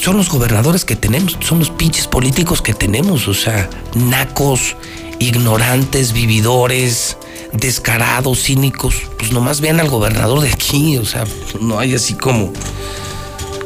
[0.00, 4.76] Son los gobernadores que tenemos, son los pinches políticos que tenemos, o sea, nacos,
[5.18, 7.18] ignorantes, vividores,
[7.52, 8.94] descarados, cínicos.
[9.18, 11.24] Pues nomás vean al gobernador de aquí, o sea,
[11.60, 12.52] no hay así como,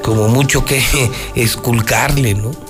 [0.03, 0.83] como mucho que
[1.37, 2.66] esculcarle, ¿no?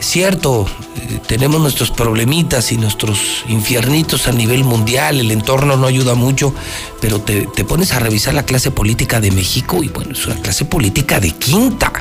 [0.00, 0.66] Cierto,
[0.96, 6.54] eh, tenemos nuestros problemitas y nuestros infiernitos a nivel mundial, el entorno no ayuda mucho,
[7.00, 10.64] pero te, pones a revisar la clase política de México y bueno, es una clase
[10.64, 11.92] política de quinta.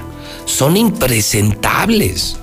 [0.46, 2.38] Son impresentables.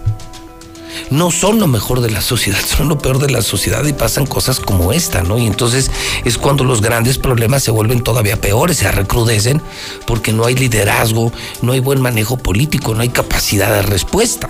[1.11, 4.27] No son lo mejor de la sociedad, son lo peor de la sociedad y pasan
[4.27, 5.39] cosas como esta, ¿no?
[5.39, 5.91] Y entonces
[6.25, 9.63] es cuando los grandes problemas se vuelven todavía peores, se recrudecen,
[10.07, 14.49] porque no hay liderazgo, no hay buen manejo político, no hay capacidad de respuesta.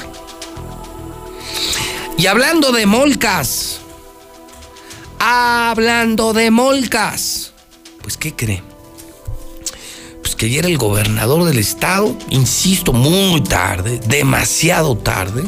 [2.19, 3.81] Y hablando de molcas,
[5.19, 7.53] hablando de molcas,
[8.03, 8.63] pues ¿qué cree?
[10.23, 15.45] Pues que ayer el gobernador del estado, insisto, muy tarde, demasiado tarde,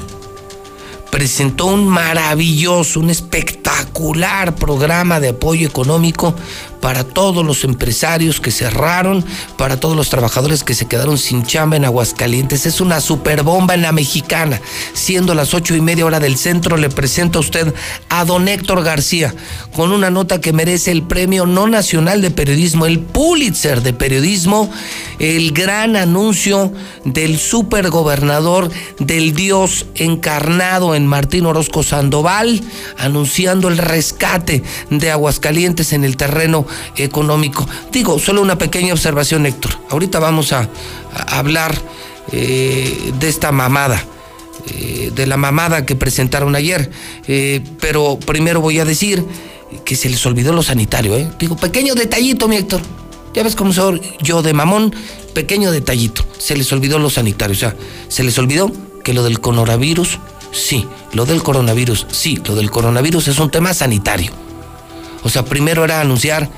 [1.11, 6.35] presentó un maravilloso, un espectacular programa de apoyo económico
[6.81, 9.25] para todos los empresarios que cerraron,
[9.57, 12.67] para todos los trabajadores que se quedaron sin chamba en Aguascalientes.
[12.67, 14.61] Es una super bomba en la mexicana.
[14.93, 17.75] Siendo las ocho y media hora del centro, le presento a usted
[18.09, 19.35] a don Héctor García
[19.75, 24.71] con una nota que merece el premio no nacional de periodismo, el Pulitzer de periodismo,
[25.19, 26.73] el gran anuncio
[27.05, 32.63] del supergobernador del Dios encarnado en Martín Orozco Sandoval,
[32.99, 37.67] anunciando el rescate de Aguascalientes en el terreno económico.
[37.93, 39.79] Digo, solo una pequeña observación, Héctor.
[39.91, 40.69] Ahorita vamos a,
[41.29, 41.75] hablar
[42.33, 44.05] eh, de esta mamada.
[44.71, 46.91] Eh, de la mamada que presentaron ayer.
[47.27, 49.25] Eh, pero primero voy a decir
[49.85, 51.31] que se les olvidó lo sanitario, ¿eh?
[51.39, 52.81] Digo, pequeño detallito, mi Héctor.
[53.35, 54.95] Ya ves cómo soy yo de mamón,
[55.35, 56.25] pequeño detallito.
[56.39, 57.55] Se les olvidó lo sanitario.
[57.55, 57.77] O sea,
[58.09, 58.71] se les olvidó
[59.05, 60.19] que lo del coronavirus,
[60.53, 60.87] sí.
[61.13, 62.41] Lo del coronavirus, sí.
[62.47, 64.33] Lo del coronavirus es un tema sanitario.
[65.23, 66.51] O sea, primero era anunciar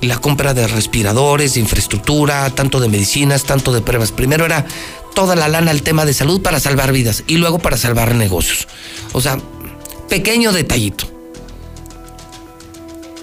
[0.00, 4.12] la compra de respiradores, de infraestructura, tanto de medicinas, tanto de pruebas.
[4.12, 4.66] Primero era
[5.14, 8.66] toda la lana al tema de salud para salvar vidas y luego para salvar negocios.
[9.12, 9.38] O sea,
[10.08, 11.06] pequeño detallito.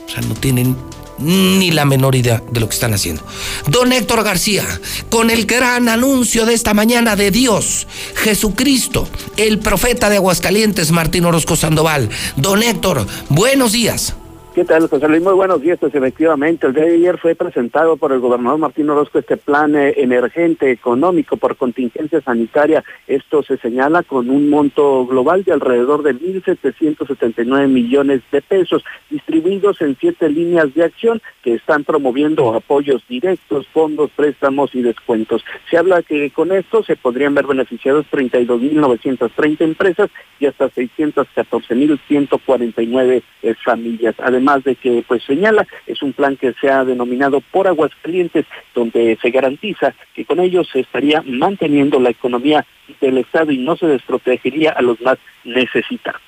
[0.07, 0.75] O sea, no tienen
[1.19, 3.23] ni la menor idea de lo que están haciendo.
[3.67, 4.65] Don Héctor García,
[5.09, 9.07] con el gran anuncio de esta mañana de Dios, Jesucristo,
[9.37, 12.09] el profeta de Aguascalientes, Martín Orozco Sandoval.
[12.37, 14.13] Don Héctor, buenos días.
[14.60, 15.07] ¿Qué tal, José?
[15.22, 15.80] Muy buenos días.
[15.80, 19.73] Pues efectivamente, el día de ayer fue presentado por el gobernador Martín Orozco este plan
[19.73, 22.84] eh, emergente económico por contingencia sanitaria.
[23.07, 29.80] Esto se señala con un monto global de alrededor de 1.779 millones de pesos, distribuidos
[29.80, 35.41] en siete líneas de acción que están promoviendo apoyos directos, fondos, préstamos y descuentos.
[35.72, 43.56] Se habla que con esto se podrían ver beneficiados 32.930 empresas y hasta 614.149 eh,
[43.64, 44.15] familias.
[44.19, 48.45] Además, más de que pues señala, es un plan que se ha denominado por Aguascalientes,
[48.73, 52.65] donde se garantiza que con ellos se estaría manteniendo la economía
[52.99, 56.21] del Estado y no se desprotegería a los más necesitados.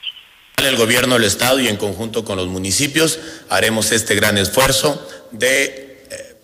[0.58, 3.20] El gobierno del Estado y en conjunto con los municipios
[3.50, 6.36] haremos este gran esfuerzo de, eh,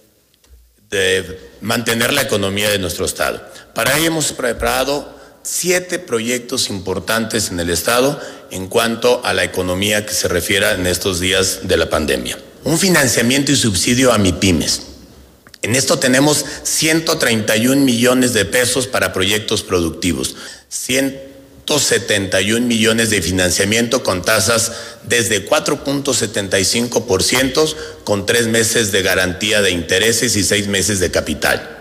[0.89, 3.39] de mantener la economía de nuestro Estado.
[3.75, 5.16] Para ello hemos preparado
[5.49, 8.19] siete proyectos importantes en el Estado
[8.51, 12.37] en cuanto a la economía que se refiera en estos días de la pandemia.
[12.65, 14.81] Un financiamiento y subsidio a MIPIMES.
[15.61, 20.35] En esto tenemos 131 millones de pesos para proyectos productivos,
[20.67, 24.73] 171 millones de financiamiento con tasas
[25.07, 31.76] desde 4.75% con tres meses de garantía de intereses y seis meses de capital.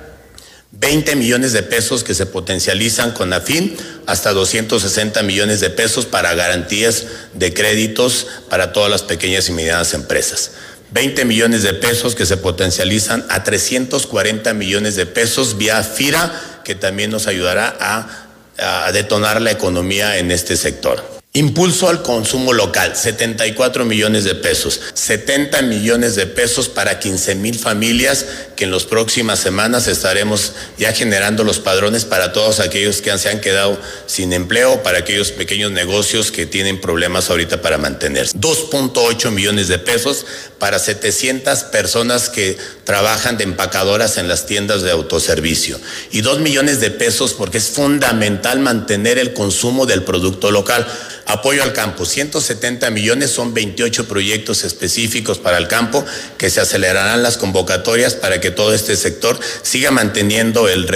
[0.78, 3.77] 20 millones de pesos que se potencializan con AFIN,
[4.07, 9.94] hasta 260 millones de pesos para garantías de créditos para todas las pequeñas y medianas
[9.94, 10.53] empresas.
[10.90, 16.74] 20 millones de pesos que se potencializan a 340 millones de pesos vía FIRA, que
[16.74, 21.15] también nos ayudará a, a detonar la economía en este sector.
[21.36, 27.58] Impulso al consumo local, 74 millones de pesos, 70 millones de pesos para 15 mil
[27.58, 28.24] familias
[28.56, 33.28] que en las próximas semanas estaremos ya generando los padrones para todos aquellos que se
[33.28, 38.34] han quedado sin empleo, para aquellos pequeños negocios que tienen problemas ahorita para mantenerse.
[38.38, 40.24] 2.8 millones de pesos
[40.58, 45.78] para 700 personas que trabajan de empacadoras en las tiendas de autoservicio
[46.12, 50.86] y 2 millones de pesos porque es fundamental mantener el consumo del producto local.
[51.28, 56.05] Apoyo al campo, 170 millones son 28 proyectos específicos para el campo
[56.39, 60.86] que se acelerarán las convocatorias para que todo este sector siga manteniendo el,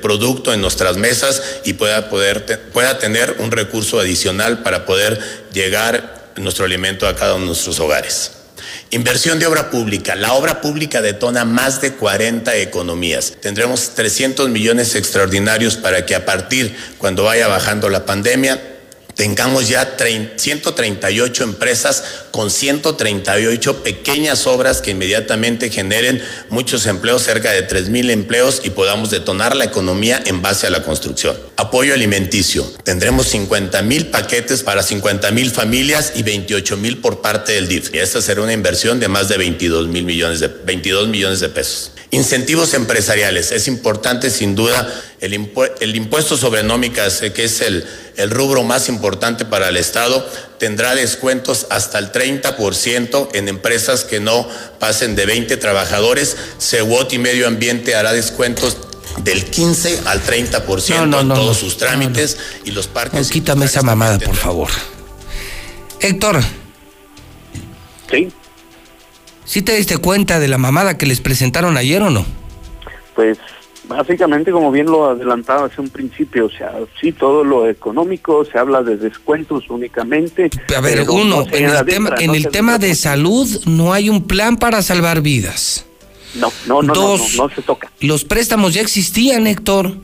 [0.00, 5.20] producto en nuestras mesas y pueda, pueda tener un recurso adicional para poder
[5.52, 8.32] llegar nuestro alimento a cada uno de nuestros hogares.
[8.90, 10.14] Inversión de obra pública.
[10.14, 13.34] La obra pública detona más de 40 economías.
[13.42, 18.77] Tendremos 300 millones extraordinarios para que a partir, cuando vaya bajando la pandemia,
[19.18, 19.96] tengamos ya
[20.36, 28.10] 138 empresas con 138 pequeñas obras que inmediatamente generen muchos empleos, cerca de 3 mil
[28.10, 31.36] empleos y podamos detonar la economía en base a la construcción.
[31.56, 32.64] Apoyo alimenticio.
[32.84, 37.92] Tendremos 50 mil paquetes para 50 mil familias y 28 mil por parte del DIF.
[37.92, 41.48] Y esta será una inversión de más de 22 mil millones de, 22 millones de
[41.48, 41.90] pesos.
[42.10, 43.52] Incentivos empresariales.
[43.52, 44.90] Es importante, sin duda,
[45.20, 47.84] el, impuesto sobre nómicas, eh, que es el,
[48.16, 49.07] el rubro más importante
[49.48, 50.26] para el Estado,
[50.58, 54.46] tendrá descuentos hasta el 30% en empresas que no
[54.78, 56.36] pasen de 20 trabajadores.
[56.58, 58.76] Seguot y Medio Ambiente hará descuentos
[59.22, 63.30] del 15 al 30% en todos sus trámites y los parques.
[63.30, 64.68] quítame esa mamada, por favor.
[66.00, 66.40] Héctor.
[68.10, 68.32] Sí.
[69.44, 72.26] ¿Sí te diste cuenta de la mamada que les presentaron ayer o no?
[73.14, 73.38] Pues
[73.88, 78.58] básicamente, como bien lo adelantaba hace un principio, o sea, sí, todo lo económico, se
[78.58, 80.50] habla de descuentos únicamente.
[80.76, 84.08] A ver, uno, no en el tema, en no el tema de salud no hay
[84.10, 85.86] un plan para salvar vidas.
[86.34, 87.90] No, no, no, no, Dos, no, no se toca.
[88.00, 89.96] Los préstamos ya existían, Héctor.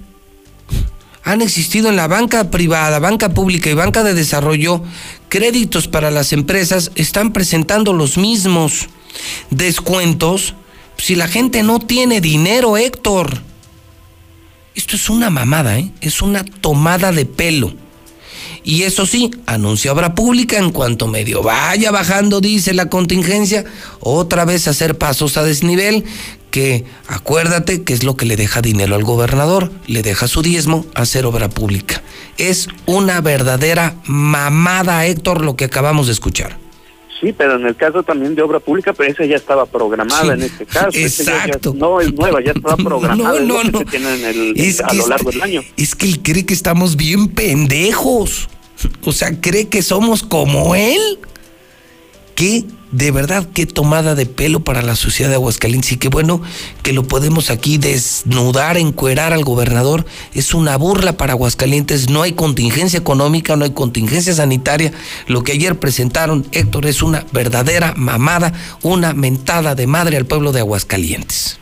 [1.23, 4.83] Han existido en la banca privada, banca pública y banca de desarrollo.
[5.29, 8.89] Créditos para las empresas están presentando los mismos
[9.51, 10.55] descuentos.
[10.99, 13.41] Si la gente no tiene dinero, Héctor.
[14.75, 15.91] Esto es una mamada, ¿eh?
[16.01, 17.73] Es una tomada de pelo.
[18.65, 23.65] Y eso sí, anuncia obra pública en cuanto medio vaya bajando, dice la contingencia,
[24.01, 26.05] otra vez hacer pasos a desnivel,
[26.51, 30.87] que acuérdate que es lo que le deja dinero al gobernador, le deja su diezmo
[30.95, 32.03] hacer obra pública.
[32.39, 36.64] Es una verdadera mamada, Héctor, lo que acabamos de escuchar.
[37.25, 40.29] Sí, pero en el caso también de obra pública, pero esa ya estaba programada Sí,
[40.29, 40.89] en este caso.
[40.93, 41.75] Esa ya- ya exacto.
[41.75, 43.17] no es nueva, ya estaba programada.
[43.17, 43.79] No, es no, que no.
[43.79, 45.63] se tiene en el- Es a que lo largo del año.
[45.77, 48.49] Es que él cree que estamos bien pendejos.
[49.05, 51.01] O sea, cree que somos como él.
[52.35, 55.93] Qué, de verdad, qué tomada de pelo para la sociedad de Aguascalientes.
[55.93, 56.43] Y qué bueno
[56.83, 60.05] que lo podemos aquí desnudar, encuerar al gobernador.
[60.33, 62.11] Es una burla para Aguascalientes.
[62.11, 64.93] No hay contingencia económica, no hay contingencia sanitaria.
[65.27, 68.53] Lo que ayer presentaron, Héctor, es una verdadera mamada,
[68.83, 71.59] una mentada de madre al pueblo de Aguascalientes.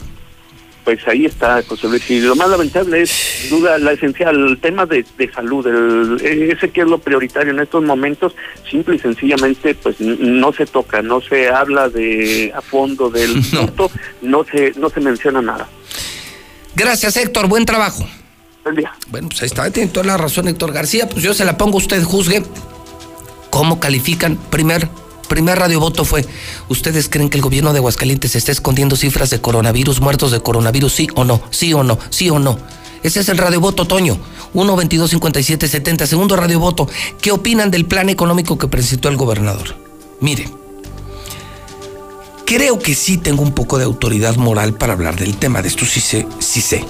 [0.84, 2.10] Pues ahí está, José Luis.
[2.10, 6.70] Y lo más lamentable es, duda, la esencial, el tema de, de salud, el, ese
[6.70, 8.34] que es lo prioritario en estos momentos,
[8.68, 13.90] simple y sencillamente, pues no se toca, no se habla de a fondo del punto,
[14.22, 15.68] no se, no se menciona nada.
[16.74, 17.48] Gracias, Héctor.
[17.48, 18.06] Buen trabajo.
[18.64, 18.92] Buen día.
[19.08, 21.08] Bueno, pues ahí está, tiene toda la razón Héctor García.
[21.08, 22.42] Pues yo se la pongo, usted juzgue.
[23.50, 24.36] ¿Cómo califican?
[24.50, 24.88] Primer,
[25.28, 26.26] primer radiovoto fue,
[26.68, 30.92] ¿ustedes creen que el gobierno de Aguascalientes está escondiendo cifras de coronavirus, muertos de coronavirus?
[30.92, 32.58] Sí o no, sí o no, sí o no.
[33.02, 34.18] Ese es el radiovoto, Toño.
[34.54, 36.06] 1 22 57 70.
[36.06, 36.88] Segundo radiovoto.
[37.20, 39.74] ¿Qué opinan del plan económico que presentó el gobernador?
[40.20, 40.48] Mire,
[42.46, 45.62] creo que sí tengo un poco de autoridad moral para hablar del tema.
[45.62, 46.84] De esto sí sé, sí sé.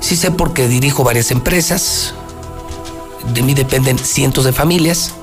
[0.00, 2.14] Sí sé porque dirijo varias empresas.
[3.32, 5.14] De mí dependen cientos de familias.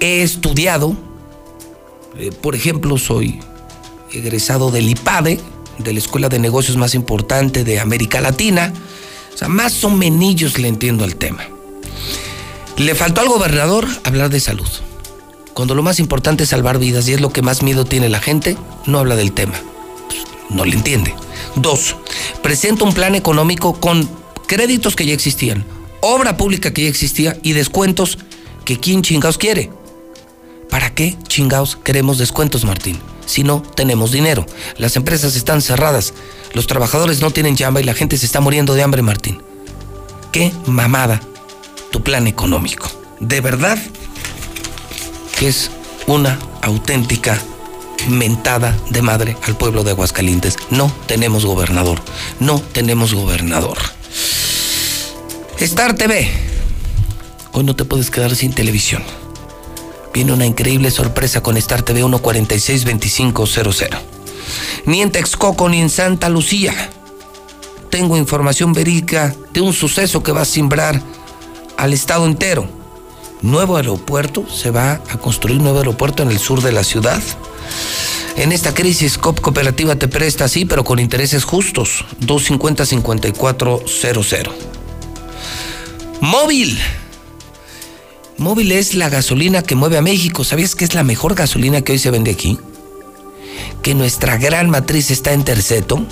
[0.00, 0.96] He estudiado.
[2.18, 3.40] eh, por ejemplo, soy
[4.12, 5.40] egresado del IPADE,
[5.78, 8.72] de la escuela de negocios más importante de América Latina.
[9.32, 11.46] O sea, más o menos le entiendo al tema.
[12.76, 14.68] Le faltó al gobernador hablar de salud.
[15.54, 18.20] Cuando lo más importante es salvar vidas y es lo que más miedo tiene la
[18.20, 18.56] gente,
[18.86, 19.60] no habla del tema
[20.50, 21.14] no le entiende.
[21.56, 21.96] Dos,
[22.42, 24.08] presenta un plan económico con
[24.46, 25.64] créditos que ya existían,
[26.00, 28.18] obra pública que ya existía y descuentos
[28.64, 29.70] que quién chingados quiere.
[30.70, 32.98] ¿Para qué chingados queremos descuentos, Martín?
[33.26, 34.46] Si no tenemos dinero.
[34.76, 36.14] Las empresas están cerradas,
[36.54, 39.42] los trabajadores no tienen chamba y la gente se está muriendo de hambre, Martín.
[40.32, 41.20] Qué mamada
[41.90, 42.90] tu plan económico.
[43.18, 43.78] De verdad
[45.40, 45.70] es
[46.06, 47.38] una auténtica
[48.08, 50.56] mentada de madre al pueblo de Aguascalientes.
[50.70, 52.00] No tenemos gobernador.
[52.38, 53.78] No tenemos gobernador.
[55.58, 56.30] Star TV.
[57.52, 59.02] Hoy no te puedes quedar sin televisión.
[60.12, 63.88] Viene una increíble sorpresa con Star TV 1462500.
[64.86, 66.74] Ni en Texcoco ni en Santa Lucía.
[67.90, 71.00] Tengo información verídica de un suceso que va a simbrar
[71.76, 72.68] al estado entero.
[73.42, 77.20] Nuevo aeropuerto, se va a construir nuevo aeropuerto en el sur de la ciudad.
[78.36, 82.06] En esta crisis, COP Cooperativa te presta, sí, pero con intereses justos.
[82.20, 84.50] 250-5400.
[86.20, 86.78] Móvil.
[88.40, 90.44] Móvil es la gasolina que mueve a México.
[90.44, 92.58] ¿Sabías que es la mejor gasolina que hoy se vende aquí?
[93.82, 96.06] Que nuestra gran matriz está en Terceto.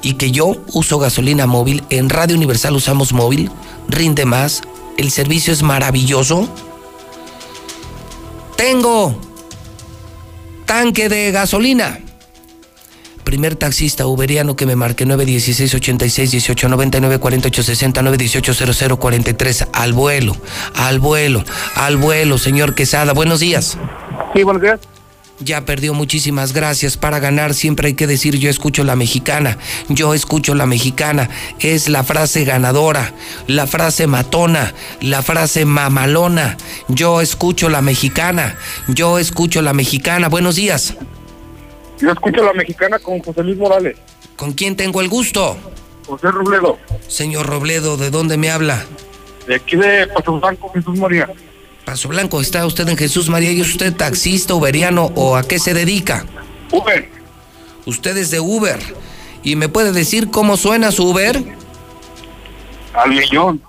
[0.00, 1.84] Y que yo uso gasolina móvil.
[1.90, 3.50] En Radio Universal usamos móvil.
[3.90, 4.62] Rinde más.
[4.96, 6.48] El servicio es maravilloso.
[8.56, 9.14] Tengo
[10.64, 12.00] tanque de gasolina.
[13.24, 19.68] Primer taxista uberiano que me marque 916 86 18 99 48 60 918 00 43
[19.72, 20.36] al vuelo,
[20.74, 21.42] al vuelo,
[21.74, 23.12] al vuelo, señor Quesada.
[23.14, 23.78] Buenos días.
[24.34, 24.80] Sí, buenos días.
[25.40, 26.96] Ya perdió, muchísimas gracias.
[26.96, 31.28] Para ganar siempre hay que decir yo escucho la mexicana, yo escucho la mexicana.
[31.58, 33.14] Es la frase ganadora,
[33.48, 36.56] la frase matona, la frase mamalona.
[36.88, 38.56] Yo escucho la mexicana,
[38.86, 40.28] yo escucho la mexicana.
[40.28, 40.94] Buenos días.
[42.00, 43.96] Yo escucho la mexicana con José Luis Morales.
[44.36, 45.56] ¿Con quién tengo el gusto?
[46.06, 46.78] José Robledo.
[47.06, 48.84] Señor Robledo, ¿de dónde me habla?
[49.46, 51.30] De aquí de Paso Blanco, Jesús María.
[51.84, 55.58] Paso Blanco, ¿está usted en Jesús María y es usted taxista, uberiano o a qué
[55.58, 56.26] se dedica?
[56.72, 57.08] Uber.
[57.86, 58.78] Usted es de Uber.
[59.42, 61.42] ¿Y me puede decir cómo suena su Uber?
[62.94, 63.62] Al millón.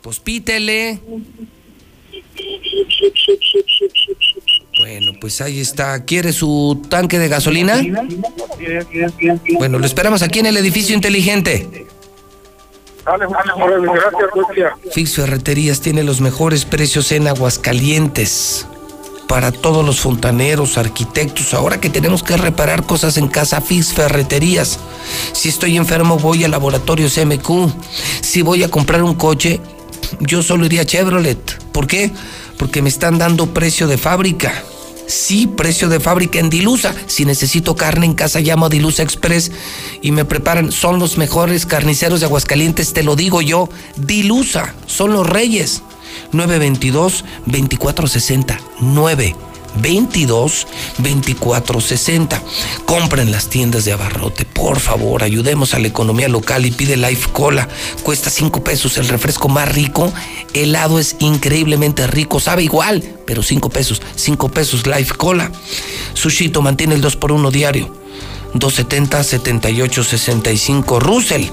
[0.00, 1.00] Pues pítele.
[4.84, 6.04] Bueno, pues ahí está.
[6.04, 7.82] ¿Quiere su tanque de gasolina?
[9.56, 11.86] Bueno, lo esperamos aquí en el edificio inteligente.
[13.06, 14.76] Dale, dale, gracias, Lucía.
[14.92, 18.66] Fix Ferreterías tiene los mejores precios en Aguascalientes.
[19.26, 24.78] Para todos los fontaneros, arquitectos, ahora que tenemos que reparar cosas en casa, Fix Ferreterías.
[25.32, 27.72] Si estoy enfermo, voy a Laboratorios MQ.
[28.20, 29.60] Si voy a comprar un coche,
[30.20, 31.72] yo solo iría a Chevrolet.
[31.72, 32.10] ¿Por qué?
[32.58, 34.62] Porque me están dando precio de fábrica.
[35.06, 36.94] Sí, precio de fábrica en Dilusa.
[37.06, 39.50] Si necesito carne en casa, llamo a Dilusa Express
[40.02, 40.72] y me preparan.
[40.72, 43.68] Son los mejores carniceros de Aguascalientes, te lo digo yo.
[43.96, 45.82] Dilusa, son los reyes.
[46.32, 48.58] 922-2460.
[48.80, 49.34] 9
[49.76, 50.66] 22
[50.98, 52.42] 24 60.
[52.84, 57.30] Compren las tiendas de abarrote, por favor, ayudemos a la economía local y pide Life
[57.32, 57.68] Cola.
[58.02, 60.12] Cuesta 5 pesos el refresco más rico.
[60.52, 64.02] Helado es increíblemente rico, sabe igual, pero 5 pesos.
[64.16, 65.50] 5 pesos Life Cola.
[66.14, 68.04] Sushito mantiene el 2 por 1 diario.
[68.54, 71.46] 270 78 65 Russell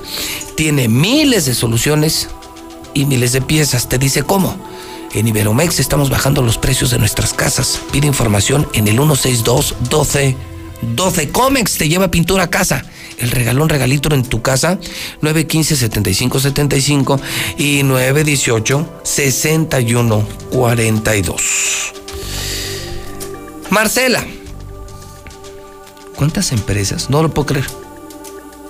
[0.55, 2.29] tiene miles de soluciones
[2.93, 3.89] y miles de piezas.
[3.89, 4.70] Te dice cómo
[5.13, 7.81] en Iberomex estamos bajando los precios de nuestras casas.
[7.91, 10.37] Pide información en el 162 12
[10.81, 11.29] 12.
[11.29, 12.85] Comex te lleva pintura a casa.
[13.17, 14.79] El regalón regalito en tu casa,
[15.21, 17.19] 915 7575
[17.57, 21.93] y 918 6142.
[23.69, 24.25] Marcela,
[26.15, 27.11] ¿cuántas empresas?
[27.11, 27.67] No lo puedo creer.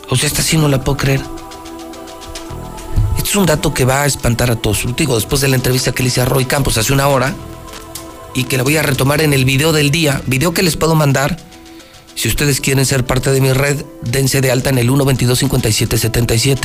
[0.09, 1.21] O sea, esta sí no la puedo creer
[3.31, 4.85] es un dato que va a espantar a todos.
[4.97, 7.33] Digo, después de la entrevista que le hice a Roy Campos hace una hora
[8.33, 10.95] y que la voy a retomar en el video del día, video que les puedo
[10.95, 11.37] mandar.
[12.13, 16.59] Si ustedes quieren ser parte de mi red, dense de alta en el 122-5777.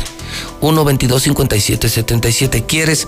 [0.60, 2.66] 122-5777.
[2.66, 3.06] ¿Quieres,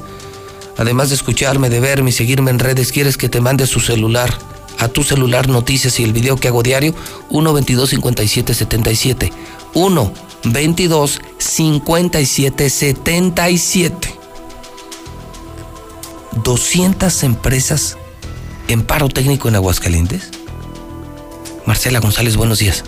[0.77, 4.39] además de escucharme, de verme y seguirme en redes, quieres que te mande su celular,
[4.79, 6.95] a tu celular noticias y el video que hago diario?
[7.31, 9.33] 122-5777.
[9.75, 10.13] 1
[10.45, 14.15] 22 57 77.
[16.45, 17.97] 200 empresas
[18.69, 20.31] en paro técnico en Aguascalientes.
[21.67, 22.85] Marcela González, buenos días.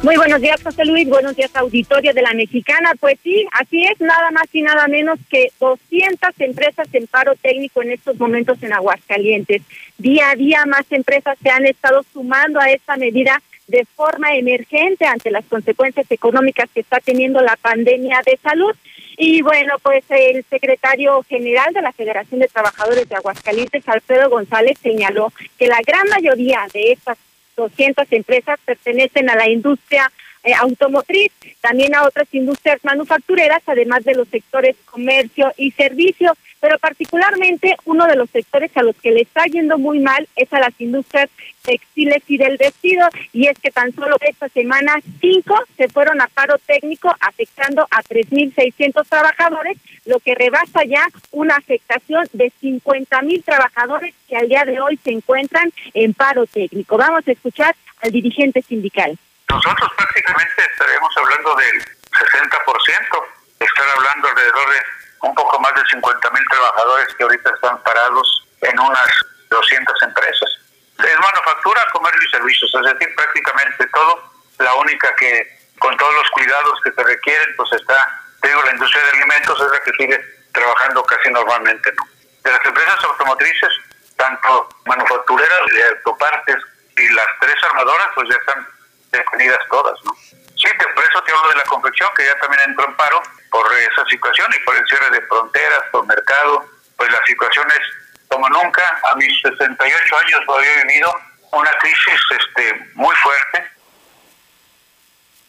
[0.00, 1.08] Muy buenos días, José Luis.
[1.08, 2.92] Buenos días, auditorio de la Mexicana.
[3.00, 7.82] Pues sí, así es, nada más y nada menos que 200 empresas en paro técnico
[7.82, 9.62] en estos momentos en Aguascalientes.
[9.98, 15.04] Día a día más empresas se han estado sumando a esta medida de forma emergente
[15.04, 18.74] ante las consecuencias económicas que está teniendo la pandemia de salud.
[19.16, 24.78] Y bueno, pues el secretario general de la Federación de Trabajadores de Aguascalientes, Alfredo González,
[24.80, 27.18] señaló que la gran mayoría de estas
[27.58, 30.10] 200 empresas pertenecen a la industria
[30.44, 36.78] eh, automotriz, también a otras industrias manufactureras, además de los sectores comercio y servicio pero
[36.78, 40.60] particularmente uno de los sectores a los que le está yendo muy mal es a
[40.60, 41.28] las industrias
[41.62, 46.28] textiles y del vestido, y es que tan solo esta semana cinco se fueron a
[46.28, 54.14] paro técnico afectando a 3.600 trabajadores, lo que rebasa ya una afectación de 50.000 trabajadores
[54.28, 56.96] que al día de hoy se encuentran en paro técnico.
[56.96, 59.18] Vamos a escuchar al dirigente sindical.
[59.50, 63.24] Nosotros prácticamente estaremos hablando del 60%,
[63.60, 68.48] están hablando alrededor de un poco más de 50 mil trabajadores que ahorita están parados
[68.62, 69.08] en unas
[69.50, 70.50] 200 empresas.
[70.98, 74.32] Es manufactura, comercio y servicios, es decir, prácticamente todo.
[74.58, 79.02] La única que, con todos los cuidados que se requieren, pues está, digo, la industria
[79.04, 81.92] de alimentos es la que sigue trabajando casi normalmente.
[81.92, 82.08] ¿no?
[82.42, 83.70] De las empresas automotrices,
[84.16, 86.56] tanto manufactureras de autopartes
[86.96, 88.66] y las tres armadoras, pues ya están
[89.12, 90.12] definidas todas, ¿no?
[90.58, 93.72] Sí, por eso te hablo de la confección, que ya también entró en paro por
[93.72, 98.48] esa situación y por el cierre de fronteras, por mercado, pues la situación es como
[98.48, 98.82] nunca.
[99.12, 101.14] A mis 68 años había vivido
[101.52, 103.77] una crisis este, muy fuerte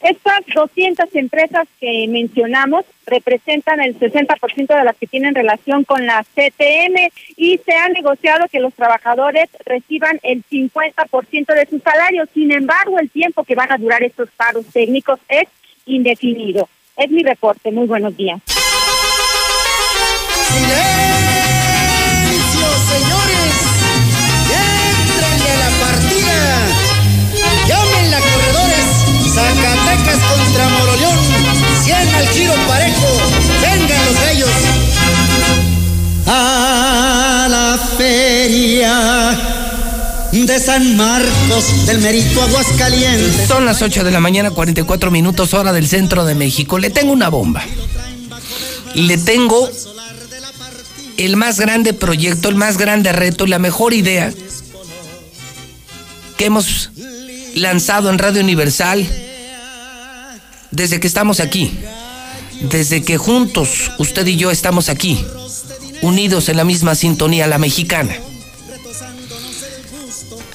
[0.01, 6.23] estas 200 empresas que mencionamos representan el 60% de las que tienen relación con la
[6.23, 12.26] CTM y se ha negociado que los trabajadores reciban el 50% de su salario.
[12.34, 15.47] Sin embargo, el tiempo que van a durar estos paros técnicos es
[15.85, 16.69] indefinido.
[16.95, 17.71] Es mi reporte.
[17.71, 18.41] Muy buenos días.
[30.36, 31.18] Contra Moroleón,
[31.84, 33.07] 100 al giro parejo,
[33.61, 34.49] vengan los gallos.
[36.27, 38.86] A la fe
[40.31, 43.48] de San Marcos, del Merito Aguascalientes.
[43.48, 46.77] Son las 8 de la mañana, 44 minutos, hora del centro de México.
[46.77, 47.64] Le tengo una bomba.
[48.94, 49.69] Le tengo
[51.18, 54.31] el más grande proyecto, el más grande reto, la mejor idea
[56.38, 56.91] que hemos
[57.56, 59.06] lanzado en Radio Universal
[60.71, 61.71] desde que estamos aquí.
[62.61, 65.23] Desde que juntos, usted y yo estamos aquí,
[66.01, 68.15] unidos en la misma sintonía, la mexicana.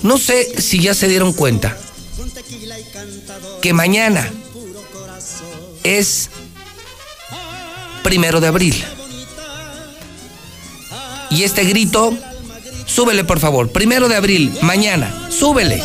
[0.02, 1.78] No sé si ya se dieron cuenta
[3.62, 4.30] que mañana
[5.82, 6.28] es
[8.02, 8.84] primero de abril.
[11.30, 12.14] Y este grito,
[12.84, 15.82] súbele por favor, primero de abril, mañana, súbele.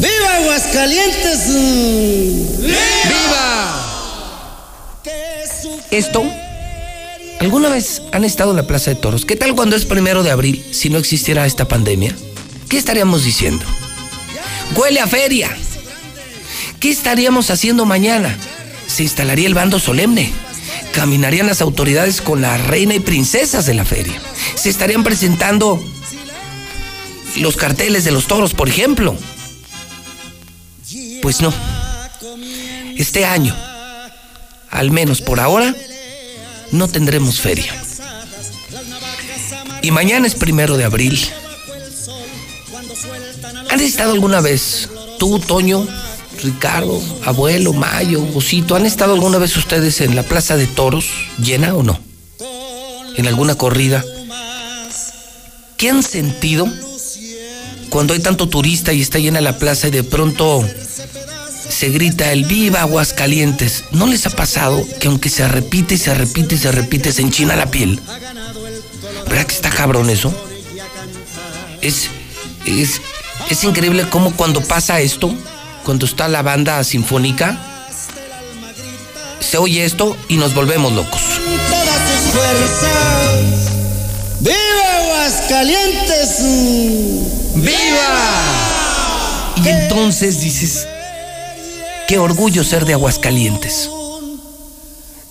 [0.00, 1.48] ¡Viva Aguascalientes!
[2.58, 3.36] ¡Viva!
[5.90, 6.24] Esto,
[7.38, 9.26] ¿alguna vez han estado en la Plaza de Toros?
[9.26, 12.16] ¿Qué tal cuando es primero de abril si no existiera esta pandemia?
[12.70, 13.64] ¿Qué estaríamos diciendo?
[14.74, 15.54] Huele a feria.
[16.78, 18.34] ¿Qué estaríamos haciendo mañana?
[18.86, 20.32] Se instalaría el bando solemne.
[20.94, 24.18] Caminarían las autoridades con la reina y princesas de la feria.
[24.54, 25.82] Se estarían presentando
[27.36, 29.14] los carteles de los toros, por ejemplo.
[31.22, 31.52] Pues no.
[32.96, 33.56] Este año,
[34.70, 35.74] al menos por ahora,
[36.72, 37.74] no tendremos feria.
[39.82, 41.18] Y mañana es primero de abril.
[43.70, 44.88] ¿Han estado alguna vez,
[45.18, 45.86] tú, Toño,
[46.42, 51.06] Ricardo, abuelo, Mayo, Osito, ¿han estado alguna vez ustedes en la plaza de toros,
[51.38, 51.98] llena o no?
[53.16, 54.04] ¿En alguna corrida?
[55.76, 56.68] ¿Qué han sentido
[57.90, 60.64] cuando hay tanto turista y está llena la plaza y de pronto
[61.68, 63.84] se grita el viva Aguascalientes?
[63.90, 67.22] ¿No les ha pasado que aunque se repite y se repite y se repite, se
[67.22, 68.00] enchina la piel?
[69.28, 70.32] ¿Verdad que está cabrón eso?
[71.82, 72.08] Es,
[72.64, 73.00] es,
[73.50, 75.34] es increíble cómo cuando pasa esto,
[75.84, 77.58] cuando está la banda sinfónica,
[79.40, 81.20] se oye esto y nos volvemos locos.
[84.40, 87.39] ¡Viva Aguascalientes!
[87.54, 88.60] ¡Viva!
[89.56, 90.86] Y entonces dices,
[92.08, 93.90] qué orgullo ser de Aguascalientes.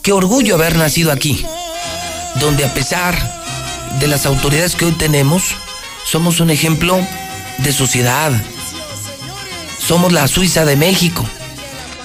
[0.02, 1.46] Qué orgullo haber nacido aquí,
[2.40, 3.18] donde a pesar
[4.00, 5.56] de las autoridades que hoy tenemos,
[6.06, 7.00] somos un ejemplo
[7.58, 8.32] de sociedad.
[9.80, 11.26] Somos la Suiza de México.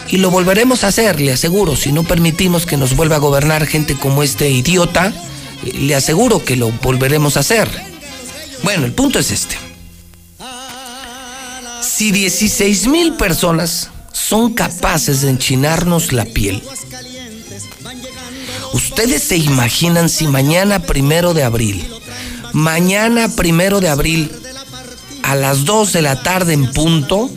[0.09, 3.67] Y lo volveremos a hacer, le aseguro, si no permitimos que nos vuelva a gobernar
[3.67, 5.13] gente como este idiota,
[5.63, 7.69] le aseguro que lo volveremos a hacer.
[8.63, 9.57] Bueno, el punto es este.
[11.85, 16.63] Si 16 mil personas son capaces de enchinarnos la piel,
[18.73, 21.87] ¿ustedes se imaginan si mañana primero de abril,
[22.53, 24.33] mañana primero de abril,
[25.23, 27.31] a las 2 de la tarde en punto,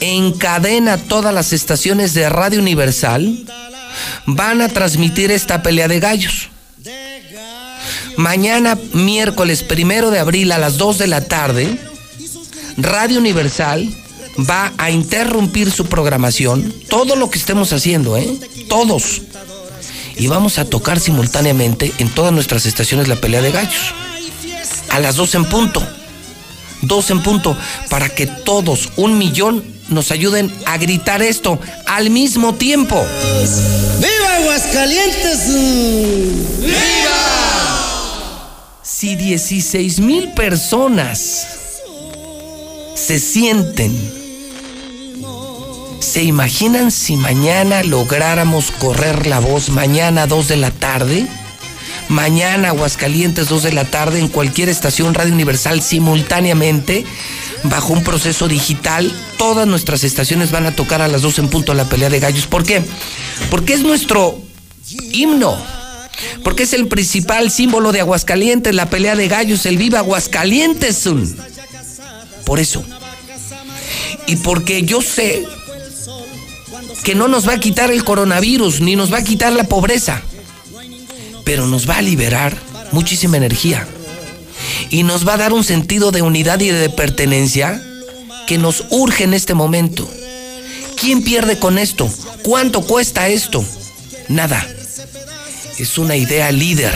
[0.00, 3.46] encadena todas las estaciones de Radio Universal,
[4.26, 6.48] van a transmitir esta pelea de gallos.
[8.16, 11.91] Mañana, miércoles primero de abril a las 2 de la tarde,
[12.76, 13.88] Radio Universal
[14.38, 18.38] va a interrumpir su programación, todo lo que estemos haciendo, ¿eh?
[18.68, 19.22] Todos.
[20.16, 23.94] Y vamos a tocar simultáneamente en todas nuestras estaciones la pelea de gallos.
[24.90, 25.86] A las 2 en punto.
[26.82, 27.56] 2 en punto.
[27.88, 33.04] Para que todos, un millón, nos ayuden a gritar esto al mismo tiempo.
[33.98, 35.40] ¡Viva Aguascalientes!
[38.82, 41.61] Si 16 mil personas
[42.94, 43.92] se sienten,
[46.00, 51.26] ¿se imaginan si mañana lográramos correr la voz mañana a 2 de la tarde?
[52.08, 57.04] Mañana Aguascalientes 2 de la tarde en cualquier estación Radio Universal simultáneamente
[57.64, 59.10] bajo un proceso digital.
[59.38, 62.46] Todas nuestras estaciones van a tocar a las 2 en punto la pelea de gallos.
[62.46, 62.82] ¿Por qué?
[63.50, 64.38] Porque es nuestro
[65.12, 65.56] himno.
[66.44, 71.08] Porque es el principal símbolo de Aguascalientes, la pelea de gallos, el viva Aguascalientes.
[72.44, 72.84] Por eso.
[74.26, 75.44] Y porque yo sé
[77.02, 80.22] que no nos va a quitar el coronavirus, ni nos va a quitar la pobreza,
[81.44, 82.56] pero nos va a liberar
[82.92, 83.86] muchísima energía
[84.90, 87.82] y nos va a dar un sentido de unidad y de pertenencia
[88.46, 90.08] que nos urge en este momento.
[90.96, 92.08] ¿Quién pierde con esto?
[92.42, 93.64] ¿Cuánto cuesta esto?
[94.28, 94.64] Nada.
[95.78, 96.94] Es una idea líder,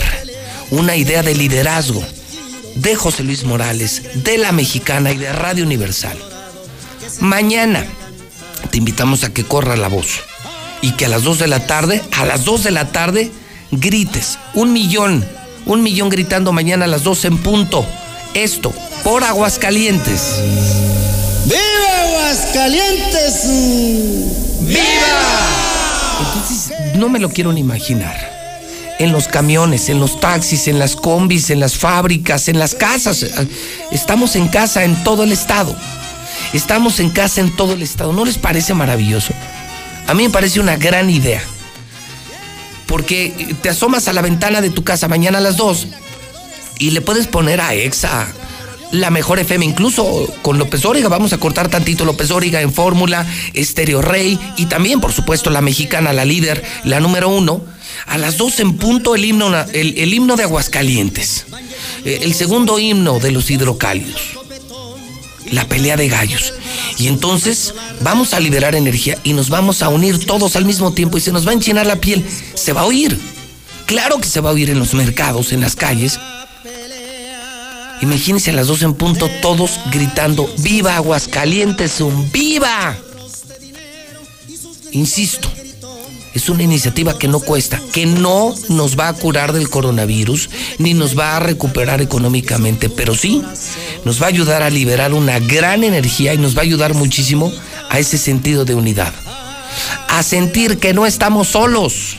[0.71, 2.05] una idea de liderazgo
[2.81, 6.17] de José Luis Morales, de la Mexicana y de Radio Universal.
[7.19, 7.85] Mañana
[8.69, 10.21] te invitamos a que corra la voz
[10.81, 13.31] y que a las 2 de la tarde, a las 2 de la tarde,
[13.71, 15.25] grites un millón,
[15.65, 17.85] un millón gritando mañana a las 2 en punto.
[18.33, 18.73] Esto,
[19.03, 20.21] por Aguascalientes.
[21.45, 23.41] ¡Viva Aguascalientes!
[24.61, 25.47] ¡Viva!
[26.19, 28.36] Entonces, no me lo quiero ni imaginar.
[28.99, 33.25] En los camiones, en los taxis, en las combis, en las fábricas, en las casas.
[33.91, 35.75] Estamos en casa en todo el estado.
[36.53, 38.13] Estamos en casa en todo el estado.
[38.13, 39.33] ¿No les parece maravilloso?
[40.07, 41.41] A mí me parece una gran idea.
[42.87, 45.87] Porque te asomas a la ventana de tu casa mañana a las 2
[46.79, 48.27] y le puedes poner a EXA,
[48.91, 53.25] la mejor FM, incluso con López Óriga, vamos a cortar tantito López Óriga en fórmula,
[53.53, 57.61] Estéreo Rey y también, por supuesto, la mexicana, la líder, la número uno.
[58.05, 61.45] A las dos en punto el himno, el, himno de Aguascalientes,
[62.05, 64.21] eh, el segundo himno de los hidrocálidos,
[65.51, 66.53] la pelea de gallos.
[66.97, 71.17] Y entonces vamos a liberar energía y nos vamos a unir todos al mismo tiempo
[71.17, 72.25] y se nos va a enchinar la piel.
[72.53, 73.19] Se va a oír.
[73.85, 76.19] Claro que se va a oír en los mercados, en las calles,
[78.01, 81.99] Imagínense a las dos en punto, todos gritando: ¡Viva Aguascalientes!
[82.01, 82.95] ¡Un viva!
[84.91, 85.51] Insisto,
[86.37, 90.93] es una iniciativa que no cuesta, que no nos va a curar del coronavirus, ni
[90.93, 93.41] nos va a recuperar económicamente, pero sí
[94.05, 97.51] nos va a ayudar a liberar una gran energía y nos va a ayudar muchísimo
[97.89, 99.13] a ese sentido de unidad.
[100.09, 102.17] A sentir que no estamos solos.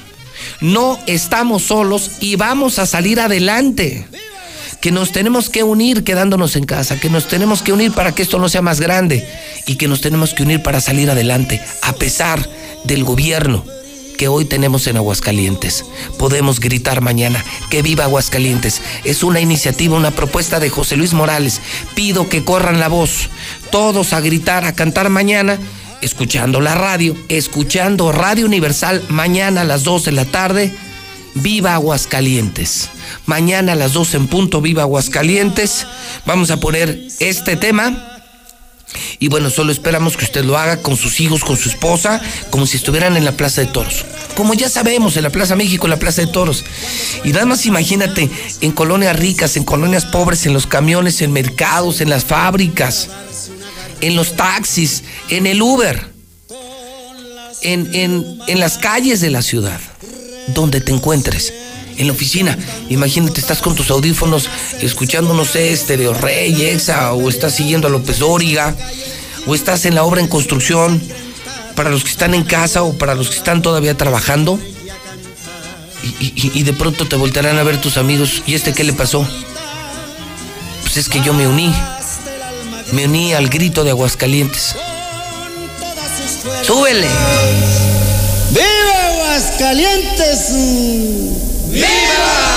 [0.60, 4.06] No estamos solos y vamos a salir adelante
[4.80, 8.22] que nos tenemos que unir quedándonos en casa, que nos tenemos que unir para que
[8.22, 9.28] esto no sea más grande
[9.66, 12.48] y que nos tenemos que unir para salir adelante, a pesar
[12.84, 13.64] del gobierno
[14.18, 15.86] que hoy tenemos en Aguascalientes.
[16.18, 18.82] Podemos gritar mañana que viva Aguascalientes.
[19.04, 21.62] Es una iniciativa, una propuesta de José Luis Morales.
[21.94, 23.30] Pido que corran la voz,
[23.70, 25.58] todos a gritar, a cantar mañana,
[26.02, 30.74] escuchando la radio, escuchando Radio Universal mañana a las 2 de la tarde.
[31.34, 32.90] Viva Aguascalientes.
[33.26, 35.86] Mañana a las 12 en punto, viva Aguascalientes.
[36.26, 38.17] Vamos a poner este tema.
[39.18, 42.20] Y bueno, solo esperamos que usted lo haga con sus hijos, con su esposa,
[42.50, 44.04] como si estuvieran en la Plaza de Toros.
[44.36, 46.64] Como ya sabemos, en la Plaza México, en la Plaza de Toros.
[47.24, 52.00] Y nada más imagínate, en colonias ricas, en colonias pobres, en los camiones, en mercados,
[52.00, 53.08] en las fábricas,
[54.00, 56.12] en los taxis, en el Uber,
[57.62, 59.80] en, en, en las calles de la ciudad,
[60.54, 61.52] donde te encuentres
[61.98, 62.56] en la oficina.
[62.88, 64.48] Imagínate, estás con tus audífonos
[64.80, 68.74] escuchando, no sé, Estereo Rey, Exa, o estás siguiendo a López Dóriga,
[69.46, 71.02] o estás en la obra en construcción,
[71.74, 74.58] para los que están en casa o para los que están todavía trabajando.
[76.20, 79.28] Y, de pronto te voltearán a ver tus amigos, ¿y este qué le pasó?
[80.82, 81.72] Pues es que yo me uní,
[82.92, 84.74] me uní al grito de Aguascalientes.
[86.62, 87.08] ¡Súbele!
[88.50, 91.47] ¡Viva Aguascalientes!
[91.70, 92.48] ¡Viva!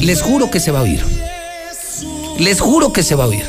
[0.00, 1.04] Les juro que se va a oír.
[2.38, 3.44] Les juro que se va a oír.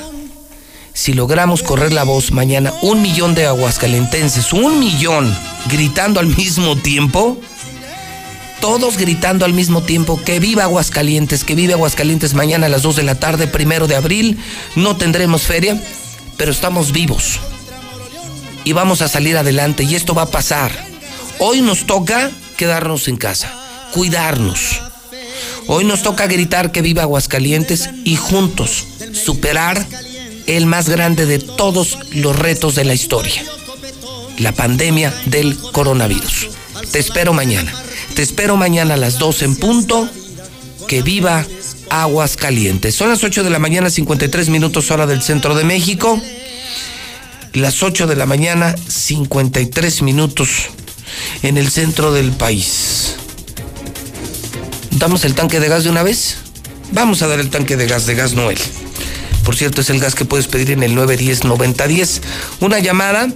[0.94, 5.34] Si logramos correr la voz mañana, un millón de aguascalentenses, un millón,
[5.70, 7.38] gritando al mismo tiempo,
[8.60, 12.98] todos gritando al mismo tiempo, que viva Aguascalientes, que vive Aguascalientes mañana a las 2
[12.98, 14.38] de la tarde, primero de abril,
[14.76, 15.82] no tendremos feria,
[16.36, 17.40] pero estamos vivos.
[18.66, 20.72] Y vamos a salir adelante y esto va a pasar.
[21.40, 23.50] Hoy nos toca quedarnos en casa,
[23.94, 24.82] cuidarnos.
[25.68, 29.88] Hoy nos toca gritar que viva Aguascalientes y juntos superar
[30.46, 33.42] el más grande de todos los retos de la historia,
[34.40, 36.50] la pandemia del coronavirus.
[36.92, 37.72] Te espero mañana.
[38.14, 40.10] Te espero mañana a las 12 en punto.
[40.86, 41.46] Que viva
[41.90, 42.94] Aguascalientes.
[42.94, 46.22] Son las 8 de la mañana, 53 minutos hora del centro de México.
[47.54, 50.72] Las 8 de la mañana, 53 minutos
[51.44, 53.16] en el centro del país.
[54.92, 56.38] ¿Damos el tanque de gas de una vez?
[56.92, 58.58] Vamos a dar el tanque de gas de Gas Noel.
[59.44, 62.22] Por cierto, es el gas que puedes pedir en el 910-9010.
[62.60, 63.30] Una llamada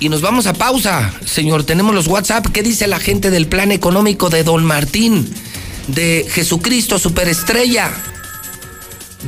[0.00, 1.14] y nos vamos a pausa.
[1.24, 2.46] Señor, tenemos los WhatsApp.
[2.48, 5.32] ¿Qué dice la gente del plan económico de Don Martín?
[5.88, 7.90] De Jesucristo Superestrella.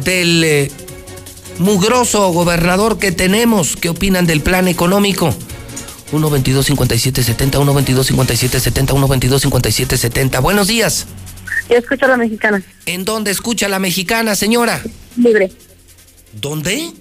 [0.05, 0.71] Del eh,
[1.59, 3.77] mugroso gobernador que tenemos.
[3.77, 5.35] ¿Qué opinan del plan económico?
[6.11, 11.07] 122 5770 122 5770 122 5770 Buenos días.
[11.69, 12.63] Yo escucho a la mexicana.
[12.87, 14.83] ¿En dónde escucha la mexicana, señora?
[15.17, 15.51] Libre.
[16.33, 16.93] ¿Dónde?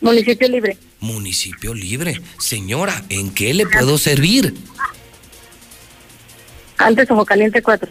[0.00, 0.76] Municipio libre.
[1.00, 2.20] Municipio libre.
[2.38, 4.54] Señora, ¿en qué le puedo servir?
[6.78, 7.88] Antes Ojo Caliente 4.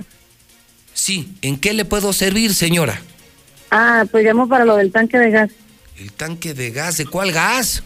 [0.93, 3.01] Sí, ¿en qué le puedo servir, señora?
[3.69, 5.51] Ah, pues llamo para lo del tanque de gas.
[5.97, 6.97] ¿El tanque de gas?
[6.97, 7.83] ¿De cuál gas?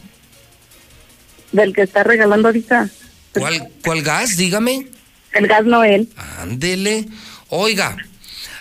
[1.52, 2.90] Del que está regalando ahorita.
[3.34, 4.38] ¿Cuál, cuál gas?
[4.38, 4.88] Dígame.
[5.34, 6.10] El gas Noel.
[6.40, 7.07] Ándele.
[7.49, 7.98] Oiga,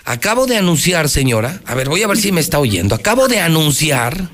[0.03, 2.95] Acabo de anunciar, señora, a ver, voy a ver si me está oyendo.
[2.95, 4.29] Acabo de anunciar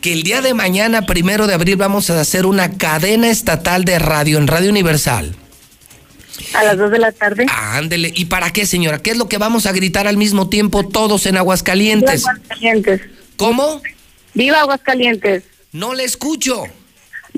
[0.00, 3.98] que el día de mañana, primero de abril, vamos a hacer una cadena estatal de
[3.98, 5.34] radio en Radio Universal.
[6.54, 7.46] A las 2 de la tarde.
[7.50, 8.12] Ándele.
[8.14, 8.98] ¿Y para qué, señora?
[8.98, 12.22] ¿Qué es lo que vamos a gritar al mismo tiempo todos en Aguascalientes?
[12.22, 13.00] Viva Aguascalientes.
[13.36, 13.82] ¿Cómo?
[14.34, 15.44] Viva Aguascalientes.
[15.72, 16.64] No le escucho.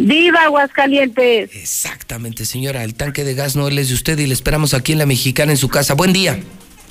[0.01, 1.51] Viva Aguascalientes.
[1.55, 2.85] Exactamente, señora.
[2.85, 5.51] El tanque de gas no es de usted y le esperamos aquí en la Mexicana
[5.51, 5.95] en su casa.
[5.95, 6.39] Buen día.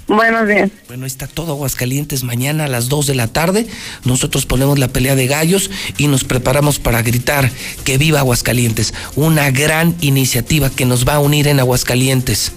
[0.08, 0.70] Buenos días.
[0.90, 3.66] Bueno, está todo Aguascalientes mañana a las 2 de la tarde.
[4.04, 7.50] Nosotros ponemos la pelea de gallos y nos preparamos para gritar
[7.86, 8.94] que viva Aguascalientes.
[9.16, 12.52] Una gran iniciativa que nos va a unir en Aguascalientes.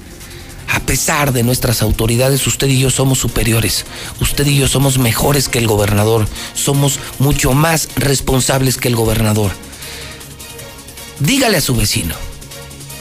[0.66, 3.86] A pesar de nuestras autoridades, usted y yo somos superiores.
[4.20, 6.26] Usted y yo somos mejores que el gobernador.
[6.54, 9.52] Somos mucho más responsables que el gobernador.
[11.20, 12.14] Dígale a su vecino.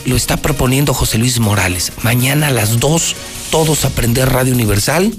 [0.06, 1.94] Lo está proponiendo José Luis Morales.
[2.04, 3.16] Mañana a las 2
[3.52, 5.14] todos aprender Radio Universal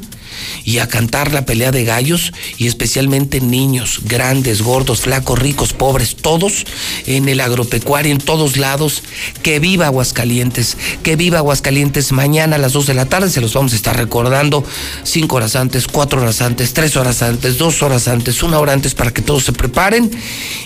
[0.64, 6.16] y a cantar la pelea de gallos y especialmente niños, grandes, gordos, flacos, ricos, pobres,
[6.16, 6.64] todos
[7.06, 9.02] en el agropecuario, en todos lados.
[9.42, 12.12] Que viva Aguascalientes, que viva Aguascalientes.
[12.12, 14.64] Mañana a las 2 de la tarde se los vamos a estar recordando
[15.02, 18.94] cinco horas antes, cuatro horas antes, tres horas antes, dos horas antes, una hora antes
[18.94, 20.10] para que todos se preparen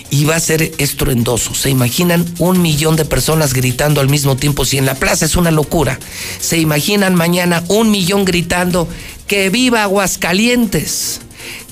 [0.09, 1.53] y va a ser estruendoso.
[1.55, 4.65] ¿Se imaginan un millón de personas gritando al mismo tiempo?
[4.65, 5.99] Si en la plaza es una locura.
[6.39, 8.87] ¿Se imaginan mañana un millón gritando
[9.27, 11.21] que viva Aguascalientes?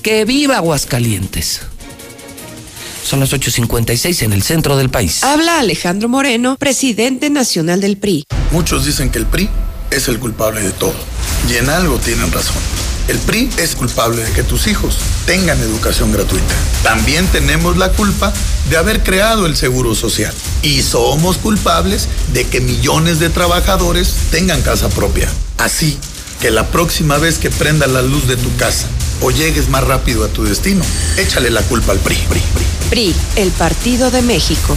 [0.02, 1.60] Que viva Aguascalientes.
[3.04, 5.22] Son las 8.56 en el centro del país.
[5.22, 8.24] Habla Alejandro Moreno, presidente nacional del PRI.
[8.50, 9.48] Muchos dicen que el PRI
[9.90, 10.94] es el culpable de todo.
[11.50, 12.56] Y en algo tienen razón.
[13.06, 16.54] El PRI es culpable de que tus hijos tengan educación gratuita.
[16.82, 18.32] También tenemos la culpa
[18.70, 20.32] de haber creado el Seguro Social.
[20.62, 25.28] Y somos culpables de que millones de trabajadores tengan casa propia.
[25.58, 25.98] Así
[26.40, 28.88] que la próxima vez que prenda la luz de tu casa
[29.20, 30.84] o llegues más rápido a tu destino,
[31.16, 32.16] échale la culpa al PRI.
[32.28, 32.64] PRI, PRI.
[32.90, 34.76] PRI, el Partido de México.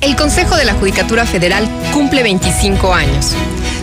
[0.00, 3.32] El Consejo de la Judicatura Federal cumple 25 años.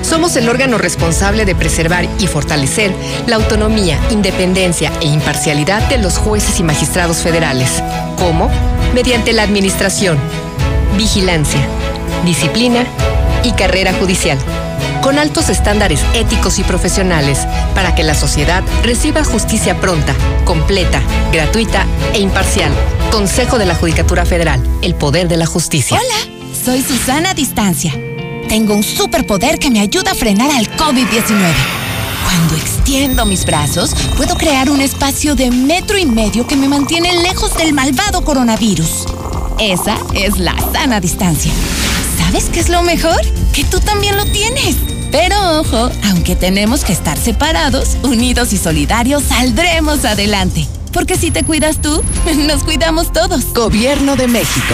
[0.02, 2.92] Somos el órgano responsable de preservar y fortalecer
[3.26, 7.82] la autonomía, independencia e imparcialidad de los jueces y magistrados federales.
[8.18, 8.50] ¿Cómo?
[8.94, 10.18] Mediante la administración,
[10.98, 11.62] vigilancia,
[12.26, 12.86] disciplina
[13.44, 14.38] y carrera judicial
[15.04, 17.40] con altos estándares éticos y profesionales
[17.76, 20.16] para que la sociedad reciba justicia pronta,
[20.46, 21.02] completa,
[21.32, 22.72] gratuita e imparcial.
[23.12, 26.00] Consejo de la Judicatura Federal, el poder de la justicia.
[26.00, 27.94] Hola, soy Susana Distancia.
[28.48, 31.52] Tengo un superpoder que me ayuda a frenar al COVID-19.
[32.24, 37.22] Cuando extiendo mis brazos, puedo crear un espacio de metro y medio que me mantiene
[37.22, 39.06] lejos del malvado coronavirus.
[39.60, 41.52] Esa es la sana distancia.
[42.18, 43.20] ¿Sabes qué es lo mejor?
[43.54, 44.93] Que tú también lo tienes.
[45.14, 50.68] Pero ojo, aunque tenemos que estar separados, unidos y solidarios, saldremos adelante.
[50.92, 52.02] Porque si te cuidas tú,
[52.48, 53.54] nos cuidamos todos.
[53.54, 54.74] Gobierno de México.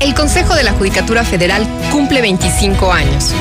[0.00, 3.32] El Consejo de la Judicatura Federal cumple 25 años.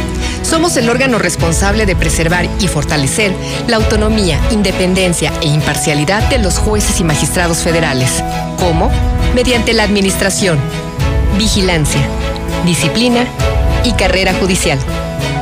[0.42, 3.34] Somos el órgano responsable de preservar y fortalecer
[3.68, 8.24] la autonomía, independencia e imparcialidad de los jueces y magistrados federales.
[8.58, 8.90] ¿Cómo?
[9.34, 10.58] Mediante la administración,
[11.38, 12.02] vigilancia,
[12.66, 13.26] disciplina
[13.84, 14.80] y carrera judicial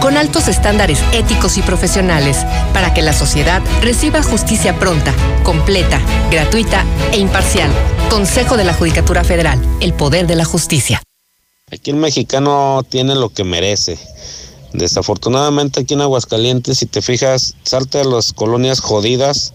[0.01, 2.37] con altos estándares éticos y profesionales,
[2.73, 5.13] para que la sociedad reciba justicia pronta,
[5.43, 7.71] completa, gratuita e imparcial.
[8.09, 11.01] Consejo de la Judicatura Federal, el poder de la justicia.
[11.71, 13.97] Aquí el mexicano tiene lo que merece.
[14.73, 19.53] Desafortunadamente aquí en Aguascalientes, si te fijas, salte a las colonias jodidas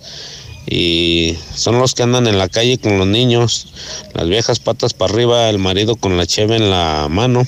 [0.67, 3.69] y son los que andan en la calle con los niños,
[4.15, 7.45] las viejas patas para arriba, el marido con la cheve en la mano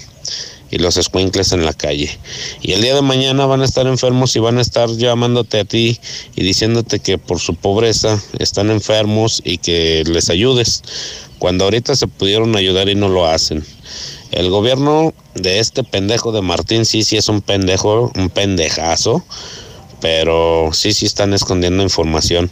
[0.70, 2.10] y los escuincles en la calle.
[2.62, 5.64] Y el día de mañana van a estar enfermos y van a estar llamándote a
[5.64, 5.98] ti
[6.36, 10.82] y diciéndote que por su pobreza están enfermos y que les ayudes,
[11.38, 13.64] cuando ahorita se pudieron ayudar y no lo hacen.
[14.30, 19.24] El gobierno de este pendejo de Martín sí, sí es un pendejo, un pendejazo,
[20.00, 22.50] pero sí, sí están escondiendo información.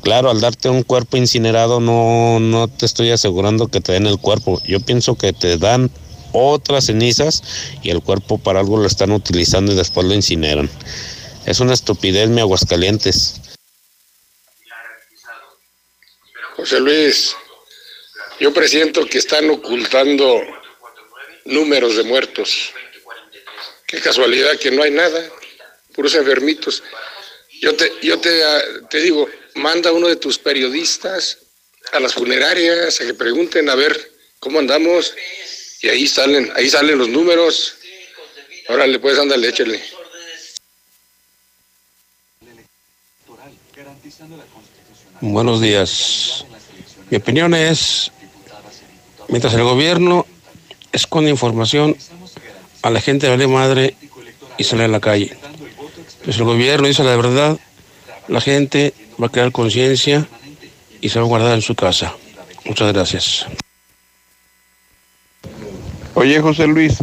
[0.00, 4.18] Claro, al darte un cuerpo incinerado no, no te estoy asegurando que te den el
[4.18, 4.60] cuerpo.
[4.66, 5.90] Yo pienso que te dan
[6.32, 7.42] otras cenizas
[7.82, 10.70] y el cuerpo para algo lo están utilizando y después lo incineran.
[11.46, 13.40] Es una estupidez mi Aguascalientes.
[16.56, 17.34] José Luis,
[18.38, 20.40] yo presiento que están ocultando
[21.44, 22.72] números de muertos.
[23.86, 25.20] Qué casualidad que no hay nada,
[25.94, 26.82] puros enfermitos.
[27.60, 28.42] Yo te, yo te,
[28.90, 31.38] te digo, manda uno de tus periodistas
[31.92, 35.14] a las funerarias a que pregunten a ver cómo andamos
[35.82, 37.74] y ahí salen, ahí salen los números.
[38.68, 39.82] Ahora le puedes andar, échale.
[45.20, 46.44] Buenos días.
[47.10, 48.10] Mi opinión es,
[49.28, 50.26] mientras el gobierno
[50.92, 51.96] esconde información,
[52.82, 53.96] a la gente vale madre
[54.58, 55.36] y sale a la calle.
[56.24, 57.58] Pues el gobierno dice la verdad,
[58.28, 60.28] la gente va a crear conciencia
[61.00, 62.14] y se va a guardar en su casa.
[62.64, 63.46] Muchas gracias.
[66.14, 66.98] Oye, José Luis,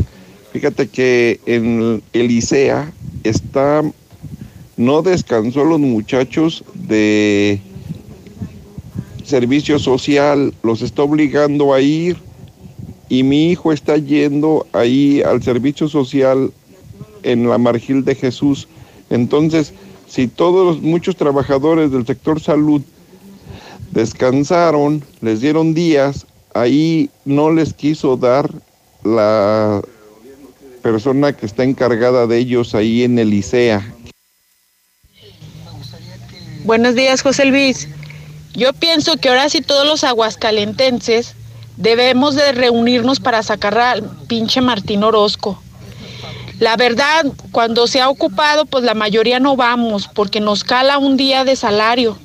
[0.53, 3.81] fíjate que en el ICEA está,
[4.77, 7.59] no descansó los muchachos de
[9.23, 12.17] servicio social, los está obligando a ir
[13.09, 16.51] y mi hijo está yendo ahí al servicio social
[17.23, 18.67] en la Margil de Jesús.
[19.09, 19.73] Entonces,
[20.07, 22.83] si todos los muchos trabajadores del sector salud
[23.89, 28.51] descansaron, les dieron días, ahí no les quiso dar
[29.03, 29.81] la
[30.81, 33.85] persona que está encargada de ellos ahí en el ICEA.
[36.63, 37.87] Buenos días, José Luis.
[38.53, 41.35] Yo pienso que ahora sí todos los aguascalentenses
[41.77, 45.61] debemos de reunirnos para sacar al pinche Martín Orozco.
[46.59, 51.15] La verdad, cuando se ha ocupado, pues la mayoría no vamos porque nos cala un
[51.15, 52.17] día de salario.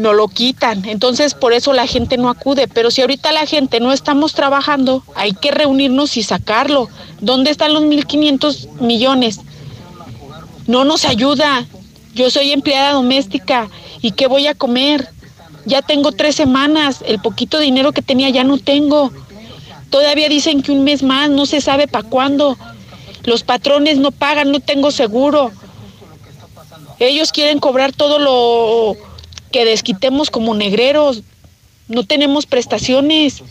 [0.00, 0.86] No lo quitan.
[0.86, 2.68] Entonces, por eso la gente no acude.
[2.68, 6.88] Pero si ahorita la gente no estamos trabajando, hay que reunirnos y sacarlo.
[7.20, 9.40] ¿Dónde están los 1.500 millones?
[10.66, 11.66] No nos ayuda.
[12.14, 13.68] Yo soy empleada doméstica.
[14.00, 15.10] ¿Y qué voy a comer?
[15.66, 17.04] Ya tengo tres semanas.
[17.06, 19.12] El poquito dinero que tenía ya no tengo.
[19.90, 22.56] Todavía dicen que un mes más, no se sabe para cuándo.
[23.24, 25.50] Los patrones no pagan, no tengo seguro.
[26.98, 29.09] Ellos quieren cobrar todo lo
[29.50, 31.22] que desquitemos como negreros.
[31.88, 33.42] No tenemos prestaciones.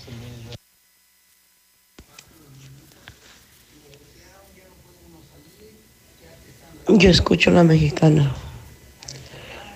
[6.87, 8.33] Yo escucho la mexicana.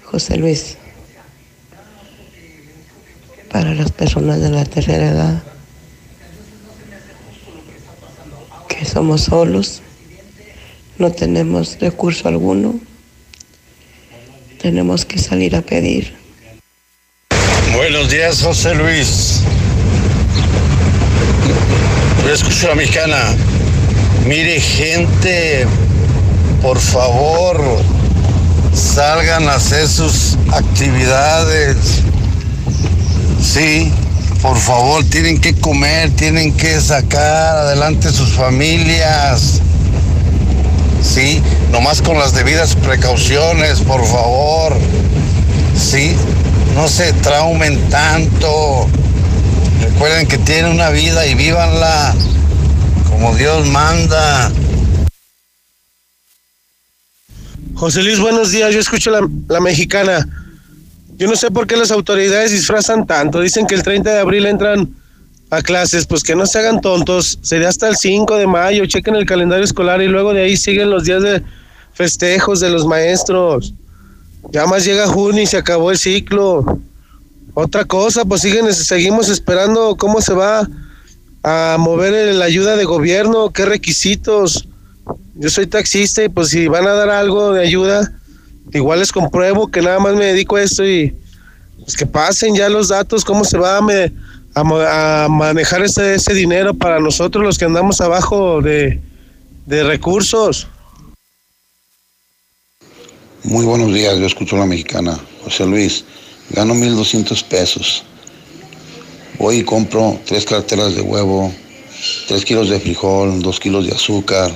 [0.06, 0.78] José Luis.
[3.52, 5.44] Para las personas de la tercera edad
[8.68, 9.84] que somos solos,
[10.98, 12.80] no tenemos recurso alguno,
[14.64, 16.16] tenemos que salir a pedir.
[17.76, 19.42] Buenos días, José Luis.
[22.32, 23.18] Escucho a mexicana.
[24.26, 25.68] Mire, gente,
[26.62, 27.62] por favor,
[28.74, 31.76] salgan a hacer sus actividades.
[33.42, 33.92] Sí,
[34.42, 39.60] por favor, tienen que comer, tienen que sacar adelante sus familias.
[41.04, 44.78] Sí, nomás con las debidas precauciones, por favor.
[45.78, 46.16] Sí,
[46.76, 48.88] no se traumen tanto.
[49.82, 52.16] Recuerden que tienen una vida y vívanla
[53.10, 54.50] como Dios manda.
[57.76, 58.74] José Luis, buenos días.
[58.74, 60.26] Yo escucho la, la mexicana.
[61.18, 63.42] Yo no sé por qué las autoridades disfrazan tanto.
[63.42, 64.96] Dicen que el 30 de abril entran
[65.58, 67.38] a clases, pues que no se hagan tontos.
[67.42, 70.90] Sería hasta el 5 de mayo, chequen el calendario escolar y luego de ahí siguen
[70.90, 71.42] los días de
[71.94, 73.74] festejos de los maestros.
[74.52, 76.80] Ya más llega junio y se acabó el ciclo.
[77.54, 80.68] Otra cosa, pues siguen, seguimos esperando cómo se va
[81.44, 84.68] a mover la ayuda de gobierno, qué requisitos.
[85.36, 88.12] Yo soy taxista y pues si van a dar algo de ayuda,
[88.72, 91.16] igual les compruebo que nada más me dedico a esto y
[91.84, 94.12] pues que pasen ya los datos, cómo se va me-
[94.56, 99.00] a ma- a manejar ese, ese dinero para nosotros los que andamos abajo de,
[99.66, 100.68] de recursos.
[103.44, 105.20] Muy buenos días, yo escucho a la mexicana.
[105.44, 106.06] José Luis,
[106.52, 108.04] gano 1.200 pesos.
[109.38, 111.52] Voy y compro tres carteras de huevo,
[112.28, 114.52] tres kilos de frijol, dos kilos de azúcar,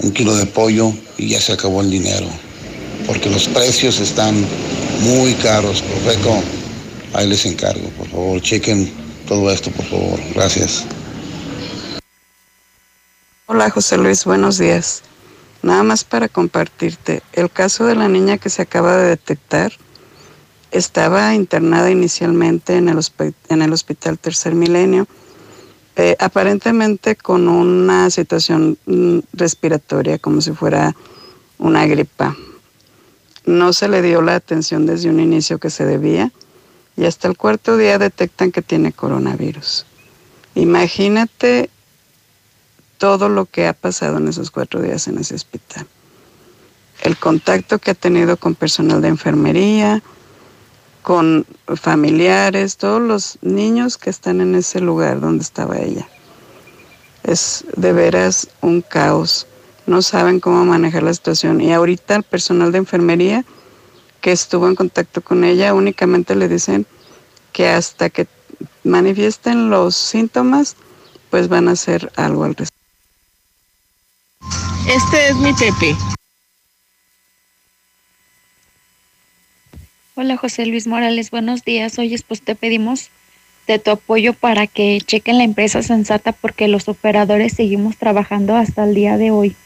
[0.00, 2.26] un kilo de pollo y ya se acabó el dinero.
[3.06, 4.44] Porque los precios están
[5.00, 6.42] muy caros, Profeco.
[7.14, 8.90] Ahí les encargo, por favor, chequen
[9.28, 10.18] todo esto, por favor.
[10.34, 10.86] Gracias.
[13.46, 15.02] Hola José Luis, buenos días.
[15.62, 19.72] Nada más para compartirte, el caso de la niña que se acaba de detectar
[20.70, 22.98] estaba internada inicialmente en el,
[23.50, 25.06] en el Hospital Tercer Milenio,
[25.96, 30.96] eh, aparentemente con una situación mm, respiratoria, como si fuera
[31.58, 32.34] una gripa.
[33.44, 36.32] No se le dio la atención desde un inicio que se debía
[36.96, 39.86] y hasta el cuarto día detectan que tiene coronavirus.
[40.54, 41.70] Imagínate
[42.98, 45.86] todo lo que ha pasado en esos cuatro días en ese hospital.
[47.02, 50.02] El contacto que ha tenido con personal de enfermería,
[51.02, 51.44] con
[51.74, 56.06] familiares, todos los niños que están en ese lugar donde estaba ella.
[57.24, 59.46] Es de veras un caos.
[59.86, 61.60] No saben cómo manejar la situación.
[61.60, 63.44] Y ahorita el personal de enfermería
[64.22, 66.86] que estuvo en contacto con ella únicamente le dicen
[67.52, 68.26] que hasta que
[68.84, 70.76] manifiesten los síntomas,
[71.28, 72.72] pues van a hacer algo al respecto.
[74.88, 75.96] Este es mi Pepe.
[80.14, 81.98] Hola José Luis Morales, buenos días.
[81.98, 83.10] Oye, pues te pedimos
[83.66, 88.84] de tu apoyo para que chequen la empresa sensata porque los operadores seguimos trabajando hasta
[88.84, 89.56] el día de hoy.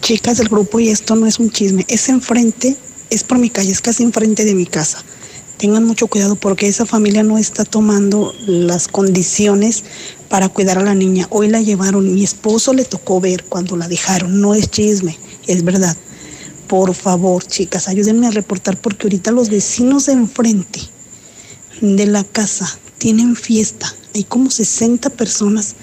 [0.00, 2.76] Chicas del grupo, y esto no es un chisme, es enfrente,
[3.10, 5.02] es por mi calle, es casi enfrente de mi casa.
[5.58, 9.82] Tengan mucho cuidado porque esa familia no está tomando las condiciones
[10.28, 11.26] para cuidar a la niña.
[11.30, 15.18] Hoy la llevaron, mi esposo le tocó ver cuando la dejaron, no es chisme,
[15.48, 15.96] es verdad.
[16.68, 20.80] Por favor, chicas, ayúdenme a reportar porque ahorita los vecinos de enfrente
[21.80, 23.92] de la casa tienen fiesta.
[24.14, 25.74] Hay como 60 personas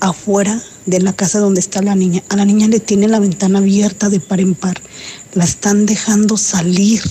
[0.00, 2.22] afuera de la casa donde está la niña.
[2.28, 4.80] A la niña le tienen la ventana abierta de par en par.
[5.34, 7.02] La están dejando salir.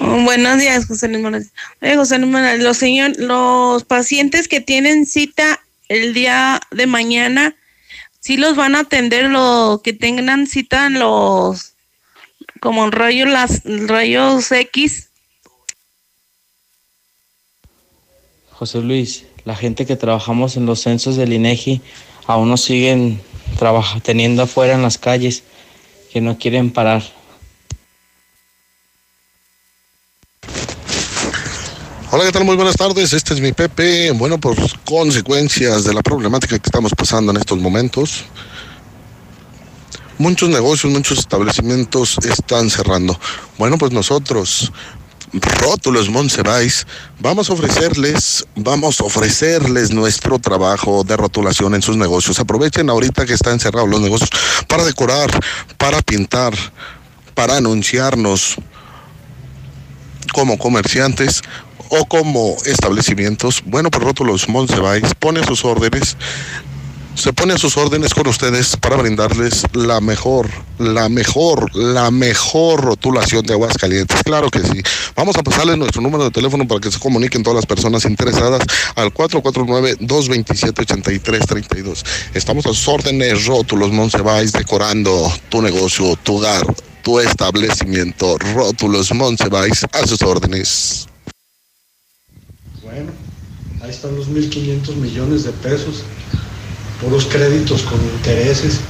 [0.00, 1.52] Oh, buenos días, José Luis Morales.
[1.80, 7.54] Oye, José Luis Morales, los, señor, los pacientes que tienen cita el día de mañana,
[8.20, 11.74] ¿sí los van a atender lo que tengan cita en los,
[12.60, 15.08] como en rayos, las rayos X?
[18.50, 21.80] José Luis, la gente que trabajamos en los censos del INEGI
[22.26, 23.20] aún nos siguen
[24.02, 25.44] teniendo afuera en las calles
[26.12, 27.02] que no quieren parar.
[32.10, 32.44] Hola, ¿qué tal?
[32.44, 33.14] Muy buenas tardes.
[33.14, 34.10] Este es mi Pepe.
[34.10, 34.54] Bueno, por
[34.84, 38.24] consecuencias de la problemática que estamos pasando en estos momentos,
[40.18, 43.18] muchos negocios, muchos establecimientos están cerrando.
[43.56, 44.70] Bueno, pues nosotros,
[45.32, 46.86] Rótulos Monsiváis,
[47.18, 52.38] vamos a ofrecerles, vamos a ofrecerles nuestro trabajo de rotulación en sus negocios.
[52.38, 54.28] Aprovechen ahorita que están cerrados los negocios
[54.66, 55.30] para decorar,
[55.78, 56.52] para pintar,
[57.34, 58.56] para anunciarnos
[60.34, 61.42] como comerciantes
[61.88, 63.62] o como establecimientos.
[63.64, 66.16] Bueno, pues Rótulos Monsiváis pone sus órdenes,
[67.14, 70.48] se pone a sus órdenes con ustedes para brindarles la mejor,
[70.78, 74.22] la mejor, la mejor rotulación de aguas calientes.
[74.24, 74.82] Claro que sí.
[75.14, 78.62] Vamos a pasarles nuestro número de teléfono para que se comuniquen todas las personas interesadas
[78.96, 82.04] al 449-227-8332.
[82.34, 86.62] Estamos a sus órdenes, Rótulos Monsiváis, decorando tu negocio, tu hogar,
[87.02, 88.38] tu establecimiento.
[88.38, 91.06] Rótulos Monsiváis, a sus órdenes.
[92.82, 93.12] Bueno,
[93.82, 96.02] ahí están los 1.500 millones de pesos,
[97.02, 98.80] puros créditos con intereses.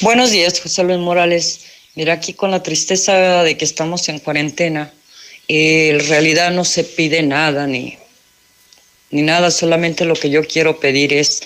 [0.00, 1.60] Buenos días, José Luis Morales.
[1.94, 4.92] Mira, aquí con la tristeza de que estamos en cuarentena,
[5.48, 7.98] eh, en realidad no se pide nada ni,
[9.10, 11.42] ni nada, solamente lo que yo quiero pedir es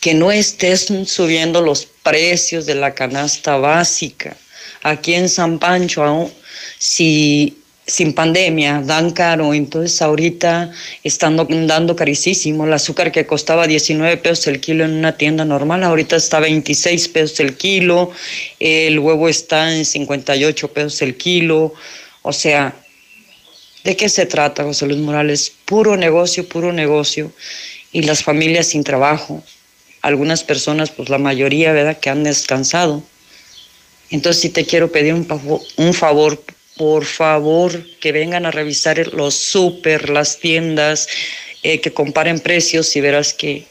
[0.00, 4.36] que no estés subiendo los precios de la canasta básica.
[4.82, 6.32] Aquí en San Pancho, aún,
[6.78, 7.61] si
[7.92, 10.70] sin pandemia dan caro, entonces ahorita
[11.04, 12.64] están do- dando carísimo.
[12.66, 17.08] El azúcar que costaba 19 pesos el kilo en una tienda normal, ahorita está 26
[17.08, 18.10] pesos el kilo,
[18.58, 21.74] el huevo está en 58 pesos el kilo.
[22.22, 22.74] O sea,
[23.84, 25.52] ¿de qué se trata, José Luis Morales?
[25.66, 27.32] Puro negocio, puro negocio.
[27.92, 29.42] y las familias sin trabajo.
[30.00, 33.02] Algunas personas, pues la mayoría, ¿verdad?, que han descansado.
[34.10, 35.26] Entonces sí te quiero pedir un,
[35.76, 36.42] un favor,
[36.82, 41.06] por favor, que vengan a revisar los súper, las tiendas,
[41.62, 43.68] eh, que comparen precios y verás que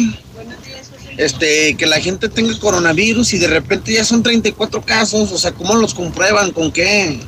[1.16, 5.32] este, que la gente tenga coronavirus y de repente ya son 34 casos.
[5.32, 6.52] O sea, ¿cómo los comprueban?
[6.52, 7.18] ¿Con qué?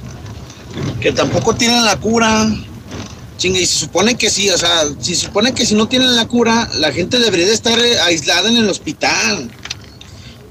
[1.01, 2.55] Que tampoco tienen la cura.
[3.37, 6.29] Chinga, y se supone que sí, o sea, se supone que si no tienen la
[6.29, 9.51] cura, la gente debería de estar eh, aislada en el hospital.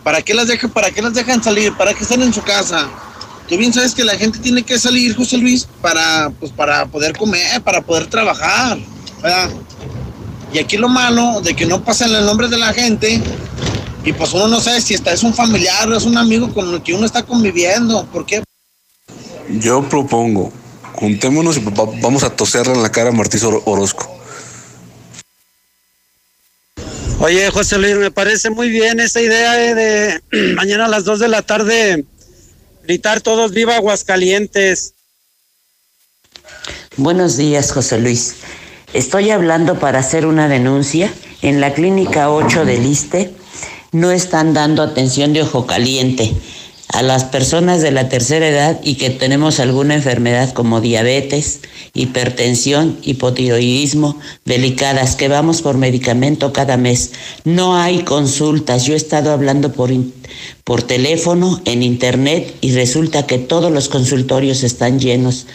[0.04, 1.74] ¿Para qué las dejan, para qué las dejan salir?
[1.78, 2.90] ¿Para qué están en su casa?
[3.48, 7.16] Tú bien sabes que la gente tiene que salir, José Luis, para, pues, para poder
[7.18, 8.78] comer, para poder trabajar,
[9.22, 9.50] ¿verdad?
[10.54, 13.22] Y aquí lo malo de que no pasan el nombre de la gente
[14.06, 16.74] y pues uno no sabe si está, es un familiar o es un amigo con
[16.74, 18.06] el que uno está conviviendo.
[18.08, 18.44] ¿Por qué?
[19.50, 20.52] Yo propongo,
[20.94, 24.10] juntémonos y va- vamos a toserle en la cara a Martín Oro- Orozco.
[27.26, 31.20] Oye, José Luis, me parece muy bien esa idea eh, de mañana a las 2
[31.20, 32.04] de la tarde
[32.84, 34.94] gritar todos viva Aguascalientes.
[36.98, 38.36] Buenos días, José Luis.
[38.92, 41.14] Estoy hablando para hacer una denuncia.
[41.42, 43.34] En la clínica 8 del ISTE
[43.94, 46.34] no están dando atención de ojo caliente
[46.94, 51.62] a las personas de la tercera edad y que tenemos alguna enfermedad como diabetes,
[51.96, 57.12] hipertensión, hipotiroidismo, delicadas, que vamos por medicamento cada mes.
[57.46, 58.86] No hay consultas.
[58.86, 59.90] Yo he estado hablando por,
[60.64, 65.48] por teléfono, en internet, y resulta que todos los consultorios están llenos.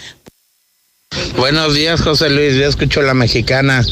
[1.36, 2.56] Buenos días, José Luis.
[2.56, 3.84] Yo escucho la mexicana.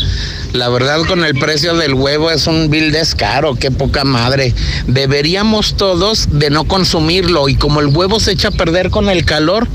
[0.56, 3.56] La verdad, con el precio del huevo es un vil descaro.
[3.56, 4.54] Qué poca madre.
[4.86, 7.50] Deberíamos todos de no consumirlo.
[7.50, 9.68] Y como el huevo se echa a perder con el calor,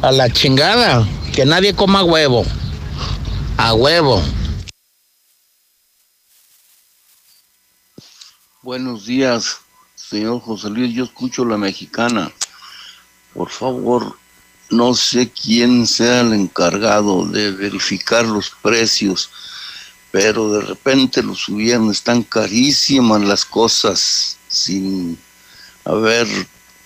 [0.00, 1.06] a la chingada.
[1.34, 2.46] Que nadie coma huevo.
[3.58, 4.22] A huevo.
[8.62, 9.58] Buenos días,
[9.94, 10.94] señor José Luis.
[10.94, 12.32] Yo escucho la mexicana.
[13.34, 14.16] Por favor,
[14.70, 19.28] no sé quién sea el encargado de verificar los precios,
[20.12, 21.90] pero de repente los subieron.
[21.90, 25.18] Están carísimas las cosas sin
[25.84, 26.28] haber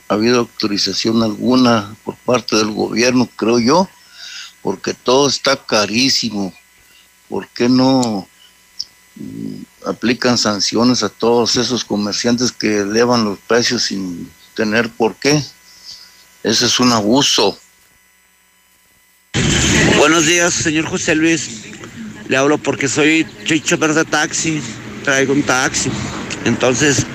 [0.09, 3.89] habido autorización alguna por parte del gobierno, creo yo,
[4.63, 6.55] porque todo está carísimo.
[7.29, 8.29] ¿Por qué no
[9.17, 15.43] mm, aplican sanciones a todos esos comerciantes que elevan los precios sin tener por qué?
[16.45, 17.59] Ese es un abuso.
[19.99, 21.66] Buenos días, señor José Luis.
[22.29, 23.27] Le hablo porque soy
[23.63, 24.61] chofer de taxi,
[25.05, 25.91] traigo un taxi.
[26.45, 27.07] Entonces,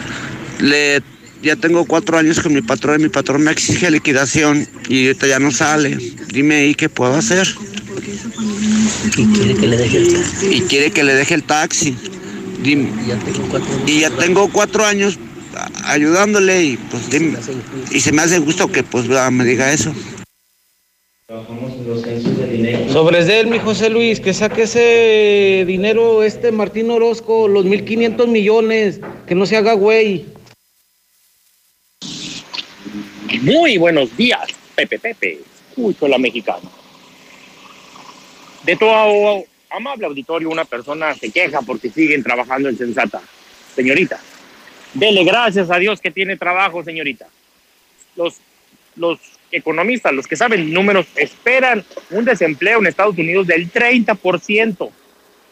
[0.59, 1.01] le,
[1.41, 5.27] ya tengo cuatro años con mi patrón y mi patrón me exige liquidación y ahorita
[5.27, 5.97] ya no sale.
[6.31, 7.47] Dime ahí qué puedo hacer.
[9.17, 10.47] Y quiere que le deje el taxi.
[10.49, 11.95] Y quiere que le deje el taxi.
[12.61, 12.91] Dime.
[13.87, 15.17] Y ya tengo cuatro años
[15.85, 17.37] ayudándole y pues dime.
[17.91, 19.93] Y se me hace justo que pues me diga eso.
[22.89, 29.01] Sobre él, mi José Luis, que saque ese dinero este Martín Orozco, los 1.500 millones,
[29.27, 30.25] que no se haga güey.
[33.41, 35.39] Muy buenos días, Pepe Pepe,
[35.69, 36.69] escucho la mexicana.
[38.63, 43.21] De todo amable auditorio, una persona se queja porque siguen trabajando en Sensata.
[43.75, 44.19] Señorita,
[44.93, 47.27] Dele gracias a Dios que tiene trabajo, señorita.
[48.15, 48.35] Los,
[48.95, 49.19] los
[49.51, 54.89] economistas, los que saben números, esperan un desempleo en Estados Unidos del 30%.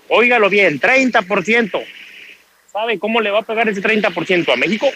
[0.09, 1.83] Óigalo bien, 30%.
[2.71, 4.87] ¿Sabe cómo le va a pegar ese 30% a México?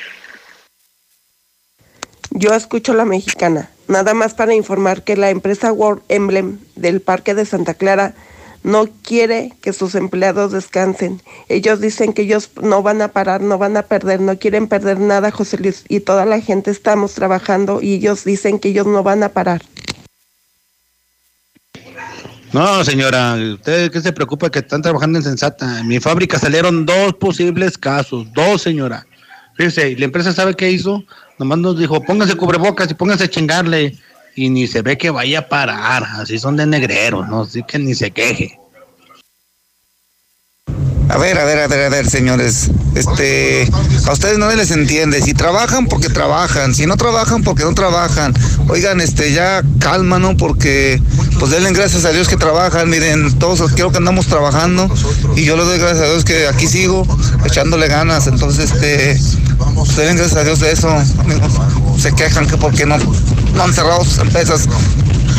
[2.31, 7.35] Yo escucho la mexicana, nada más para informar que la empresa World Emblem del Parque
[7.35, 8.15] de Santa Clara
[8.63, 11.21] no quiere que sus empleados descansen.
[11.49, 14.99] Ellos dicen que ellos no van a parar, no van a perder, no quieren perder
[14.99, 19.03] nada, José Luis, y toda la gente estamos trabajando y ellos dicen que ellos no
[19.03, 19.61] van a parar.
[22.53, 25.79] No, señora, usted que se preocupa que están trabajando en Sensata.
[25.79, 29.07] En mi fábrica salieron dos posibles casos, dos, señora.
[29.55, 31.03] Fíjese, la empresa sabe qué hizo,
[31.39, 33.97] nomás nos dijo, pónganse cubrebocas y pónganse a chingarle
[34.35, 37.79] y ni se ve que vaya a parar, así son de negreros, no así que
[37.79, 38.59] ni se queje.
[41.13, 42.71] A ver, a ver, a ver, a ver, señores.
[42.95, 43.69] Este,
[44.07, 45.21] a ustedes no les entiende.
[45.21, 46.73] Si trabajan, porque trabajan.
[46.73, 48.33] Si no trabajan, porque no trabajan.
[48.67, 50.35] Oigan, este, ya calma, ¿no?
[50.35, 50.99] Porque,
[51.37, 52.89] pues denle gracias a Dios que trabajan.
[52.89, 54.91] Miren, todos creo que andamos trabajando.
[55.35, 57.05] Y yo le doy gracias a Dios que aquí sigo
[57.45, 58.25] echándole ganas.
[58.25, 59.15] Entonces, este,
[59.75, 60.89] pues denle gracias a Dios de eso.
[61.99, 64.67] Se quejan que porque no, no han cerrado sus empresas.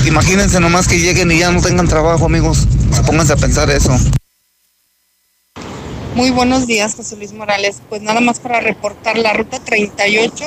[0.06, 2.68] Imagínense nomás que lleguen y ya no tengan trabajo, amigos.
[3.04, 3.98] Pónganse a pensar eso.
[6.14, 7.82] Muy buenos días, José Luis Morales.
[7.88, 10.44] Pues nada más para reportar la ruta 38.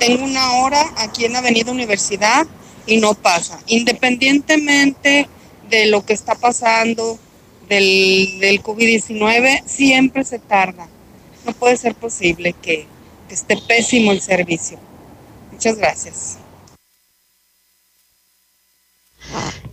[0.00, 2.44] Tengo una hora aquí en Avenida Universidad
[2.88, 3.60] y no pasa.
[3.68, 5.28] Independientemente
[5.70, 7.20] de lo que está pasando
[7.68, 10.88] del, del COVID-19, siempre se tarda.
[11.44, 12.88] No puede ser posible que,
[13.28, 14.76] que esté pésimo el servicio.
[15.52, 16.38] Muchas gracias.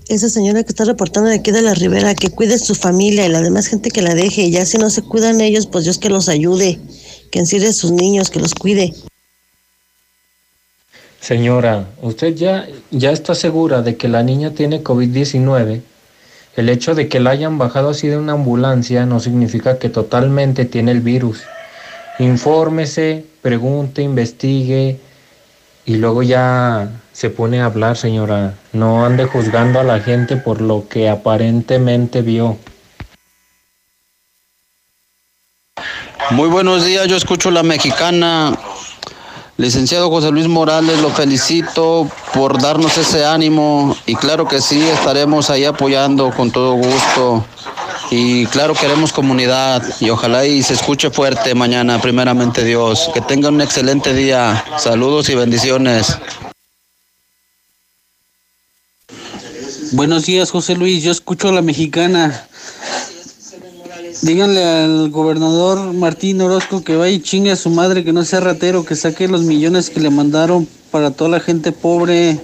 [0.08, 3.30] Esa señora que está reportando de aquí de la Ribera, que cuide su familia y
[3.30, 4.50] la demás gente que la deje.
[4.52, 6.80] Ya si no se cuidan ellos, pues Dios que los ayude,
[7.32, 8.94] que encierre a sus niños, que los cuide.
[11.20, 15.82] Señora, ¿usted ya, ya está segura de que la niña tiene COVID-19?
[16.58, 20.66] El hecho de que la hayan bajado así de una ambulancia no significa que totalmente
[20.66, 21.42] tiene el virus.
[22.20, 25.00] Infórmese, pregunte, investigue
[25.86, 28.56] y luego ya se pone a hablar, señora.
[28.72, 32.58] No ande juzgando a la gente por lo que aparentemente vio.
[36.32, 38.58] Muy buenos días, yo escucho la mexicana.
[39.58, 45.52] Licenciado José Luis Morales, lo felicito por darnos ese ánimo y claro que sí, estaremos
[45.52, 47.46] ahí apoyando con todo gusto.
[48.12, 53.10] Y claro, queremos comunidad y ojalá y se escuche fuerte mañana, primeramente Dios.
[53.14, 54.64] Que tengan un excelente día.
[54.78, 56.18] Saludos y bendiciones.
[59.94, 61.04] Buenos días, José Luis.
[61.04, 62.48] Yo escucho a la mexicana.
[64.22, 68.40] Díganle al gobernador Martín Orozco que vaya y chingue a su madre, que no sea
[68.40, 72.40] ratero, que saque los millones que le mandaron para toda la gente pobre.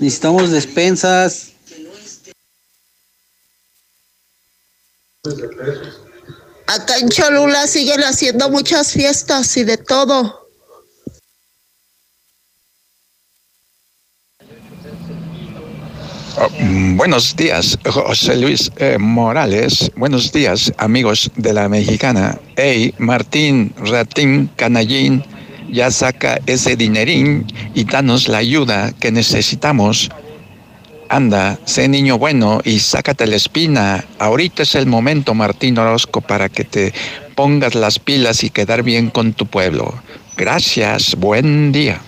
[0.00, 1.51] Necesitamos despensas.
[6.66, 10.48] Acá en Cholula siguen haciendo muchas fiestas y de todo.
[16.38, 19.92] Oh, mm, buenos días, José Luis eh, Morales.
[19.94, 22.36] Buenos días, amigos de la mexicana.
[22.56, 25.24] Hey, Martín, Ratín, Canallín,
[25.70, 30.10] ya saca ese dinerín y danos la ayuda que necesitamos.
[31.12, 34.02] Anda, sé niño bueno y sácate la espina.
[34.18, 36.94] Ahorita es el momento, Martín Orozco, para que te
[37.34, 39.92] pongas las pilas y quedar bien con tu pueblo.
[40.38, 42.00] Gracias, buen día.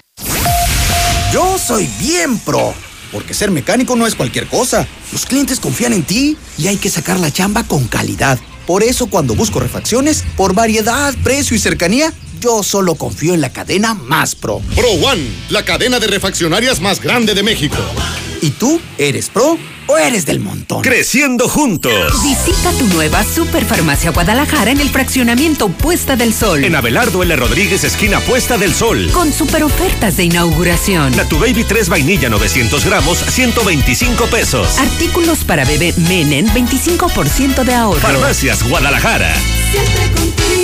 [1.34, 2.73] Yo soy bien pro
[3.12, 4.89] porque ser mecánico no es cualquier cosa.
[5.12, 8.39] Los clientes confían en ti y hay que sacar la chamba con calidad.
[8.66, 12.10] Por eso cuando busco refacciones, por variedad, precio y cercanía,
[12.41, 14.62] yo solo confío en la cadena Más Pro.
[14.74, 17.76] Pro One, la cadena de refaccionarias más grande de México.
[18.44, 19.56] ¿Y tú eres pro
[19.86, 20.82] o eres del montón?
[20.82, 22.23] Creciendo juntos.
[22.23, 26.62] Visita tu nueva Superfarmacia Guadalajara en el fraccionamiento Puesta del Sol.
[26.62, 27.34] En Abelardo L.
[27.36, 29.08] Rodríguez, esquina Puesta del Sol.
[29.12, 31.16] Con super ofertas de inauguración.
[31.16, 34.78] La Tu Baby 3 vainilla 900 gramos, 125 pesos.
[34.78, 38.00] Artículos para bebé Menen, 25% de ahorro.
[38.00, 39.34] Farmacias Guadalajara.
[39.73, 40.64] Siempre contigo.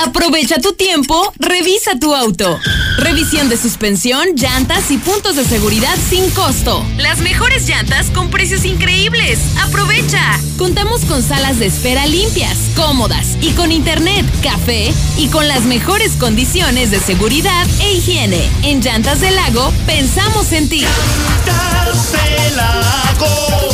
[0.00, 2.60] Aprovecha tu tiempo, revisa tu auto.
[2.98, 6.86] Revisión de suspensión, llantas y puntos de seguridad sin costo.
[6.98, 9.40] Las mejores llantas con precios increíbles.
[9.60, 10.38] Aprovecha.
[10.56, 16.12] Contamos con salas de espera limpias, cómodas y con internet, café y con las mejores
[16.12, 18.48] condiciones de seguridad e higiene.
[18.62, 20.84] En Llantas del Lago, pensamos en ti.
[21.44, 23.70] Llantas del Lago,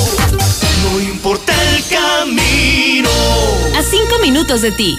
[0.84, 3.10] no importa el camino.
[3.76, 4.98] A cinco minutos de ti.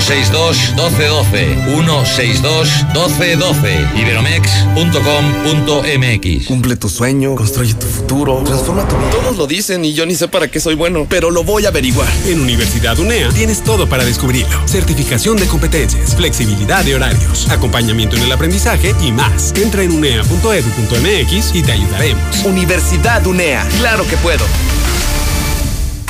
[0.00, 2.94] 162-1212.
[2.94, 3.96] 162-1212.
[3.96, 6.46] Iberomex.com.mx.
[6.46, 9.10] Cumple tu sueño, construye tu futuro, transforma tu vida.
[9.10, 11.68] Todos lo dicen y yo ni sé para qué soy bueno, pero lo voy a
[11.68, 12.08] averiguar.
[12.26, 14.66] En Universidad UNEA tienes todo para descubrirlo.
[14.66, 19.52] Certificación de competencias, flexibilidad de horarios, acompañamiento en el aprendizaje y más.
[19.56, 22.44] Entra en unea.edu.mx y te ayudaremos.
[22.44, 24.44] Universidad UNEA, claro que puedo.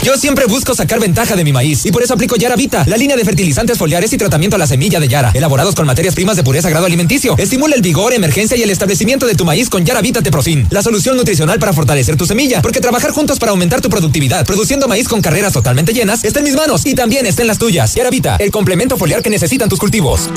[0.04, 2.98] Yo siempre busco sacar ventaja de mi maíz y por eso aplico Yara Vita, la
[2.98, 6.36] línea de fertilizantes foliares y tratamiento a la semilla de Yara, elaborados con materias primas
[6.36, 7.34] de pureza grado alimenticio.
[7.38, 10.82] Estimula el vigor, emergencia y el establecimiento de tu maíz con Yara Vita Teprofin, la
[10.82, 15.08] solución nutricional para fortalecer tu semilla, porque trabajar juntos para aumentar tu productividad, produciendo maíz
[15.08, 17.94] con carreras totalmente llenas, está en mis manos y también está en las tuyas.
[17.94, 20.28] Yara Vita, el complemento foliar que necesitan tus cultivos.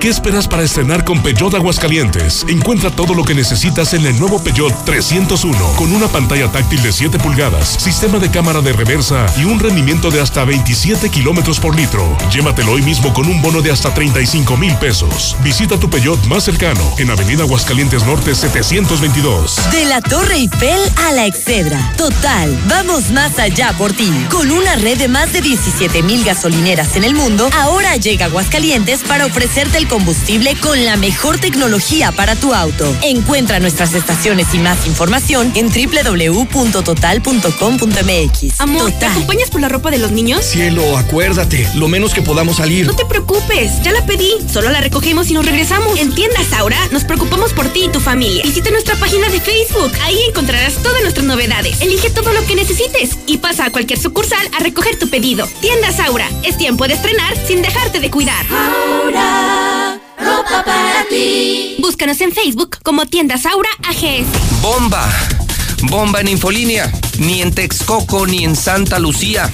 [0.00, 2.44] ¿Qué esperas para estrenar con Peugeot Aguascalientes?
[2.48, 6.92] Encuentra todo lo que necesitas en el nuevo Peugeot 301, con una pantalla táctil de
[6.92, 11.74] 7 pulgadas, sistema de cámara de reversa y un rendimiento de hasta 27 kilómetros por
[11.74, 12.16] litro.
[12.32, 15.36] Llévatelo hoy mismo con un bono de hasta 35 mil pesos.
[15.42, 19.56] Visita tu Peugeot más cercano en Avenida Aguascalientes Norte 722.
[19.72, 21.94] De la Torre Eiffel a la Excedra.
[21.96, 24.08] Total, vamos más allá por ti.
[24.30, 29.02] Con una red de más de 17 mil gasolineras en el mundo, ahora llega Aguascalientes
[29.02, 32.94] para ofrecerte el combustible con la mejor tecnología para tu auto.
[33.02, 38.60] Encuentra nuestras estaciones y más información en www.total.com.mx.
[38.76, 40.44] Amor, ¿te acompañas por la ropa de los niños?
[40.44, 42.86] Cielo, acuérdate, lo menos que podamos salir.
[42.86, 44.30] No te preocupes, ya la pedí.
[44.52, 45.98] Solo la recogemos y nos regresamos.
[45.98, 48.42] En Tiendas Aura nos preocupamos por ti y tu familia.
[48.42, 49.90] Visita nuestra página de Facebook.
[50.02, 51.80] Ahí encontrarás todas nuestras novedades.
[51.80, 55.48] Elige todo lo que necesites y pasa a cualquier sucursal a recoger tu pedido.
[55.62, 58.44] Tiendas Aura, es tiempo de estrenar sin dejarte de cuidar.
[58.50, 61.76] Aura, ropa para ti.
[61.78, 64.60] Búscanos en Facebook como Tiendas Aura AGS.
[64.60, 65.45] Bomba.
[65.82, 66.92] Bomba en Infolínea.
[67.18, 69.50] Ni en Texcoco ni en Santa Lucía.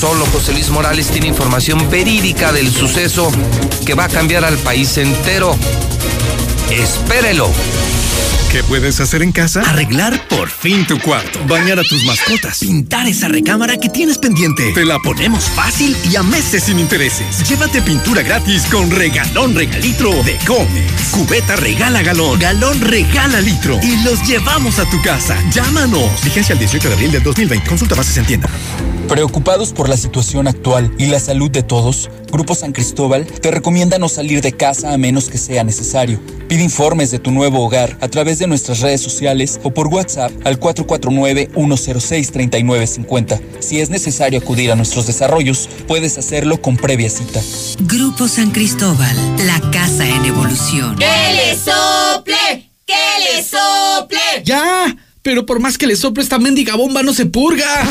[0.00, 3.30] Solo José Luis Morales tiene información verídica del suceso
[3.86, 5.56] que va a cambiar al país entero.
[6.70, 7.50] Espérelo.
[8.52, 9.62] ¿Qué puedes hacer en casa?
[9.62, 11.38] Arreglar por fin tu cuarto.
[11.46, 12.58] Bañar a tus mascotas.
[12.58, 14.74] Pintar esa recámara que tienes pendiente.
[14.74, 17.48] Te la ponemos fácil y a meses sin intereses.
[17.48, 21.12] Llévate pintura gratis con regalón regalitro de Comex.
[21.12, 22.38] Cubeta regala galón.
[22.38, 23.80] Galón regala litro.
[23.82, 25.34] Y los llevamos a tu casa.
[25.50, 26.22] Llámanos.
[26.22, 27.66] Vigencia el 18 de abril del 2020.
[27.66, 28.50] Consulta bases en tienda.
[29.08, 33.98] Preocupados por la situación actual y la salud de todos, Grupo San Cristóbal te recomienda
[33.98, 36.18] no salir de casa a menos que sea necesario.
[36.48, 40.30] Pide informes de tu nuevo hogar a través de nuestras redes sociales o por WhatsApp
[40.44, 43.40] al 449-106-3950.
[43.60, 47.40] Si es necesario acudir a nuestros desarrollos, puedes hacerlo con previa cita.
[47.80, 50.96] Grupo San Cristóbal, la casa en evolución.
[50.96, 52.70] ¡Que le sople!
[52.86, 54.18] ¡Que le sople!
[54.44, 54.96] ¡Ya!
[55.22, 57.86] Pero por más que le sople esta mendiga bomba no se purga.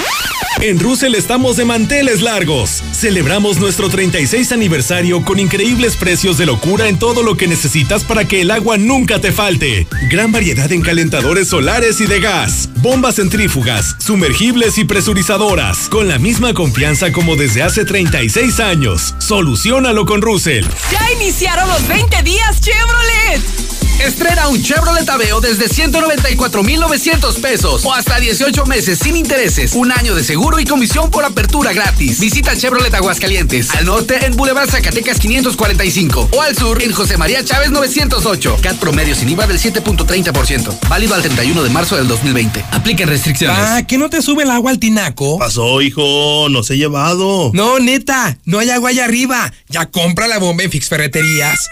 [0.60, 2.84] En Russell estamos de manteles largos.
[2.94, 8.26] Celebramos nuestro 36 aniversario con increíbles precios de locura en todo lo que necesitas para
[8.26, 9.88] que el agua nunca te falte.
[10.10, 16.20] Gran variedad en calentadores solares y de gas, bombas centrífugas, sumergibles y presurizadoras, con la
[16.20, 19.16] misma confianza como desde hace 36 años.
[19.20, 20.66] Solucionalo con Russell.
[20.92, 23.81] ¡Ya iniciaron los 20 días Chevrolet!
[24.02, 30.16] Estrena un Chevrolet Aveo desde 194,900 pesos o hasta 18 meses sin intereses, un año
[30.16, 32.20] de seguro y comisión por apertura gratis.
[32.20, 37.46] Visita Chevrolet Aguascalientes, al norte en Boulevard Zacatecas 545 o al sur en José María
[37.46, 38.58] Chávez 908.
[38.62, 40.90] CAT promedio sin IVA del 7.30%.
[40.90, 42.66] Válido al 31 de marzo del 2020.
[42.72, 43.58] Apliquen restricciones.
[43.60, 45.38] Ah, ¿que no te sube el agua al tinaco?
[45.38, 47.52] Pasó, hijo, no se he llevado.
[47.54, 49.54] No, neta, no hay agua allá arriba.
[49.70, 51.70] Ya compra la bomba en Fix Ferreterías.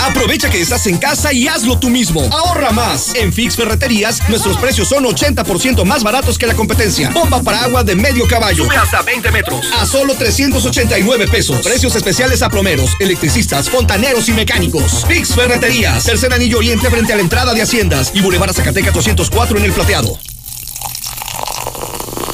[0.00, 2.22] Aprovecha que estás en casa y hazlo tú mismo.
[2.32, 3.14] Ahorra más.
[3.14, 7.10] En Fix Ferreterías, nuestros precios son 80% más baratos que la competencia.
[7.10, 8.64] Bomba para agua de medio caballo.
[8.64, 9.66] Sube hasta 20 metros.
[9.78, 11.60] A solo 389 pesos.
[11.64, 15.04] Precios especiales a plomeros, electricistas, fontaneros y mecánicos.
[15.06, 16.04] Fix Ferreterías.
[16.04, 18.12] Tercer anillo oriente frente a la entrada de Haciendas.
[18.14, 20.18] Y Boulevard Zacatecas 204 en el plateado.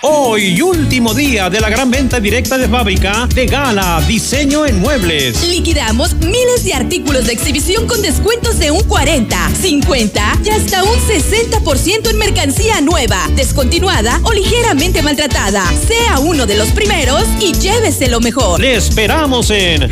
[0.00, 5.42] Hoy, último día de la gran venta directa de fábrica de Gala Diseño en Muebles.
[5.48, 10.96] Liquidamos miles de artículos de exhibición con descuentos de un 40, 50 y hasta un
[11.00, 15.64] 60% en mercancía nueva, descontinuada o ligeramente maltratada.
[15.88, 18.60] Sea uno de los primeros y llévese lo mejor.
[18.60, 19.90] Le esperamos en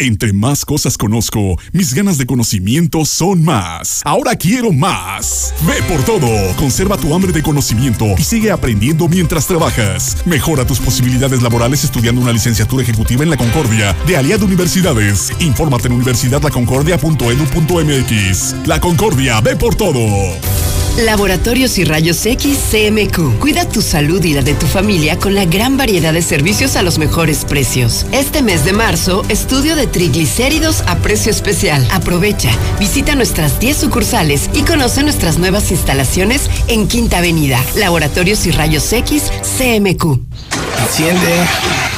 [0.00, 4.00] Entre más cosas conozco, mis ganas de conocimiento son más.
[4.04, 5.52] Ahora quiero más.
[5.66, 6.28] Ve por todo.
[6.56, 10.18] Conserva tu hambre de conocimiento y sigue aprendiendo mientras trabajas.
[10.24, 15.32] Mejora tus posibilidades laborales estudiando una licenciatura ejecutiva en la Concordia de Aliado Universidades.
[15.40, 18.54] Infórmate en universidadlaconcordia.edu.mx.
[18.66, 19.98] La Concordia, ve por todo.
[21.04, 23.38] Laboratorios y Rayos X CMQ.
[23.38, 26.82] Cuida tu salud y la de tu familia con la gran variedad de servicios a
[26.82, 28.04] los mejores precios.
[28.10, 31.86] Este mes de marzo, estudio de triglicéridos a precio especial.
[31.92, 37.64] Aprovecha, visita nuestras 10 sucursales y conoce nuestras nuevas instalaciones en Quinta Avenida.
[37.76, 40.18] Laboratorios y Rayos X CMQ.
[40.82, 41.97] Enciende.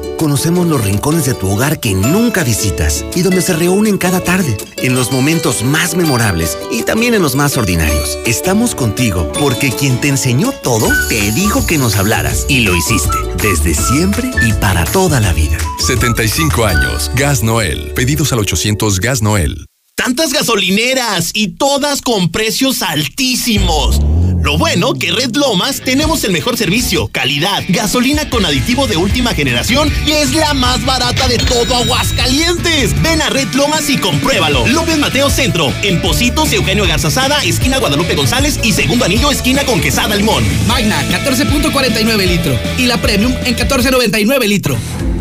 [0.21, 4.55] Conocemos los rincones de tu hogar que nunca visitas y donde se reúnen cada tarde,
[4.77, 8.19] en los momentos más memorables y también en los más ordinarios.
[8.27, 13.17] Estamos contigo porque quien te enseñó todo te dijo que nos hablaras y lo hiciste
[13.41, 15.57] desde siempre y para toda la vida.
[15.79, 17.09] 75 años.
[17.15, 17.91] Gas Noel.
[17.95, 19.65] Pedidos al 800 Gas Noel.
[19.95, 23.99] Tantas gasolineras y todas con precios altísimos.
[24.43, 29.35] Lo bueno que Red Lomas tenemos el mejor servicio, calidad, gasolina con aditivo de última
[29.35, 32.99] generación y es la más barata de todo Aguascalientes.
[33.03, 34.65] Ven a Red Lomas y compruébalo.
[34.67, 39.79] López Mateo Centro, en Positos, Eugenio Garzazada, esquina Guadalupe González y segundo anillo, esquina con
[39.79, 40.43] Quesada Limón.
[40.67, 42.59] Magna, 14.49 litro.
[42.79, 44.77] Y la Premium en 14.99 litro.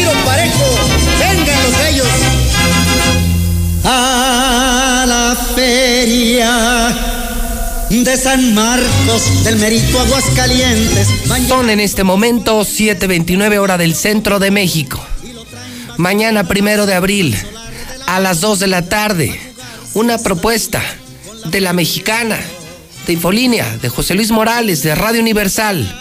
[0.00, 0.64] ¡Cien al giro parejo!
[1.18, 2.08] ¡Vengan los gallos!
[3.84, 4.90] ¡Ah!
[5.54, 6.94] feria
[7.90, 11.08] de San Marcos, del Merito Aguascalientes.
[11.48, 15.04] Son en este momento 7:29 hora del centro de México.
[15.96, 17.36] Mañana primero de abril,
[18.06, 19.38] a las 2 de la tarde,
[19.94, 20.82] una propuesta
[21.46, 22.38] de la mexicana,
[23.06, 25.94] de Infolínea, de José Luis Morales, de Radio Universal.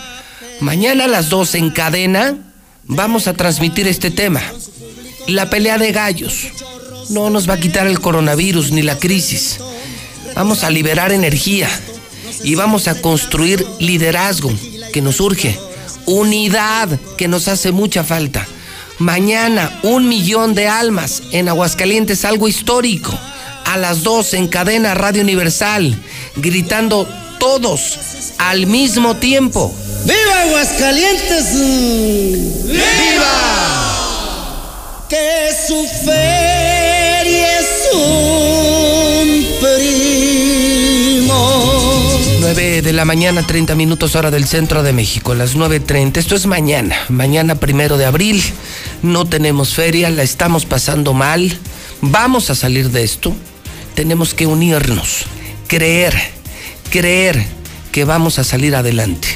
[0.61, 2.48] Mañana a las 2 en cadena
[2.89, 4.41] vamos a transmitir este tema.
[5.27, 6.47] La pelea de gallos.
[7.09, 9.59] No nos va a quitar el coronavirus ni la crisis
[10.35, 11.67] Vamos a liberar energía
[12.43, 14.51] y vamos a construir liderazgo
[14.93, 15.57] que nos urge,
[16.05, 16.87] unidad
[17.17, 18.47] que nos hace mucha falta.
[18.99, 23.17] Mañana, un millón de almas en Aguascalientes, algo histórico.
[23.65, 25.95] A las dos en cadena Radio Universal,
[26.37, 27.07] gritando
[27.39, 27.99] todos
[28.37, 29.73] al mismo tiempo.
[30.05, 31.53] ¡Viva Aguascalientes!
[32.65, 33.35] ¡Viva!
[35.09, 38.29] Que su feria es un
[42.39, 46.17] 9 de la mañana, 30 minutos hora del centro de México, las 9.30.
[46.17, 48.41] Esto es mañana, mañana primero de abril.
[49.03, 51.55] No tenemos feria, la estamos pasando mal.
[52.01, 53.35] Vamos a salir de esto.
[53.93, 55.25] Tenemos que unirnos,
[55.67, 56.15] creer,
[56.89, 57.45] creer
[57.91, 59.27] que vamos a salir adelante.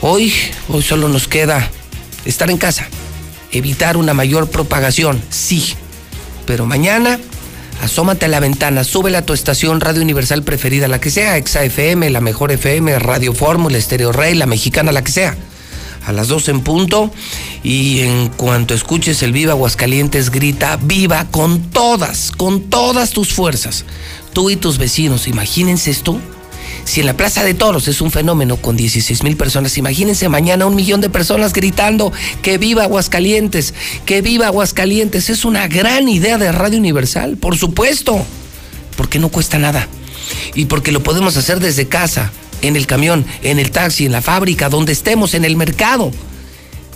[0.00, 0.32] Hoy,
[0.68, 1.70] hoy solo nos queda
[2.24, 2.88] estar en casa,
[3.52, 5.74] evitar una mayor propagación, sí.
[6.46, 7.18] Pero mañana
[7.82, 11.62] Asómate a la ventana, súbela a tu estación Radio Universal preferida, la que sea, Exa
[11.62, 15.36] FM, la mejor FM, Radio Fórmula, Estéreo Rey, la mexicana, la que sea.
[16.06, 17.12] A las 12 en punto.
[17.62, 23.84] Y en cuanto escuches el Viva Aguascalientes, grita viva con todas, con todas tus fuerzas.
[24.32, 26.18] Tú y tus vecinos, imagínense esto.
[26.84, 30.66] Si en la Plaza de Toros es un fenómeno con 16 mil personas, imagínense mañana
[30.66, 33.74] un millón de personas gritando que viva Aguascalientes,
[34.04, 35.30] que viva Aguascalientes.
[35.30, 38.24] Es una gran idea de Radio Universal, por supuesto,
[38.96, 39.88] porque no cuesta nada
[40.54, 42.30] y porque lo podemos hacer desde casa,
[42.62, 46.10] en el camión, en el taxi, en la fábrica, donde estemos, en el mercado.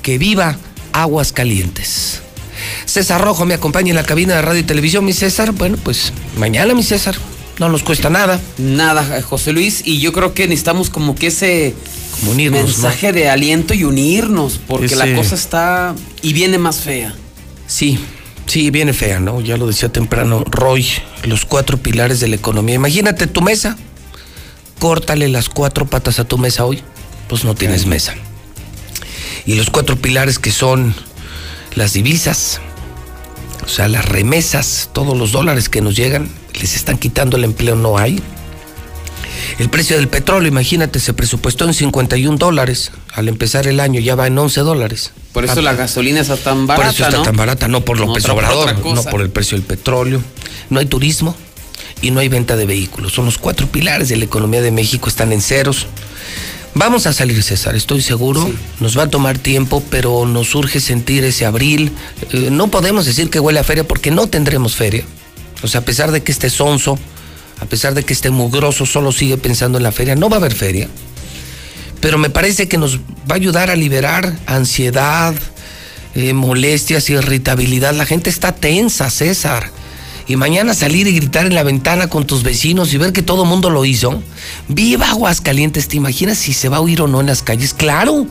[0.02, 0.56] Que viva
[0.92, 2.22] Aguascalientes.
[2.86, 5.52] César Rojo me acompaña en la cabina de radio y televisión, mi César.
[5.52, 7.16] Bueno, pues mañana, mi César.
[7.60, 8.40] No nos cuesta nada.
[8.56, 9.82] Nada, José Luis.
[9.84, 11.74] Y yo creo que necesitamos como que ese
[12.34, 17.14] mensaje de aliento y unirnos, porque la cosa está y viene más fea.
[17.66, 18.00] Sí,
[18.46, 19.42] sí, viene fea, ¿no?
[19.42, 20.86] Ya lo decía temprano Roy,
[21.24, 22.76] los cuatro pilares de la economía.
[22.76, 23.76] Imagínate tu mesa.
[24.78, 26.82] Córtale las cuatro patas a tu mesa hoy,
[27.28, 28.14] pues no tienes mesa.
[29.44, 30.94] Y los cuatro pilares que son
[31.74, 32.62] las divisas,
[33.70, 36.28] sea, las remesas, todos los dólares que nos llegan,
[36.60, 38.20] les están quitando el empleo, no hay.
[39.58, 42.92] El precio del petróleo, imagínate, se presupuestó en 51 dólares.
[43.14, 45.12] Al empezar el año ya va en 11 dólares.
[45.32, 46.86] Por eso la gasolina está tan barata.
[46.86, 49.66] Por eso está tan barata, no por López no, Obrador, no por el precio del
[49.66, 50.22] petróleo.
[50.70, 51.34] No hay turismo
[52.02, 53.12] y no hay venta de vehículos.
[53.12, 55.86] Son los cuatro pilares de la economía de México, están en ceros.
[56.74, 58.48] Vamos a salir, César, estoy seguro.
[58.78, 61.92] Nos va a tomar tiempo, pero nos urge sentir ese abril.
[62.32, 65.04] Eh, no podemos decir que huele a feria porque no tendremos feria.
[65.62, 66.98] O sea, a pesar de que esté sonso,
[67.60, 70.14] a pesar de que esté mugroso, solo sigue pensando en la feria.
[70.14, 70.88] No va a haber feria.
[72.00, 75.34] Pero me parece que nos va a ayudar a liberar ansiedad,
[76.14, 77.94] eh, molestias, irritabilidad.
[77.94, 79.70] La gente está tensa, César.
[80.30, 83.42] Y mañana salir y gritar en la ventana con tus vecinos y ver que todo
[83.42, 84.22] el mundo lo hizo.
[84.68, 87.74] Viva Aguascalientes, ¿te imaginas si se va a oír o no en las calles?
[87.74, 88.28] Claro.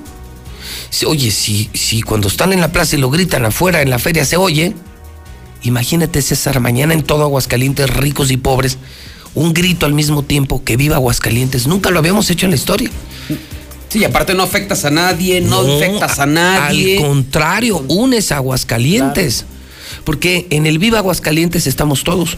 [1.05, 4.23] Oye, si, si cuando están en la plaza y lo gritan afuera en la feria
[4.23, 4.73] se oye,
[5.63, 8.77] Imagínate, César, mañana en todo Aguascalientes, ricos y pobres,
[9.35, 11.67] un grito al mismo tiempo que viva Aguascalientes.
[11.67, 12.89] Nunca lo habíamos hecho en la historia.
[13.89, 16.99] Sí, aparte no afectas a nadie, no, afectas a nadie.
[16.99, 19.45] Al contrario, unes a Aguascalientes.
[20.03, 22.37] Porque en el Viva Aguascalientes estamos todos.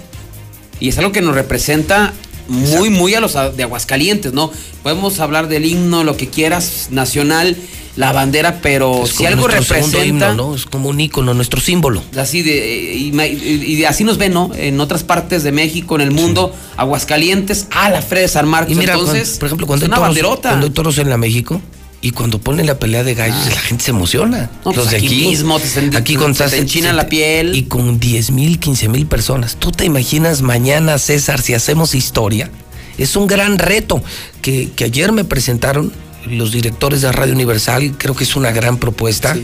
[0.79, 2.13] Y es algo que nos representa
[2.47, 4.51] muy, muy a los de Aguascalientes, ¿no?
[4.83, 7.55] Podemos hablar del himno, lo que quieras, nacional,
[7.95, 10.33] la bandera, pero si algo representa.
[10.33, 10.55] ¿no?
[10.55, 12.03] Es como un ícono, nuestro símbolo.
[12.17, 14.51] Así de, y, así nos ven, ¿no?
[14.55, 18.73] En otras partes de México, en el mundo, Aguascalientes, a la Fred de San Marcos.
[18.73, 21.61] Y mira, Entonces, por ejemplo, cuando hay, toros, cuando hay toros en la México,
[22.01, 24.49] y cuando ponen la pelea de gallos, la gente se emociona.
[24.65, 27.55] Los pues de aquí, mismo, te aquí con te enchina la piel.
[27.55, 29.55] Y con 10 mil, 15 mil personas.
[29.57, 32.49] ¿Tú te imaginas mañana, César, si hacemos historia?
[32.97, 34.03] Es un gran reto
[34.41, 35.93] que, que ayer me presentaron
[36.25, 39.37] los directores de Radio Universal, creo que es una gran propuesta.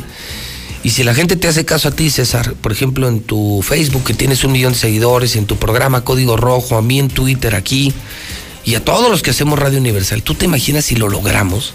[0.83, 4.03] Y si la gente te hace caso a ti, César, por ejemplo, en tu Facebook,
[4.03, 7.55] que tienes un millón de seguidores, en tu programa Código Rojo, a mí en Twitter
[7.55, 7.93] aquí,
[8.63, 11.73] y a todos los que hacemos Radio Universal, ¿tú te imaginas si lo logramos?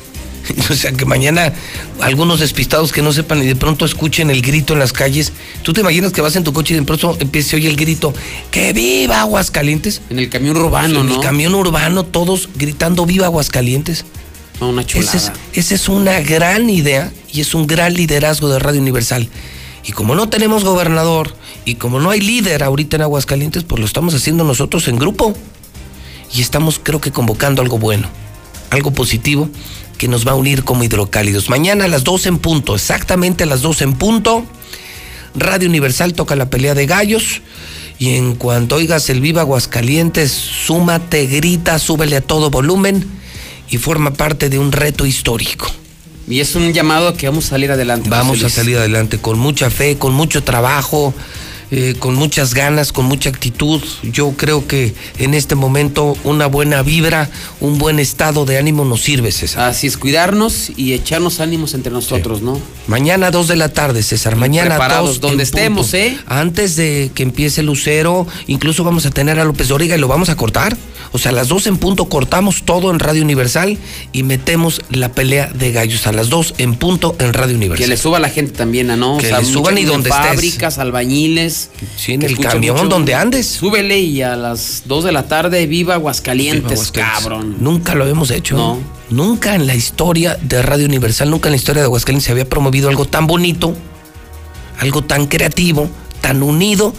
[0.70, 1.52] O sea, que mañana
[2.00, 5.32] algunos despistados que no sepan y de pronto escuchen el grito en las calles.
[5.62, 7.76] ¿Tú te imaginas que vas en tu coche y de pronto empiece a oír el
[7.76, 8.14] grito,
[8.50, 10.02] ¡que viva Aguascalientes!
[10.10, 11.14] En el camión urbano, en ¿no?
[11.14, 14.04] el camión urbano, todos gritando, ¡viva Aguascalientes!
[14.60, 15.16] No, una chulada.
[15.16, 19.28] Esa es, esa es una gran idea y es un gran liderazgo de Radio Universal.
[19.84, 23.86] Y como no tenemos gobernador y como no hay líder ahorita en Aguascalientes, pues lo
[23.86, 25.34] estamos haciendo nosotros en grupo.
[26.34, 28.08] Y estamos creo que convocando algo bueno,
[28.72, 29.48] algo positivo
[29.98, 31.48] que nos va a unir como hidrocálidos.
[31.48, 34.44] Mañana a las 12 en punto, exactamente a las 12 en punto,
[35.34, 37.42] Radio Universal toca la pelea de gallos.
[37.98, 43.06] Y en cuanto oigas el Viva Aguascalientes, súmate, grita, súbele a todo volumen
[43.70, 45.70] y forma parte de un reto histórico.
[46.26, 48.08] Y es un llamado a que vamos a salir adelante.
[48.10, 51.14] Vamos a salir adelante con mucha fe, con mucho trabajo,
[51.74, 53.82] eh, con muchas ganas, con mucha actitud.
[54.02, 59.00] Yo creo que en este momento una buena vibra, un buen estado de ánimo nos
[59.00, 59.70] sirve, César.
[59.70, 62.60] Así es, cuidarnos y echarnos ánimos entre nosotros, ¿no?
[62.88, 64.36] Mañana dos de la tarde, César.
[64.36, 65.58] Mañana Preparados, dos donde punto.
[65.58, 66.18] estemos, ¿eh?
[66.26, 70.28] Antes de que empiece Lucero, incluso vamos a tener a López Dóriga y lo vamos
[70.28, 70.76] a cortar.
[71.14, 73.76] O sea, a las dos en punto cortamos todo en Radio Universal
[74.12, 76.06] y metemos la pelea de gallos.
[76.06, 77.84] A las dos en punto en Radio Universal.
[77.84, 79.18] Que le suba a la gente también, ¿a ¿no?
[79.18, 80.26] Que O sea, le suban y donde estés.
[80.26, 81.70] Fábricas, albañiles.
[81.96, 83.46] Sí, en que el camión donde andes.
[83.46, 87.20] Súbele y a las 2 de la tarde, viva Aguascalientes, Aguascalientes.
[87.22, 87.56] cabrón.
[87.60, 88.56] Nunca lo habíamos hecho.
[88.56, 88.78] No.
[89.10, 92.48] Nunca en la historia de Radio Universal, nunca en la historia de Aguascalientes se había
[92.48, 93.74] promovido algo tan bonito,
[94.78, 95.90] algo tan creativo,
[96.22, 96.94] tan unido,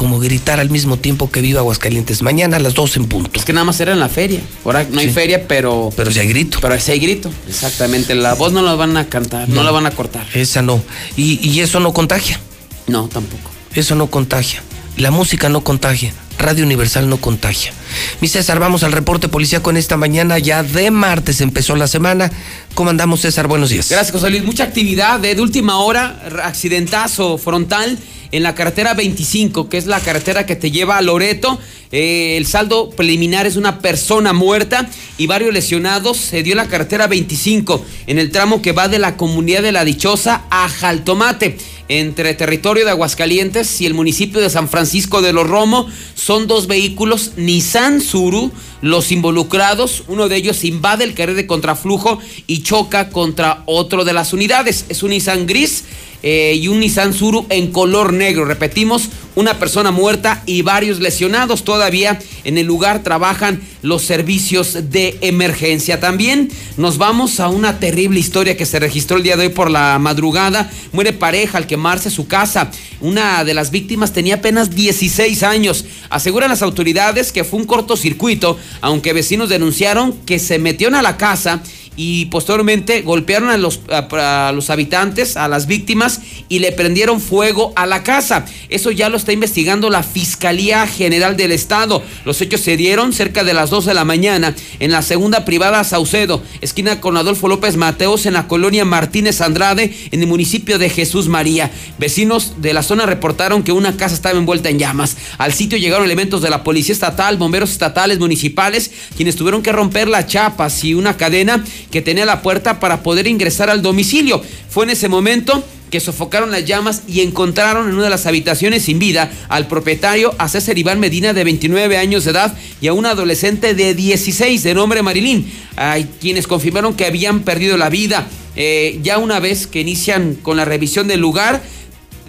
[0.00, 2.22] como gritar al mismo tiempo que viva Aguascalientes.
[2.22, 3.38] Mañana a las 12 en punto.
[3.38, 4.40] Es que nada más era en la feria.
[4.64, 5.12] Ahora no hay Sí.
[5.12, 5.90] feria, pero.
[5.94, 6.56] Pero si hay grito.
[6.62, 8.14] Pero si hay grito, exactamente.
[8.14, 9.62] La voz no la van a cantar, no, No.
[9.62, 10.26] la van a cortar.
[10.32, 10.82] Esa no.
[11.18, 12.40] Y, y eso no contagia.
[12.86, 13.50] No, tampoco.
[13.74, 14.62] Eso no contagia.
[14.96, 16.14] La música no contagia.
[16.40, 17.72] Radio Universal no contagia.
[18.20, 20.38] Mi César, vamos al reporte policíaco en esta mañana.
[20.38, 22.30] Ya de martes empezó la semana.
[22.74, 23.46] ¿Cómo andamos, César?
[23.46, 23.88] Buenos días.
[23.88, 24.44] Gracias, José Luis.
[24.44, 27.98] Mucha actividad eh, de última hora, accidentazo frontal
[28.32, 31.58] en la carretera 25, que es la carretera que te lleva a Loreto.
[31.92, 34.88] Eh, el saldo preliminar es una persona muerta
[35.18, 36.16] y varios lesionados.
[36.16, 39.84] Se dio la carretera 25, en el tramo que va de la comunidad de La
[39.84, 41.58] Dichosa a Jaltomate.
[41.92, 46.68] Entre territorio de Aguascalientes y el municipio de San Francisco de los Romo son dos
[46.68, 48.52] vehículos Nissan Suru.
[48.80, 54.12] Los involucrados, uno de ellos invade el carril de contraflujo y choca contra otro de
[54.12, 54.84] las unidades.
[54.88, 55.82] Es un Nissan gris
[56.22, 58.44] eh, y un Nissan Suru en color negro.
[58.44, 61.64] Repetimos, una persona muerta y varios lesionados.
[61.64, 66.00] Todavía en el lugar trabajan los servicios de emergencia.
[66.00, 69.70] También nos vamos a una terrible historia que se registró el día de hoy por
[69.70, 70.70] la madrugada.
[70.92, 72.70] Muere pareja al quemarse su casa.
[73.00, 75.84] Una de las víctimas tenía apenas 16 años.
[76.10, 81.16] Aseguran las autoridades que fue un cortocircuito, aunque vecinos denunciaron que se metieron a la
[81.16, 81.62] casa
[82.02, 87.72] y posteriormente golpearon a los, a, los habitantes, a las víctimas y le prendieron fuego
[87.76, 88.44] a la casa.
[88.68, 92.02] Eso ya lo está investigando la Fiscalía General del Estado.
[92.24, 95.84] Los hechos se dieron cerca de las 2 de la mañana en la segunda privada
[95.84, 100.90] Saucedo, esquina con Adolfo López Mateos en la colonia Martínez Andrade en el municipio de
[100.90, 101.70] Jesús María.
[101.98, 105.16] Vecinos de la zona reportaron que una casa estaba envuelta en llamas.
[105.38, 110.08] Al sitio llegaron elementos de la Policía Estatal, bomberos estatales, municipales, quienes tuvieron que romper
[110.08, 114.42] las chapas y una cadena que tenía la puerta para poder ingresar al domicilio.
[114.68, 118.84] Fue en ese momento que sofocaron las llamas y encontraron en una de las habitaciones
[118.84, 122.92] sin vida al propietario, a César Iván Medina, de 29 años de edad, y a
[122.92, 128.28] un adolescente de 16, de nombre Marilín, Hay quienes confirmaron que habían perdido la vida.
[128.56, 131.62] Eh, ya una vez que inician con la revisión del lugar,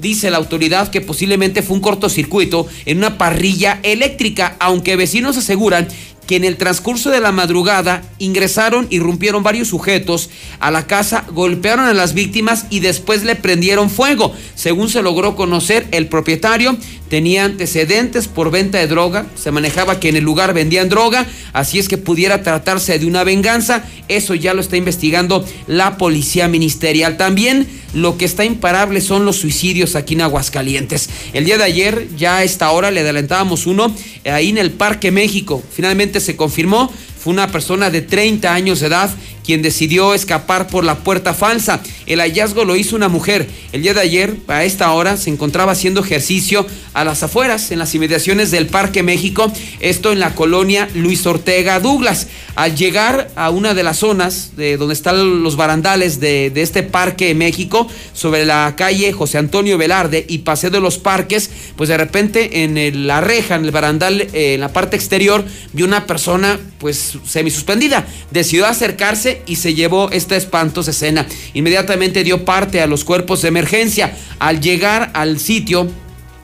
[0.02, 5.88] Dice la autoridad que posiblemente fue un cortocircuito en una parrilla eléctrica, aunque vecinos aseguran
[6.28, 11.26] que en el transcurso de la madrugada ingresaron y rompieron varios sujetos a la casa,
[11.32, 14.34] golpearon a las víctimas y después le prendieron fuego.
[14.56, 16.78] Según se logró conocer, el propietario
[17.12, 21.78] tenía antecedentes por venta de droga, se manejaba que en el lugar vendían droga, así
[21.78, 23.84] es que pudiera tratarse de una venganza.
[24.08, 27.18] Eso ya lo está investigando la policía ministerial.
[27.18, 31.10] También lo que está imparable son los suicidios aquí en Aguascalientes.
[31.34, 35.12] El día de ayer, ya a esta hora, le adelantábamos uno ahí en el Parque
[35.12, 35.62] México.
[35.70, 39.10] Finalmente se confirmó, fue una persona de 30 años de edad
[39.46, 41.82] quien decidió escapar por la puerta falsa.
[42.06, 43.48] El hallazgo lo hizo una mujer.
[43.72, 47.80] El día de ayer, a esta hora, se encontraba haciendo ejercicio a las afueras, en
[47.80, 52.28] las inmediaciones del Parque México, esto en la colonia Luis Ortega Douglas.
[52.56, 57.34] Al llegar a una de las zonas de donde están los barandales de, este Parque
[57.34, 62.64] México, sobre la calle José Antonio Velarde y Paseo de los Parques, pues de repente
[62.64, 67.18] en la reja, en el barandal, eh, en la parte exterior, vio una persona pues
[67.26, 68.06] semisuspendida.
[68.32, 71.26] Decidió acercarse y se llevó esta espantosa escena.
[71.54, 74.16] Inmediatamente dio parte a los cuerpos de emergencia.
[74.40, 75.90] Al llegar al sitio,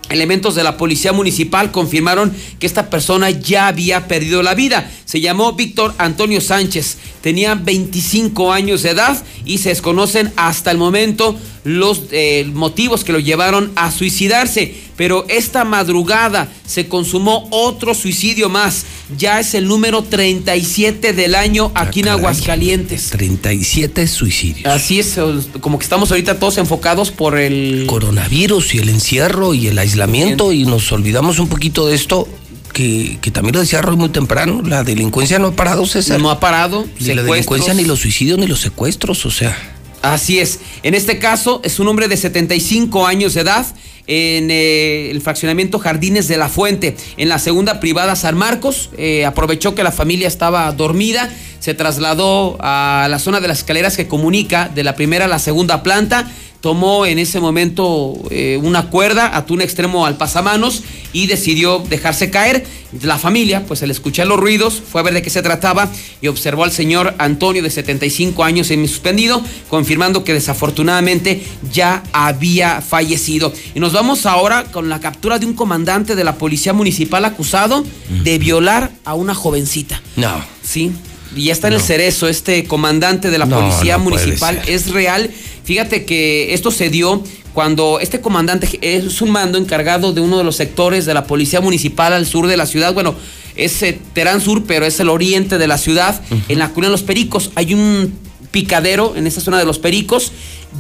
[0.10, 4.90] Elementos de la policía municipal confirmaron que esta persona ya había perdido la vida.
[5.04, 10.78] Se llamó Víctor Antonio Sánchez, tenía 25 años de edad y se desconocen hasta el
[10.78, 14.74] momento los eh, motivos que lo llevaron a suicidarse.
[14.96, 18.86] Pero esta madrugada se consumó otro suicidio más.
[19.18, 23.10] Ya es el número 37 del año aquí en Aguascalientes.
[23.10, 24.66] 37 suicidios.
[24.66, 25.20] Así es,
[25.60, 30.54] como que estamos ahorita todos enfocados por el coronavirus y el encierro y el aislamiento
[30.54, 32.28] y nos olvidamos un poquito de esto.
[32.74, 36.22] Que, que, también lo decía Roy muy temprano, la delincuencia no ha parado, César.
[36.22, 36.86] No ha parado.
[37.00, 39.77] Ni la delincuencia, ni los suicidios, ni los secuestros, o sea.
[40.02, 40.60] Así es.
[40.84, 43.66] En este caso es un hombre de 75 años de edad
[44.08, 48.90] en eh, el fraccionamiento Jardines de la Fuente, en la segunda privada San Marcos.
[48.98, 53.98] Eh, aprovechó que la familia estaba dormida, se trasladó a la zona de las escaleras
[53.98, 56.32] que comunica de la primera a la segunda planta
[56.68, 62.30] tomó en ese momento eh, una cuerda, ató un extremo al pasamanos y decidió dejarse
[62.30, 62.66] caer.
[63.04, 65.90] La familia, pues al escuchar los ruidos, fue a ver de qué se trataba
[66.22, 72.82] y observó al señor Antonio de 75 años en suspendido, confirmando que desafortunadamente ya había
[72.82, 73.54] fallecido.
[73.74, 77.86] Y nos vamos ahora con la captura de un comandante de la policía municipal acusado
[78.10, 80.02] de violar a una jovencita.
[80.18, 80.44] No.
[80.64, 80.92] Sí.
[81.38, 84.62] Y ya está en el cerezo este comandante de la policía municipal.
[84.68, 85.32] Es real
[85.68, 90.46] Fíjate que esto se dio cuando este comandante es un mando encargado de uno de
[90.46, 92.94] los sectores de la policía municipal al sur de la ciudad.
[92.94, 93.16] Bueno,
[93.58, 96.92] es eh, Terán Sur, pero es el oriente de la ciudad, en la cuna de
[96.92, 97.52] los Pericos.
[97.56, 98.14] Hay un
[98.52, 100.32] picadero en esa zona de los Pericos.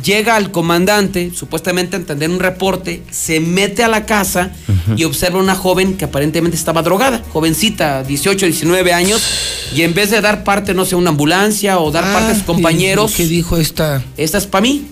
[0.03, 4.51] Llega el comandante, supuestamente a entender un reporte, se mete a la casa
[4.95, 9.21] y observa una joven que aparentemente estaba drogada, jovencita, 18, 19 años,
[9.75, 12.33] y en vez de dar parte, no sé, a una ambulancia o dar parte a
[12.33, 13.13] sus ah, compañeros.
[13.15, 14.03] ¿Qué dijo esta?
[14.17, 14.87] Esta es para mí.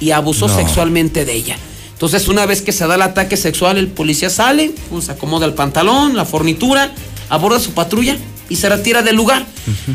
[0.00, 1.56] Y abusó sexualmente de ella.
[1.92, 5.46] Entonces, una vez que se da el ataque sexual, el policía sale, pues, se acomoda
[5.46, 6.92] el pantalón, la fornitura,
[7.28, 8.16] aborda su patrulla
[8.48, 9.44] y se retira del lugar.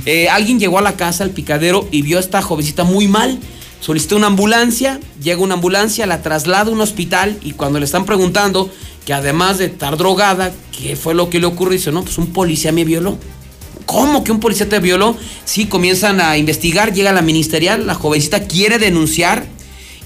[0.05, 3.39] Eh, alguien llegó a la casa, al picadero, y vio a esta jovencita muy mal.
[3.83, 8.05] Solicitó una ambulancia, llega una ambulancia, la traslada a un hospital y cuando le están
[8.05, 8.71] preguntando
[9.05, 11.73] que además de estar drogada, ¿qué fue lo que le ocurrió?
[11.73, 13.17] Dice, no, pues un policía me violó.
[13.85, 15.17] ¿Cómo que un policía te violó?
[15.43, 19.47] Sí, comienzan a investigar, llega la ministerial, la jovencita quiere denunciar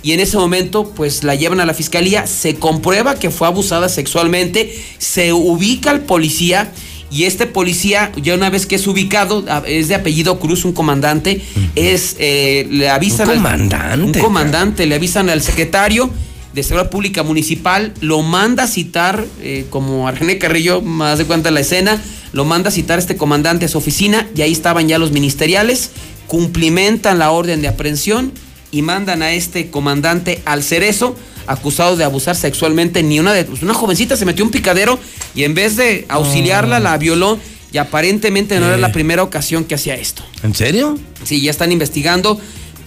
[0.02, 3.90] y en ese momento pues la llevan a la fiscalía, se comprueba que fue abusada
[3.90, 6.72] sexualmente, se ubica al policía
[7.10, 11.42] y este policía, ya una vez que es ubicado, es de apellido Cruz, un comandante,
[11.76, 13.30] es, eh, le avisan...
[13.30, 14.20] Un comandante.
[14.20, 16.10] un comandante, le avisan al secretario
[16.54, 21.52] de Seguridad Pública Municipal, lo manda a citar, eh, como Argené Carrillo, más de cuenta
[21.52, 22.02] la escena,
[22.34, 25.92] lo manda a citar este comandante a su oficina y ahí estaban ya los ministeriales,
[26.28, 28.34] cumplimentan la orden de aprehensión
[28.72, 31.16] y mandan a este comandante al cerezo
[31.48, 35.00] acusado de abusar sexualmente ni una de pues, una jovencita se metió un picadero
[35.34, 37.40] y en vez de auxiliarla la violó
[37.72, 40.24] y aparentemente no era la primera ocasión que hacía esto.
[40.44, 40.98] ¿En serio?
[41.24, 42.40] Sí, ya están investigando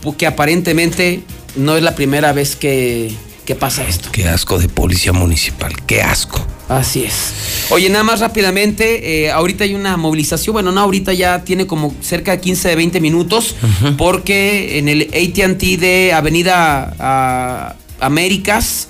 [0.02, 1.22] porque aparentemente
[1.56, 3.12] no es la primera vez que,
[3.44, 4.08] que pasa esto.
[4.12, 6.44] Qué asco de policía municipal, qué asco.
[6.68, 7.32] Así es.
[7.70, 11.92] Oye, nada más rápidamente, eh, ahorita hay una movilización, bueno, no, ahorita ya tiene como
[12.00, 13.56] cerca de 15 de 20 minutos,
[13.98, 18.88] porque en el ATT de Avenida ah, Américas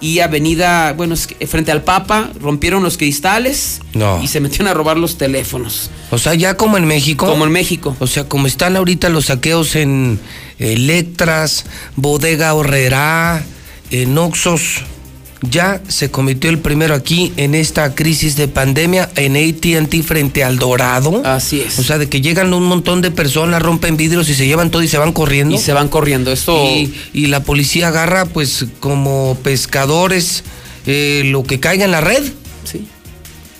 [0.00, 1.14] y Avenida, bueno,
[1.46, 3.80] frente al Papa, rompieron los cristales
[4.22, 5.90] y se metieron a robar los teléfonos.
[6.10, 7.26] O sea, ya como en México.
[7.26, 7.96] Como en México.
[7.98, 10.20] O sea, como están ahorita los saqueos en
[10.58, 11.64] Electras,
[11.96, 13.42] Bodega Horrera,
[13.90, 14.82] en Oxos
[15.50, 20.58] ya se cometió el primero aquí en esta crisis de pandemia en ATT frente al
[20.58, 21.22] Dorado.
[21.24, 21.78] Así es.
[21.78, 24.82] O sea, de que llegan un montón de personas, rompen vidrios y se llevan todo
[24.82, 25.54] y se van corriendo.
[25.54, 26.32] Y se van corriendo.
[26.32, 26.56] Esto...
[27.12, 30.44] Y, la policía agarra, pues, como pescadores,
[30.86, 32.22] eh, lo que caiga en la red.
[32.64, 32.86] Sí.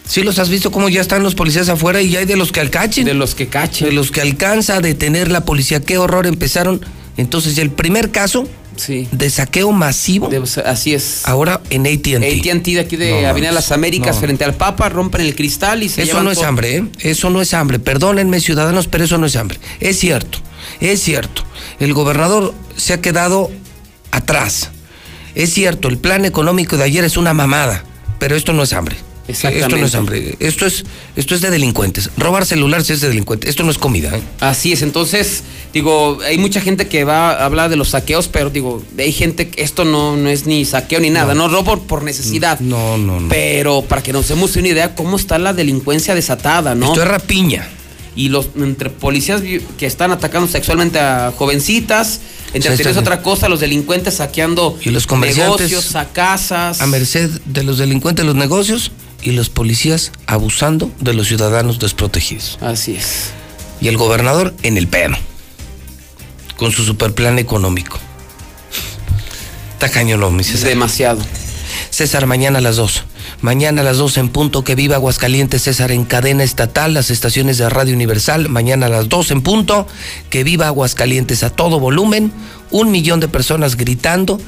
[0.07, 2.53] Sí, los has visto cómo ya están los policías afuera y ya hay de los
[2.53, 3.05] que alcachen.
[3.05, 3.89] De los que cachen.
[3.89, 5.81] De los que alcanza a detener la policía.
[5.81, 6.81] Qué horror empezaron.
[7.17, 10.29] Entonces, el primer caso de saqueo masivo.
[10.65, 11.23] así es.
[11.25, 12.23] Ahora en ATT.
[12.23, 16.03] ATT de aquí de Avenida Las Américas, frente al Papa, rompen el cristal y se
[16.03, 16.85] Eso no es hambre, ¿eh?
[17.01, 17.79] Eso no es hambre.
[17.79, 19.59] Perdónenme, ciudadanos, pero eso no es hambre.
[19.81, 20.39] Es cierto,
[20.81, 21.43] es cierto.
[21.81, 23.51] El gobernador se ha quedado
[24.11, 24.71] atrás.
[25.35, 27.85] Es cierto, el plan económico de ayer es una mamada,
[28.19, 28.97] pero esto no es hambre.
[29.29, 30.85] Esto no es hambre, esto es,
[31.17, 32.11] esto es de delincuentes.
[32.17, 34.17] Robar celulares es de delincuentes, esto no es comida.
[34.17, 34.23] ¿eh?
[34.41, 38.51] Así es, entonces, digo, hay mucha gente que va a hablar de los saqueos, pero
[38.51, 42.05] digo, hay gente que esto no, no es ni saqueo ni nada, no, robo por
[42.05, 42.61] necesidad.
[42.61, 43.29] No, no, no.
[43.29, 46.87] Pero para que nos demos una idea cómo está la delincuencia desatada, ¿no?
[46.87, 47.69] Esto es rapiña.
[48.15, 49.43] y los entre policías
[49.77, 52.21] que están atacando sexualmente a jovencitas,
[52.55, 52.99] entre Sí, sí.
[52.99, 56.81] otra cosa, los delincuentes saqueando Y los negocios, a casas.
[56.81, 58.93] a merced de los delincuentes de los negocios
[59.27, 62.59] y los policías abusando de los ciudadanos desprotegidos.
[62.61, 63.33] Así es.
[63.81, 65.17] Y el gobernador en el pedo,
[66.57, 67.99] con su superplan económico.
[69.93, 70.69] Cañón, ¿no, mi César?
[70.69, 71.21] Demasiado.
[71.91, 73.05] César, mañana a las 2.
[73.41, 77.59] Mañana a las 2 en punto, que viva Aguascalientes, César, en cadena estatal, las estaciones
[77.59, 78.49] de Radio Universal.
[78.49, 79.87] Mañana a las 2 en punto,
[80.29, 82.33] que viva Aguascalientes a todo volumen.
[82.71, 84.41] Un millón de personas gritando.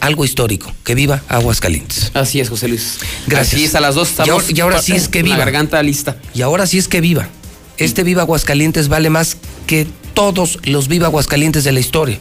[0.00, 2.10] Algo histórico, que viva Aguascalientes.
[2.14, 2.98] Así es, José Luis.
[3.26, 3.54] Gracias.
[3.54, 4.30] Así es, a las dos Y estamos.
[4.30, 5.36] ahora- y ahora sí es que viva.
[5.36, 6.16] La garganta lista.
[6.34, 7.28] Y ahora sí es que viva.
[7.76, 12.18] Este Viva Aguascalientes vale más que todos los Viva Aguascalientes de la historia.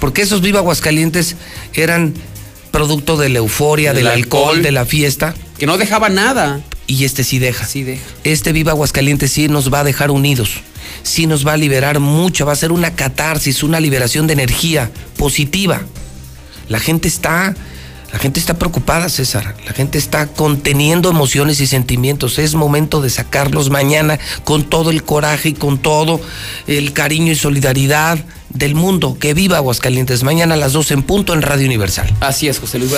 [0.00, 1.36] Porque esos Viva Aguascalientes
[1.74, 2.14] eran
[2.70, 4.62] producto de la euforia, Del del alcohol, alcohol.
[4.62, 5.34] de la fiesta.
[5.58, 6.60] Que no dejaba nada.
[6.86, 7.66] Y este sí deja.
[7.66, 8.02] Sí deja.
[8.24, 10.50] Este Viva Aguascalientes sí nos va a dejar unidos.
[11.02, 12.46] Sí nos va a liberar mucho.
[12.46, 15.82] Va a ser una catarsis, una liberación de energía positiva.
[16.72, 17.54] La gente está.
[18.12, 19.54] La gente está preocupada, César.
[19.66, 22.38] La gente está conteniendo emociones y sentimientos.
[22.38, 26.20] Es momento de sacarlos mañana con todo el coraje y con todo
[26.66, 28.18] el cariño y solidaridad
[28.50, 29.18] del mundo.
[29.18, 30.24] Que viva Aguascalientes.
[30.24, 32.10] Mañana a las 12 en punto en Radio Universal.
[32.20, 32.92] Así es, José Luis.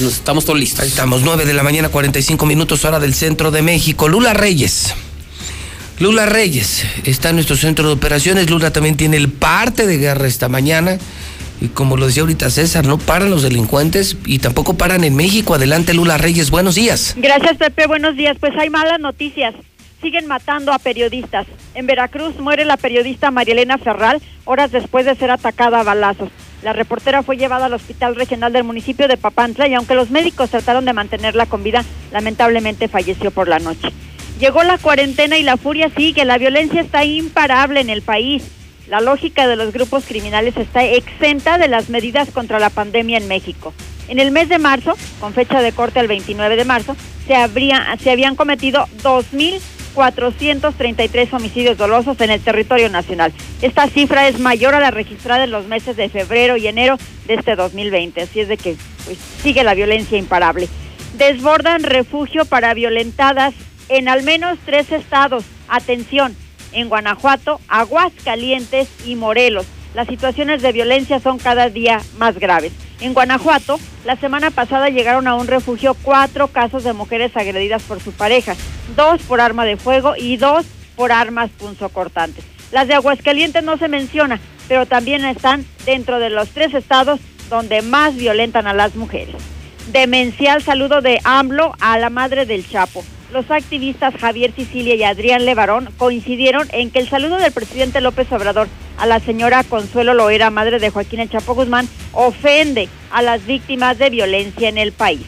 [0.00, 0.80] Nos estamos todos listos.
[0.80, 4.08] Ahí estamos, 9 de la mañana, 45 minutos, hora del centro de México.
[4.08, 4.94] Lula Reyes.
[5.98, 8.48] Lula Reyes está en nuestro centro de operaciones.
[8.48, 10.98] Lula también tiene el parte de guerra esta mañana.
[11.60, 15.54] Y como lo decía ahorita César, no paran los delincuentes y tampoco paran en México.
[15.54, 16.50] Adelante, Lula Reyes.
[16.50, 17.14] Buenos días.
[17.16, 17.86] Gracias, Pepe.
[17.86, 18.36] Buenos días.
[18.38, 19.54] Pues hay malas noticias.
[20.00, 21.46] Siguen matando a periodistas.
[21.74, 26.30] En Veracruz muere la periodista Marielena Ferral horas después de ser atacada a balazos.
[26.62, 30.50] La reportera fue llevada al hospital regional del municipio de Papantla y aunque los médicos
[30.50, 33.88] trataron de mantenerla con vida, lamentablemente falleció por la noche.
[34.40, 36.24] Llegó la cuarentena y la furia sigue.
[36.24, 38.44] La violencia está imparable en el país.
[38.88, 43.28] La lógica de los grupos criminales está exenta de las medidas contra la pandemia en
[43.28, 43.74] México.
[44.08, 47.94] En el mes de marzo, con fecha de corte el 29 de marzo, se, habría,
[48.02, 53.34] se habían cometido 2.433 homicidios dolosos en el territorio nacional.
[53.60, 57.34] Esta cifra es mayor a la registrada en los meses de febrero y enero de
[57.34, 58.22] este 2020.
[58.22, 60.66] Así es de que pues, sigue la violencia imparable.
[61.18, 63.52] Desbordan refugio para violentadas
[63.90, 65.44] en al menos tres estados.
[65.68, 66.34] Atención,
[66.80, 69.66] en Guanajuato, Aguascalientes y Morelos.
[69.94, 72.72] Las situaciones de violencia son cada día más graves.
[73.00, 78.00] En Guanajuato, la semana pasada llegaron a un refugio cuatro casos de mujeres agredidas por
[78.00, 78.54] su pareja,
[78.96, 80.66] dos por arma de fuego y dos
[80.96, 82.44] por armas punzocortantes.
[82.70, 87.82] Las de Aguascalientes no se menciona, pero también están dentro de los tres estados donde
[87.82, 89.36] más violentan a las mujeres.
[89.90, 93.04] Demencial saludo de AMLO a la madre del Chapo.
[93.32, 98.32] Los activistas Javier Sicilia y Adrián Levarón coincidieron en que el saludo del presidente López
[98.32, 103.44] Obrador a la señora Consuelo Loera, madre de Joaquín El Chapo Guzmán, ofende a las
[103.44, 105.20] víctimas de violencia en el país.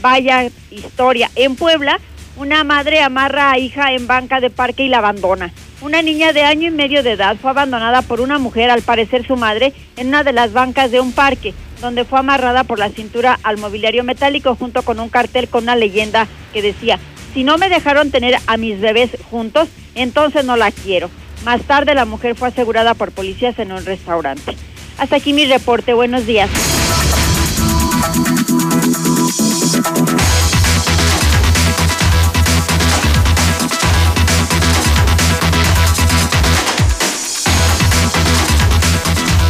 [0.00, 1.30] Vaya historia.
[1.36, 2.00] En Puebla,
[2.36, 5.52] una madre amarra a hija en banca de parque y la abandona.
[5.80, 9.24] Una niña de año y medio de edad fue abandonada por una mujer, al parecer
[9.24, 12.90] su madre, en una de las bancas de un parque, donde fue amarrada por la
[12.90, 16.98] cintura al mobiliario metálico junto con un cartel con una leyenda que decía,
[17.36, 21.10] si no me dejaron tener a mis bebés juntos, entonces no la quiero.
[21.44, 24.56] Más tarde la mujer fue asegurada por policías en un restaurante.
[24.96, 25.92] Hasta aquí mi reporte.
[25.92, 26.48] Buenos días.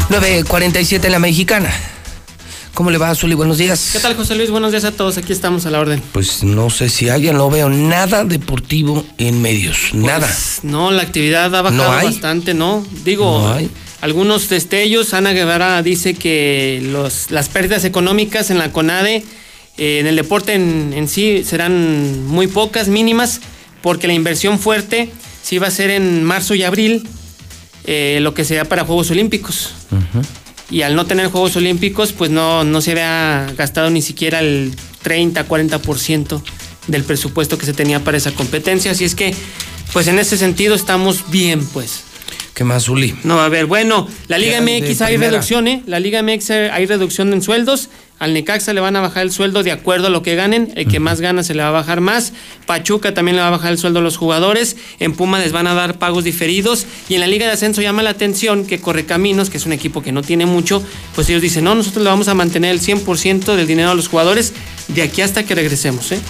[0.08, 1.70] ...9.47 en la mexicana.
[2.76, 3.34] ¿Cómo le va, Zuli?
[3.34, 3.88] Buenos días.
[3.94, 4.50] ¿Qué tal, José Luis?
[4.50, 5.16] Buenos días a todos.
[5.16, 6.02] Aquí estamos a la orden.
[6.12, 9.94] Pues no sé si haya, no veo nada deportivo en medios.
[9.94, 10.26] nada.
[10.26, 12.04] Pues, no, la actividad ha bajado ¿No hay?
[12.08, 12.86] bastante, ¿no?
[13.02, 13.70] Digo, No hay.
[14.02, 15.14] algunos destellos.
[15.14, 19.24] Ana Guevara dice que los, las pérdidas económicas en la CONADE,
[19.78, 23.40] eh, en el deporte en, en sí, serán muy pocas, mínimas,
[23.80, 25.10] porque la inversión fuerte
[25.42, 27.08] sí va a ser en marzo y abril,
[27.84, 29.70] eh, lo que sea para Juegos Olímpicos.
[30.70, 34.74] Y al no tener Juegos Olímpicos, pues no, no se había gastado ni siquiera el
[35.02, 36.42] 30, 40%
[36.88, 38.90] del presupuesto que se tenía para esa competencia.
[38.90, 39.34] Así es que,
[39.92, 42.02] pues en ese sentido estamos bien, pues.
[42.54, 43.14] ¿Qué más, Zuli?
[43.22, 45.32] No, a ver, bueno, la Liga Ya, MX hay primera.
[45.32, 45.82] reducción, ¿eh?
[45.86, 47.90] La Liga MX hay reducción en sueldos.
[48.18, 50.72] Al Necaxa le van a bajar el sueldo de acuerdo a lo que ganen.
[50.74, 52.32] El que más gana se le va a bajar más.
[52.64, 54.76] Pachuca también le va a bajar el sueldo a los jugadores.
[55.00, 56.86] En Puma les van a dar pagos diferidos.
[57.10, 60.02] Y en la Liga de Ascenso llama la atención que Correcaminos, que es un equipo
[60.02, 60.82] que no tiene mucho,
[61.14, 64.08] pues ellos dicen, no, nosotros le vamos a mantener el 100% del dinero a los
[64.08, 64.54] jugadores
[64.88, 66.10] de aquí hasta que regresemos.
[66.12, 66.20] ¿eh?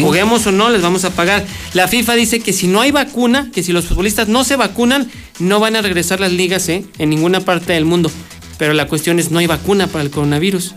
[0.00, 1.44] Juguemos o no, les vamos a pagar.
[1.74, 5.08] La FIFA dice que si no hay vacuna, que si los futbolistas no se vacunan,
[5.38, 6.84] no van a regresar las ligas ¿eh?
[6.98, 8.10] en ninguna parte del mundo.
[8.58, 10.74] Pero la cuestión es, no hay vacuna para el coronavirus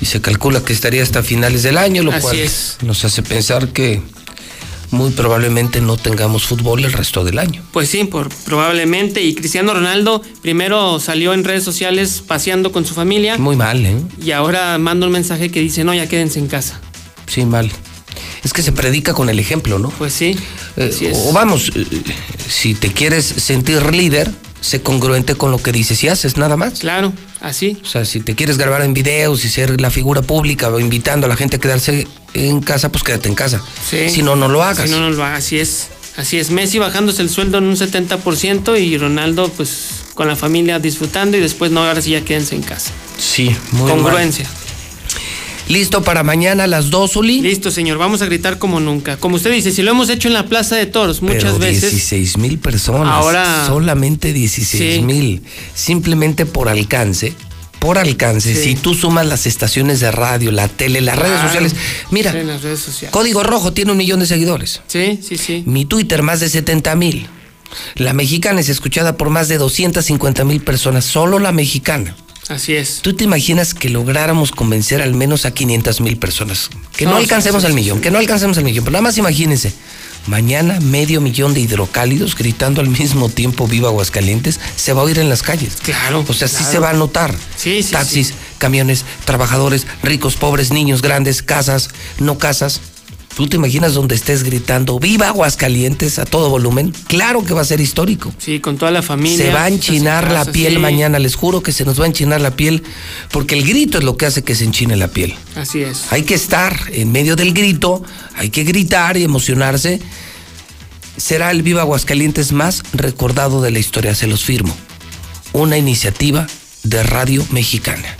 [0.00, 2.78] y se calcula que estaría hasta finales del año, lo Así cual es.
[2.82, 4.02] nos hace pensar que
[4.90, 7.62] muy probablemente no tengamos fútbol el resto del año.
[7.72, 9.22] Pues sí, por, probablemente.
[9.22, 13.36] Y Cristiano Ronaldo primero salió en redes sociales paseando con su familia.
[13.38, 13.96] Muy mal, ¿eh?
[14.22, 16.80] Y ahora manda un mensaje que dice, no, ya quédense en casa.
[17.26, 17.70] Sí, mal.
[18.44, 19.90] Es que se predica con el ejemplo, ¿no?
[19.90, 20.36] Pues sí.
[20.76, 21.84] Eh, o vamos, eh,
[22.48, 26.78] si te quieres sentir líder, sé congruente con lo que dices y haces, nada más.
[26.80, 27.12] Claro,
[27.48, 27.78] así.
[27.82, 31.26] O sea, si te quieres grabar en videos y ser la figura pública o invitando
[31.26, 33.62] a la gente a quedarse en casa, pues quédate en casa.
[33.88, 34.08] Sí.
[34.08, 34.88] Si no, no lo hagas.
[34.88, 35.38] Si no, no lo hagas.
[35.38, 35.88] Así es.
[36.16, 36.50] Así es.
[36.50, 41.40] Messi bajándose el sueldo en un 70% y Ronaldo, pues, con la familia disfrutando y
[41.40, 42.90] después no, ahora sí ya quédense en casa.
[43.18, 44.44] Sí, muy Congruencia.
[44.44, 44.65] mal.
[45.68, 47.40] ¿Listo para mañana a las 2, Uli?
[47.40, 47.98] Listo, señor.
[47.98, 49.16] Vamos a gritar como nunca.
[49.16, 51.90] Como usted dice, si lo hemos hecho en la Plaza de Toros muchas Pero veces.
[51.90, 53.12] 16 mil personas.
[53.14, 55.42] Ahora- Solamente 16 mil.
[55.74, 57.34] Simplemente por alcance.
[57.80, 58.54] Por alcance.
[58.54, 58.62] Sí.
[58.62, 61.74] Si tú sumas las estaciones de radio, la tele, las redes sociales.
[62.10, 63.10] Mira, Sí, en las redes sociales.
[63.12, 64.82] Código Rojo tiene un millón de seguidores.
[64.86, 65.62] Sí, sí, sí.
[65.66, 67.26] Mi Twitter, más de 70 mil.
[67.96, 71.04] La mexicana es escuchada por más de 250 mil personas.
[71.04, 72.16] Solo la mexicana.
[72.48, 73.00] Así es.
[73.02, 76.70] ¿Tú te imaginas que lográramos convencer al menos a 500 mil personas?
[76.96, 78.02] Que no, alcancemos sí, al millón, sí.
[78.04, 78.84] que no alcancemos al millón.
[78.84, 79.72] Pero nada más imagínense,
[80.26, 85.18] mañana medio millón de hidrocálidos gritando al mismo tiempo Viva Aguascalientes se va a oír
[85.18, 85.76] en las calles.
[85.82, 86.24] Claro.
[86.26, 87.34] O sea, sí se va a notar.
[87.56, 92.80] Sí, sí, Taxis, camiones, trabajadores, ricos, pobres, niños, grandes, casas, no casas.
[93.36, 96.94] ¿Tú te imaginas donde estés gritando Viva Aguascalientes a todo volumen?
[97.06, 98.32] Claro que va a ser histórico.
[98.38, 99.36] Sí, con toda la familia.
[99.36, 100.78] Se va a enchinar la piel sí.
[100.78, 102.82] mañana, les juro que se nos va a enchinar la piel,
[103.30, 105.34] porque el grito es lo que hace que se enchine la piel.
[105.54, 106.10] Así es.
[106.10, 108.02] Hay que estar en medio del grito,
[108.36, 110.00] hay que gritar y emocionarse.
[111.18, 114.74] Será el Viva Aguascalientes más recordado de la historia, se los firmo.
[115.52, 116.46] Una iniciativa
[116.84, 118.16] de Radio Mexicana.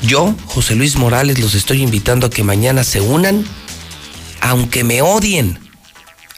[0.00, 3.44] Yo, José Luis Morales, los estoy invitando a que mañana se unan,
[4.44, 5.58] aunque me odien,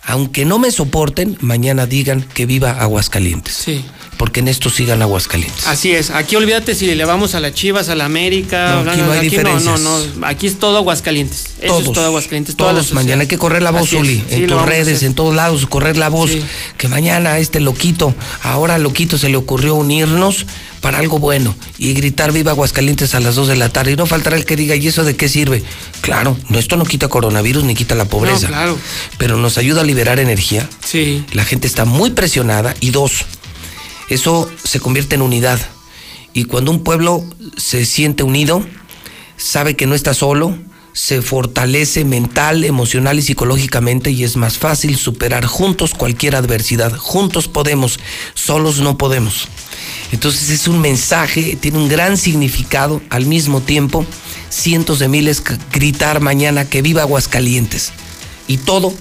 [0.05, 3.53] aunque no me soporten, mañana digan que viva Aguascalientes.
[3.53, 3.85] Sí.
[4.17, 5.67] Porque en esto sigan Aguascalientes.
[5.67, 6.11] Así es.
[6.11, 8.83] Aquí olvídate si le vamos a las Chivas, a la América.
[8.83, 9.81] No, aquí no hay no, diferencias.
[9.81, 10.27] no, no.
[10.27, 11.55] Aquí es todo Aguascalientes.
[11.61, 12.57] Eso Todos, es todo Aguascalientes.
[12.57, 13.93] Todos, mañana hay que correr la voz.
[13.93, 16.31] Uli, Sí, en tus redes, en todos lados, correr la voz.
[16.31, 16.43] Sí.
[16.79, 20.47] Que mañana a este loquito, ahora loquito se le ocurrió unirnos
[20.81, 23.93] para algo bueno y gritar viva Aguascalientes a las 2 de la tarde.
[23.93, 25.63] Y no faltará el que diga, ¿y eso de qué sirve?
[26.01, 28.47] Claro, no, esto no quita coronavirus ni quita la pobreza.
[28.47, 28.79] No, claro.
[29.19, 30.69] Pero nos ayuda a liberar energía.
[30.85, 31.25] Sí.
[31.33, 32.75] La gente está muy presionada.
[32.81, 33.25] Y dos,
[34.09, 35.61] eso se convierte en unidad.
[36.33, 37.25] Y cuando un pueblo
[37.57, 38.65] se siente unido,
[39.37, 40.57] sabe que no está solo,
[40.97, 46.97] se fortalece mental, emocional y psicológicamente y es más fácil superar juntos cualquier adversidad.
[46.97, 48.01] Juntos podemos,
[48.33, 49.49] solos no podemos.
[50.11, 54.07] Entonces es un mensaje, tiene un gran significado al mismo tiempo.
[54.49, 57.93] Cientos de miles gritar mañana que viva Aguascalientes.
[58.49, 58.95] Y todo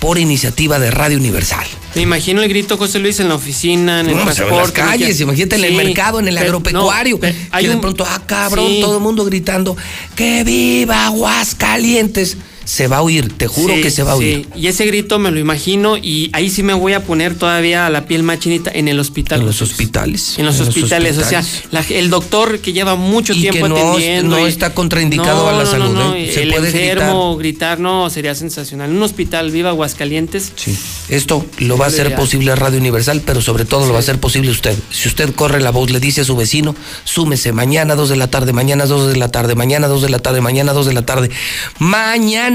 [0.00, 1.64] por iniciativa de Radio Universal.
[1.94, 4.80] Me imagino el grito, José Luis, en la oficina, en el No, va en transporte.
[4.80, 7.18] las calles, que- imagínate en el mercado, en el pero- agropecuario.
[7.20, 8.80] no, hay que de un- pronto, ah, cabrón, Sí.
[8.80, 9.76] todo el mundo gritando,
[10.16, 12.36] ¡que viva Aguascalientes!
[12.64, 14.46] Se va a oír, te juro Sí, que se va a oír.
[14.54, 14.60] sí.
[14.60, 17.90] Y ese grito me lo imagino y ahí sí me voy a poner todavía a
[17.90, 19.40] la piel más chinita en el hospital.
[19.40, 20.38] En los hospitales.
[20.38, 23.62] En los en los hospitales, o sea, la- el doctor que lleva mucho Y tiempo
[23.62, 24.36] que no- atendiendo.
[24.36, 26.30] no y- está contraindicado No, a la no, salud, no, ¿eh?
[26.32, 27.80] Se el puede enfermo gritar.
[27.80, 28.90] no, sería sensacional.
[28.90, 30.52] Un hospital, viva Aguascalientes.
[30.56, 30.76] Sí.
[31.08, 34.20] Esto lo va a hacer posible Radio Universal, pero sobre todo lo va a hacer
[34.20, 34.76] posible usted.
[34.90, 38.28] Si usted corre la voz, le dice a su vecino, súmese mañana 2 de la
[38.30, 41.02] tarde, mañana 2 de la tarde, mañana 2 de la tarde, mañana 2 de la
[41.06, 41.30] tarde.
[41.78, 42.49] Mañana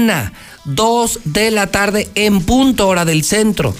[0.64, 3.74] 2 de la tarde en punto hora del centro.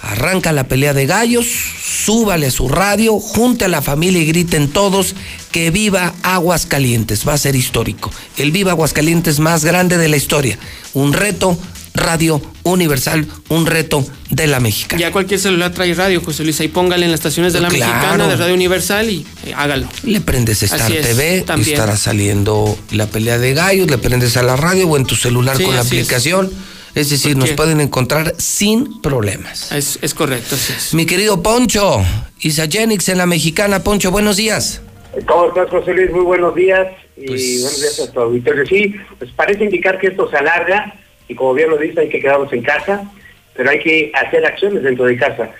[0.00, 4.68] Arranca la pelea de gallos, súbale a su radio, junte a la familia y griten
[4.68, 5.14] todos
[5.50, 7.26] que viva Aguascalientes.
[7.26, 8.10] Va a ser histórico.
[8.36, 10.58] El Viva Aguascalientes más grande de la historia.
[10.94, 11.58] Un reto
[11.98, 15.00] Radio Universal, un reto de la mexicana.
[15.00, 16.60] Ya cualquier celular trae radio, José Luis.
[16.60, 17.92] Ahí póngale en las estaciones de la Claro.
[17.94, 19.88] mexicana, de Radio Universal y eh, hágalo.
[20.04, 24.42] Le prendes Star Así es, TV, estará saliendo la pelea de gallos, le prendes a
[24.42, 25.86] la radio o en tu celular Sí, con la es.
[25.86, 26.50] aplicación.
[26.94, 29.70] Es, decir, nos pueden encontrar sin problemas.
[29.70, 30.94] Es, es correcto, así es.
[30.94, 32.02] Mi querido Poncho,
[32.40, 33.84] Isa Jenix en la mexicana.
[33.84, 34.80] Poncho, buenos días.
[35.26, 36.10] ¿Cómo estás, José Luis?
[36.10, 36.86] Muy buenos días
[37.16, 38.66] y Pues- buenos días a tu auditorio.
[38.66, 40.92] Sí, pues parece indicar que esto se alarga
[41.28, 43.10] y como bien lo dice, hay que quedarnos en casa,
[43.54, 45.50] pero hay que hacer acciones dentro de casa.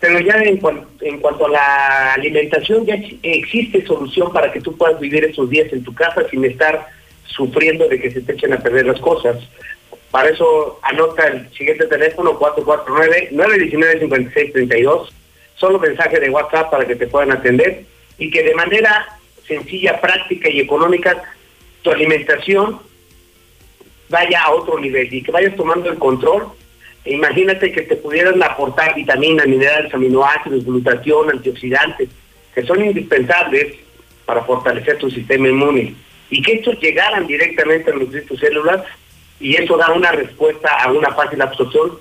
[0.00, 0.60] Pero ya en,
[1.00, 5.50] en cuanto a la alimentación, ya ex- existe solución para que tú puedas vivir esos
[5.50, 6.86] días en tu casa sin estar
[7.24, 9.36] sufriendo de que se te echen a perder las cosas.
[10.10, 15.08] Para eso anota el siguiente teléfono 449-919-5632,
[15.56, 17.82] solo mensaje de WhatsApp para que te puedan atender
[18.18, 19.06] y que de manera
[19.46, 21.22] sencilla, práctica y económica
[21.82, 22.80] tu alimentación
[24.08, 26.48] vaya a otro nivel y que vayas tomando el control.
[27.04, 32.08] Imagínate que te pudieran aportar vitaminas, minerales, aminoácidos, glutatión, antioxidantes,
[32.54, 33.76] que son indispensables
[34.26, 35.94] para fortalecer tu sistema inmune.
[36.30, 38.82] Y que estos llegaran directamente a tus células
[39.40, 41.92] y eso da una respuesta a una fácil absorción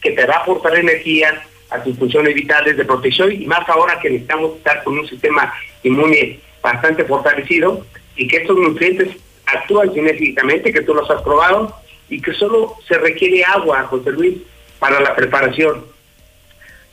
[0.00, 3.98] que te va a aportar energía a tus funciones vitales de protección y más ahora
[4.00, 7.84] que necesitamos estar con un sistema inmune bastante fortalecido
[8.16, 11.74] y que estos nutrientes actúan sinérgicamente, que tú los has probado
[12.08, 14.36] y que solo se requiere agua, José Luis,
[14.78, 15.86] para la preparación.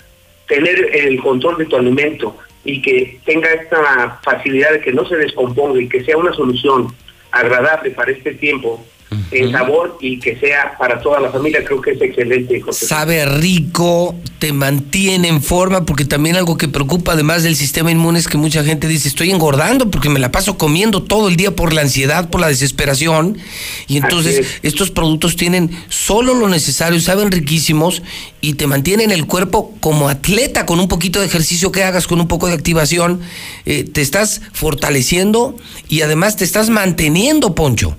[0.47, 5.17] tener el control de tu alimento y que tenga esta facilidad de que no se
[5.17, 6.95] descomponga y que sea una solución
[7.31, 8.83] agradable para este tiempo
[9.31, 12.85] en sabor y que sea para toda la familia, creo que es excelente, José.
[12.85, 18.19] Sabe rico, te mantiene en forma, porque también algo que preocupa además del sistema inmune
[18.19, 21.55] es que mucha gente dice, estoy engordando porque me la paso comiendo todo el día
[21.55, 23.37] por la ansiedad, por la desesperación,
[23.87, 28.01] y entonces estos productos tienen solo lo necesario, saben riquísimos
[28.41, 32.19] y te mantienen el cuerpo como atleta con un poquito de ejercicio que hagas, con
[32.19, 33.21] un poco de activación,
[33.65, 35.55] eh, te estás fortaleciendo
[35.87, 37.95] y además te estás manteniendo, Poncho.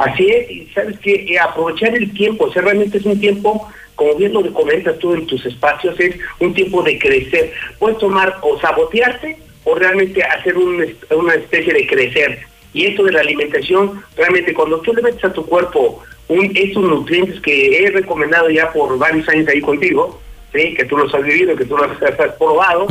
[0.00, 4.14] Así es, y sabes que aprovechar el tiempo, o sea, realmente es un tiempo, como
[4.14, 7.52] bien lo comentas tú en tus espacios, es un tiempo de crecer.
[7.78, 12.38] Puedes tomar o sabotearte o realmente hacer un una especie de crecer.
[12.72, 16.82] Y esto de la alimentación, realmente cuando tú le metes a tu cuerpo un, estos
[16.82, 20.18] nutrientes que he recomendado ya por varios años ahí contigo,
[20.54, 20.72] ¿sí?
[20.74, 22.86] que tú los has vivido, que tú los has, probado.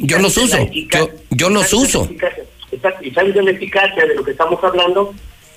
[0.00, 2.08] Yo los uso, eficacia- yo, yo los uso.
[2.72, 5.12] exacto, y sabes de la eficacia de lo que estamos hablando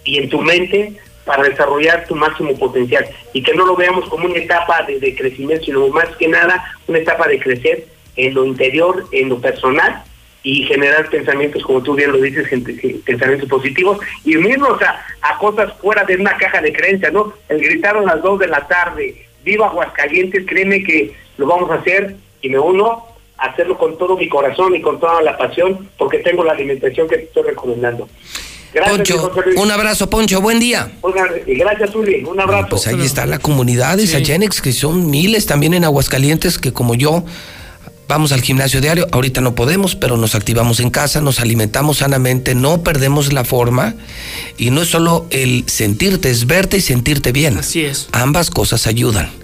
[0.05, 0.93] y en tu mente
[1.25, 5.15] para desarrollar tu máximo potencial y que no lo veamos como una etapa de, de
[5.15, 7.87] crecimiento, sino más que nada una etapa de crecer
[8.17, 10.05] en lo interior, en lo personal
[10.43, 12.47] y generar pensamientos, como tú bien lo dices,
[13.05, 17.33] pensamientos positivos y unirnos a, a cosas fuera de una caja de creencias, ¿no?
[17.49, 21.77] El gritar a las dos de la tarde, viva Aguascalientes, créeme que lo vamos a
[21.77, 23.07] hacer y me uno
[23.39, 27.09] a hacerlo con todo mi corazón y con toda la pasión porque tengo la alimentación
[27.09, 28.07] que te estoy recomendando.
[28.75, 30.91] Gracias, Poncho, un abrazo, Poncho, buen día.
[31.47, 32.25] Gracias, Uli.
[32.25, 32.71] Un abrazo.
[32.71, 36.97] Pues ahí está la comunidad de Isagenix, que son miles también en Aguascalientes, que como
[36.97, 37.25] yo
[38.09, 39.07] vamos al gimnasio diario.
[39.13, 43.95] Ahorita no podemos, pero nos activamos en casa, nos alimentamos sanamente, no perdemos la forma.
[44.57, 47.59] Y no es solo el sentirte, es verte y sentirte bien.
[47.59, 48.09] Así es.
[48.13, 49.44] Ambas cosas ayudan.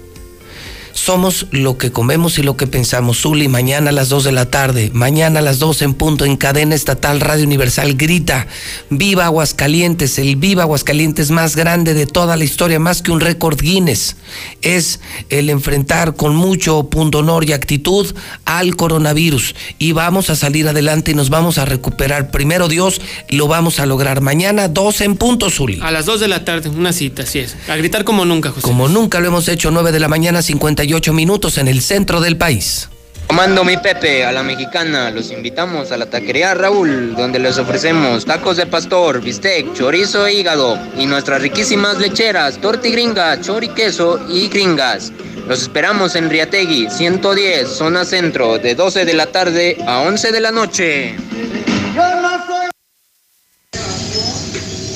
[0.93, 3.21] Somos lo que comemos y lo que pensamos.
[3.21, 6.37] Zuli, mañana a las 2 de la tarde, mañana a las 2 en punto, en
[6.37, 8.47] cadena estatal Radio Universal, grita,
[8.89, 13.59] viva Aguascalientes, el viva Aguascalientes más grande de toda la historia, más que un récord
[13.59, 14.15] Guinness.
[14.61, 18.13] Es el enfrentar con mucho punto honor y actitud
[18.45, 19.55] al coronavirus.
[19.79, 22.31] Y vamos a salir adelante y nos vamos a recuperar.
[22.31, 24.21] Primero Dios, lo vamos a lograr.
[24.21, 25.79] Mañana 2 en punto, Zuli.
[25.81, 27.55] A las 2 de la tarde, una cita, así es.
[27.67, 28.61] A gritar como nunca, José.
[28.61, 32.19] Como nunca lo hemos hecho, 9 de la mañana, 50 48 minutos en el centro
[32.21, 32.89] del país.
[33.27, 38.25] Comando mi Pepe a la mexicana, los invitamos a la taquería Raúl, donde les ofrecemos
[38.25, 45.13] tacos de pastor, bistec, chorizo e hígado y nuestras riquísimas lecheras, tortigringa, choriqueso y gringas.
[45.47, 50.39] Los esperamos en Riategui, 110, zona centro, de 12 de la tarde a 11 de
[50.41, 51.15] la noche.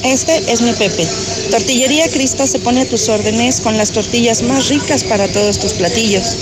[0.05, 1.07] Este es mi Pepe.
[1.49, 5.73] Tortillería Crista se pone a tus órdenes con las tortillas más ricas para todos tus
[5.73, 6.37] platillos.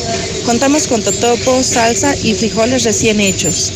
[0.45, 3.72] Contamos con totopo, salsa y frijoles recién hechos.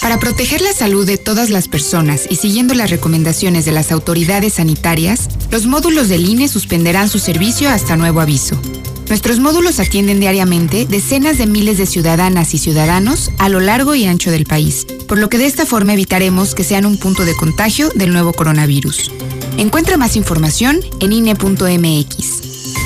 [0.02, 4.54] Para proteger la salud de todas las personas y siguiendo las recomendaciones de las autoridades
[4.54, 8.60] sanitarias, los módulos del INE suspenderán su servicio hasta nuevo aviso.
[9.10, 14.06] Nuestros módulos atienden diariamente decenas de miles de ciudadanas y ciudadanos a lo largo y
[14.06, 17.36] ancho del país, por lo que de esta forma evitaremos que sean un punto de
[17.36, 19.12] contagio del nuevo coronavirus.
[19.58, 22.42] Encuentra más información en INE.mx.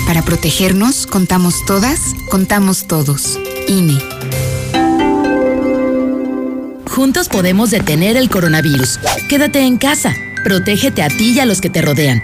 [0.06, 3.40] Para protegernos, contamos todas, contamos todos.
[3.68, 4.00] INE.
[6.90, 9.00] Juntos podemos detener el coronavirus.
[9.30, 10.16] Quédate en casa.
[10.44, 12.24] Protégete a ti y a los que te rodean.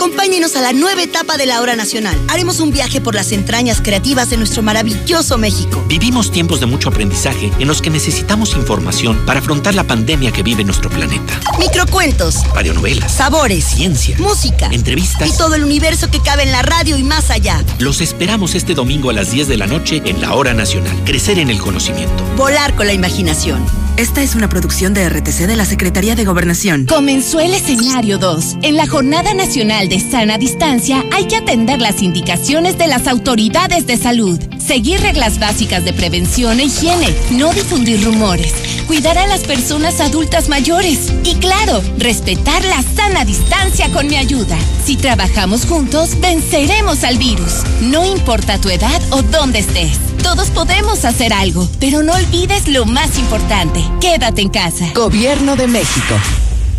[0.21, 2.15] Acompáñenos a la nueva etapa de la hora nacional.
[2.27, 5.83] Haremos un viaje por las entrañas creativas de nuestro maravilloso México.
[5.87, 10.43] Vivimos tiempos de mucho aprendizaje en los que necesitamos información para afrontar la pandemia que
[10.43, 11.39] vive nuestro planeta.
[11.57, 15.27] Microcuentos, Radionovelas, sabores, ciencia, música entrevistas.
[15.27, 17.59] y todo el universo que cabe en la radio y más allá.
[17.79, 20.95] Los esperamos este domingo a las 10 de la noche en la Hora Nacional.
[21.03, 22.23] Crecer en el conocimiento.
[22.37, 23.65] Volar con la imaginación.
[23.97, 26.85] Esta es una producción de RTC de la Secretaría de Gobernación.
[26.87, 28.57] Comenzó el escenario 2.
[28.63, 33.85] En la Jornada Nacional de Sana Distancia hay que atender las indicaciones de las autoridades
[33.85, 38.53] de salud, seguir reglas básicas de prevención e higiene, no difundir rumores,
[38.87, 44.57] cuidar a las personas adultas mayores y claro, respetar la sana distancia con mi ayuda.
[44.83, 47.61] Si trabajamos juntos, venceremos al virus.
[47.81, 50.10] No importa tu edad o dónde estés.
[50.23, 53.83] Todos podemos hacer algo, pero no olvides lo más importante.
[53.99, 54.91] Quédate en casa.
[54.93, 56.15] Gobierno de México.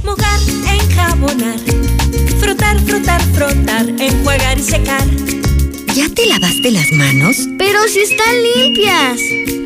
[0.04, 0.40] Mojar,
[0.80, 1.58] enjabonar,
[2.40, 5.06] frotar, frotar, frotar, enjuagar y secar.
[5.94, 7.36] ¿Ya te lavaste las manos?
[7.58, 9.20] Pero si están limpias.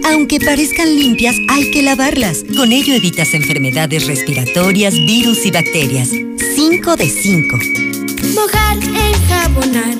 [0.05, 2.45] Aunque parezcan limpias, hay que lavarlas.
[2.57, 6.09] Con ello evitas enfermedades respiratorias, virus y bacterias.
[6.09, 7.59] 5 de 5.
[8.35, 9.97] Mojar, enjabonar,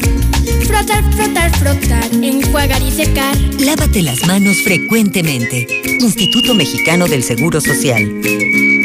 [0.67, 3.37] frotar, frotar, frotar, enjuagar y secar.
[3.61, 5.67] Lávate las manos frecuentemente.
[6.01, 8.76] Instituto Mexicano del Seguro Social.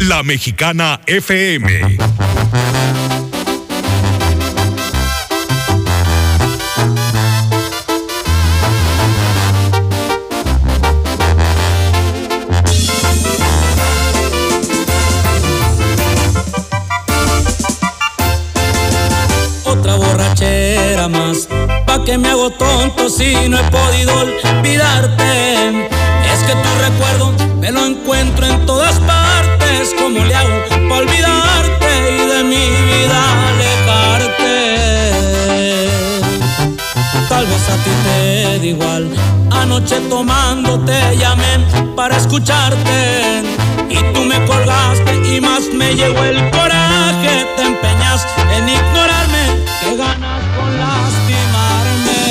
[0.00, 1.98] La Mexicana FM.
[19.64, 21.46] Otra borrachera más,
[21.86, 25.88] pa' que me hago tonto si no he podido olvidarte.
[26.24, 29.19] Es que tu recuerdo me lo encuentro en todas partes.
[29.98, 34.54] ¿Cómo le hago pa' olvidarte y de mi vida alejarte?
[37.28, 39.08] Tal vez a ti te da igual.
[39.50, 41.58] Anoche tomando te llamé
[41.96, 43.42] para escucharte.
[43.88, 47.46] Y tú me colgaste y más me llegó el coraje.
[47.56, 49.64] Te empeñas en ignorarme.
[49.80, 52.22] Que ganas con lastimarme.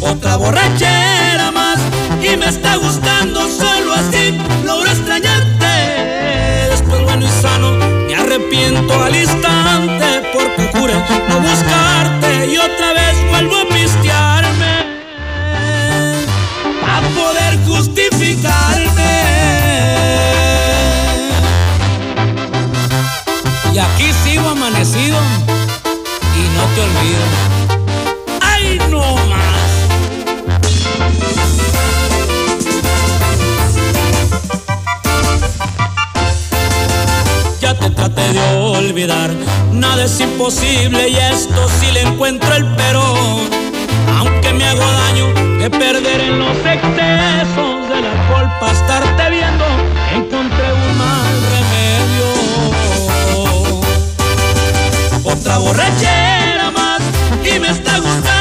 [0.00, 1.78] Otra borrachera más
[2.22, 3.46] y me está gustando
[8.94, 10.94] al instante porque juré
[11.28, 14.74] no buscarte y otra vez vuelvo a pistearme
[16.86, 19.22] a poder justificarme.
[23.72, 25.18] Y aquí sigo amanecido
[26.36, 27.57] y no te olvido.
[39.06, 43.00] Nada es imposible y esto sí le encuentro el pero.
[44.18, 45.26] Aunque me hago daño
[45.60, 49.64] de perder en los excesos del alcohol para estarte viendo,
[50.16, 52.26] encontré un mal remedio.
[55.32, 57.00] Otra borrachera más
[57.44, 58.37] y me está gustando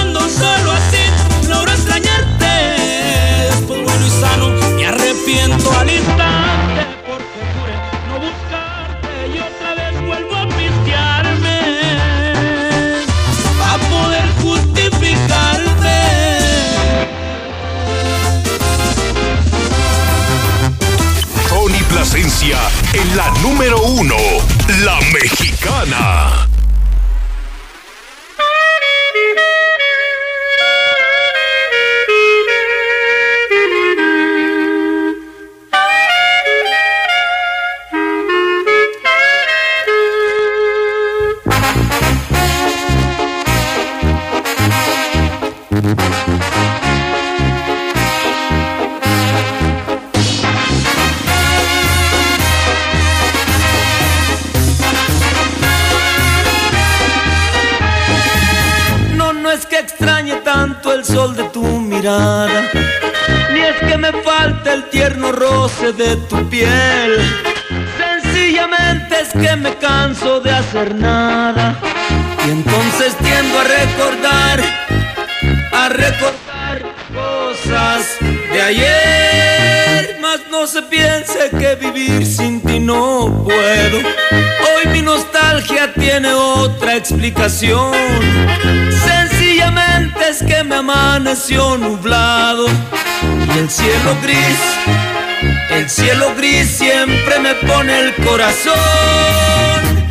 [23.16, 24.16] la número uno,
[24.84, 26.47] la mexicana.
[86.20, 87.92] Tiene otra explicación.
[89.06, 92.66] Sencillamente es que me amaneció nublado
[93.54, 94.60] y el cielo gris,
[95.70, 100.07] el cielo gris siempre me pone el corazón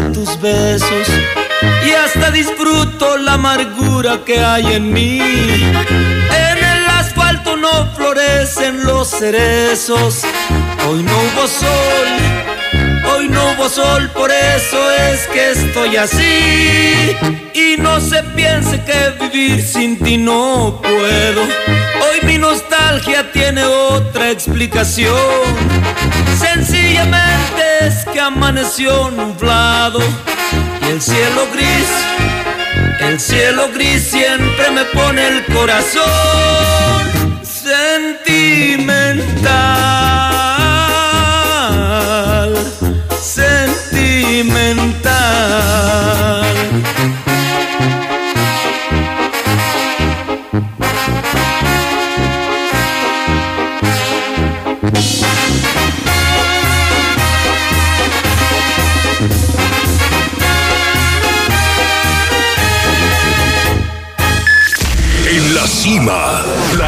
[0.00, 1.08] tus besos
[1.86, 5.20] y hasta disfruto la amargura que hay en mí.
[5.20, 10.22] En el asfalto no florecen los cerezos,
[10.86, 12.08] hoy no hubo sol,
[13.14, 17.16] hoy no hubo sol, por eso es que estoy así.
[17.54, 21.42] Y no se piense que vivir sin ti no puedo.
[21.42, 25.16] Hoy mi nostalgia tiene otra explicación.
[26.38, 29.98] Sencillamente es que amaneció nublado
[30.82, 31.88] y el cielo gris,
[33.00, 37.15] el cielo gris siempre me pone el corazón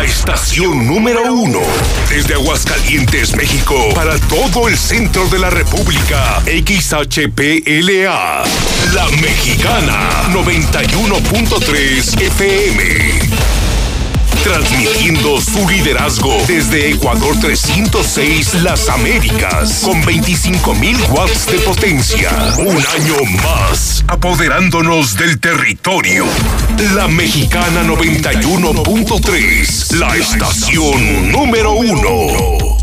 [0.09, 1.61] estación número uno.
[2.09, 6.43] Desde Aguascalientes, México, para todo el centro de la República.
[6.47, 8.43] XHPLA.
[8.95, 13.49] La Mexicana, 91.3 FM.
[14.43, 22.31] Transmitiendo su liderazgo desde Ecuador 306 Las Américas con 25.000 watts de potencia.
[22.57, 26.25] Un año más, apoderándonos del territorio.
[26.95, 32.79] La Mexicana 91.3, la estación número uno.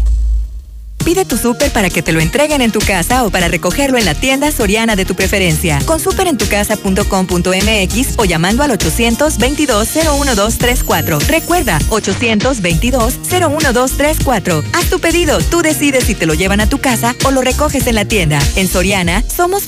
[1.06, 4.06] Pide tu súper para que te lo entreguen en tu casa o para recogerlo en
[4.06, 5.78] la tienda Soriana de tu preferencia.
[5.86, 11.28] Con superentucasa.com.mx o llamando al 822-01234.
[11.28, 14.64] Recuerda, 822-01234.
[14.74, 17.86] Haz tu pedido, tú decides si te lo llevan a tu casa o lo recoges
[17.86, 18.40] en la tienda.
[18.56, 19.62] En Soriana, somos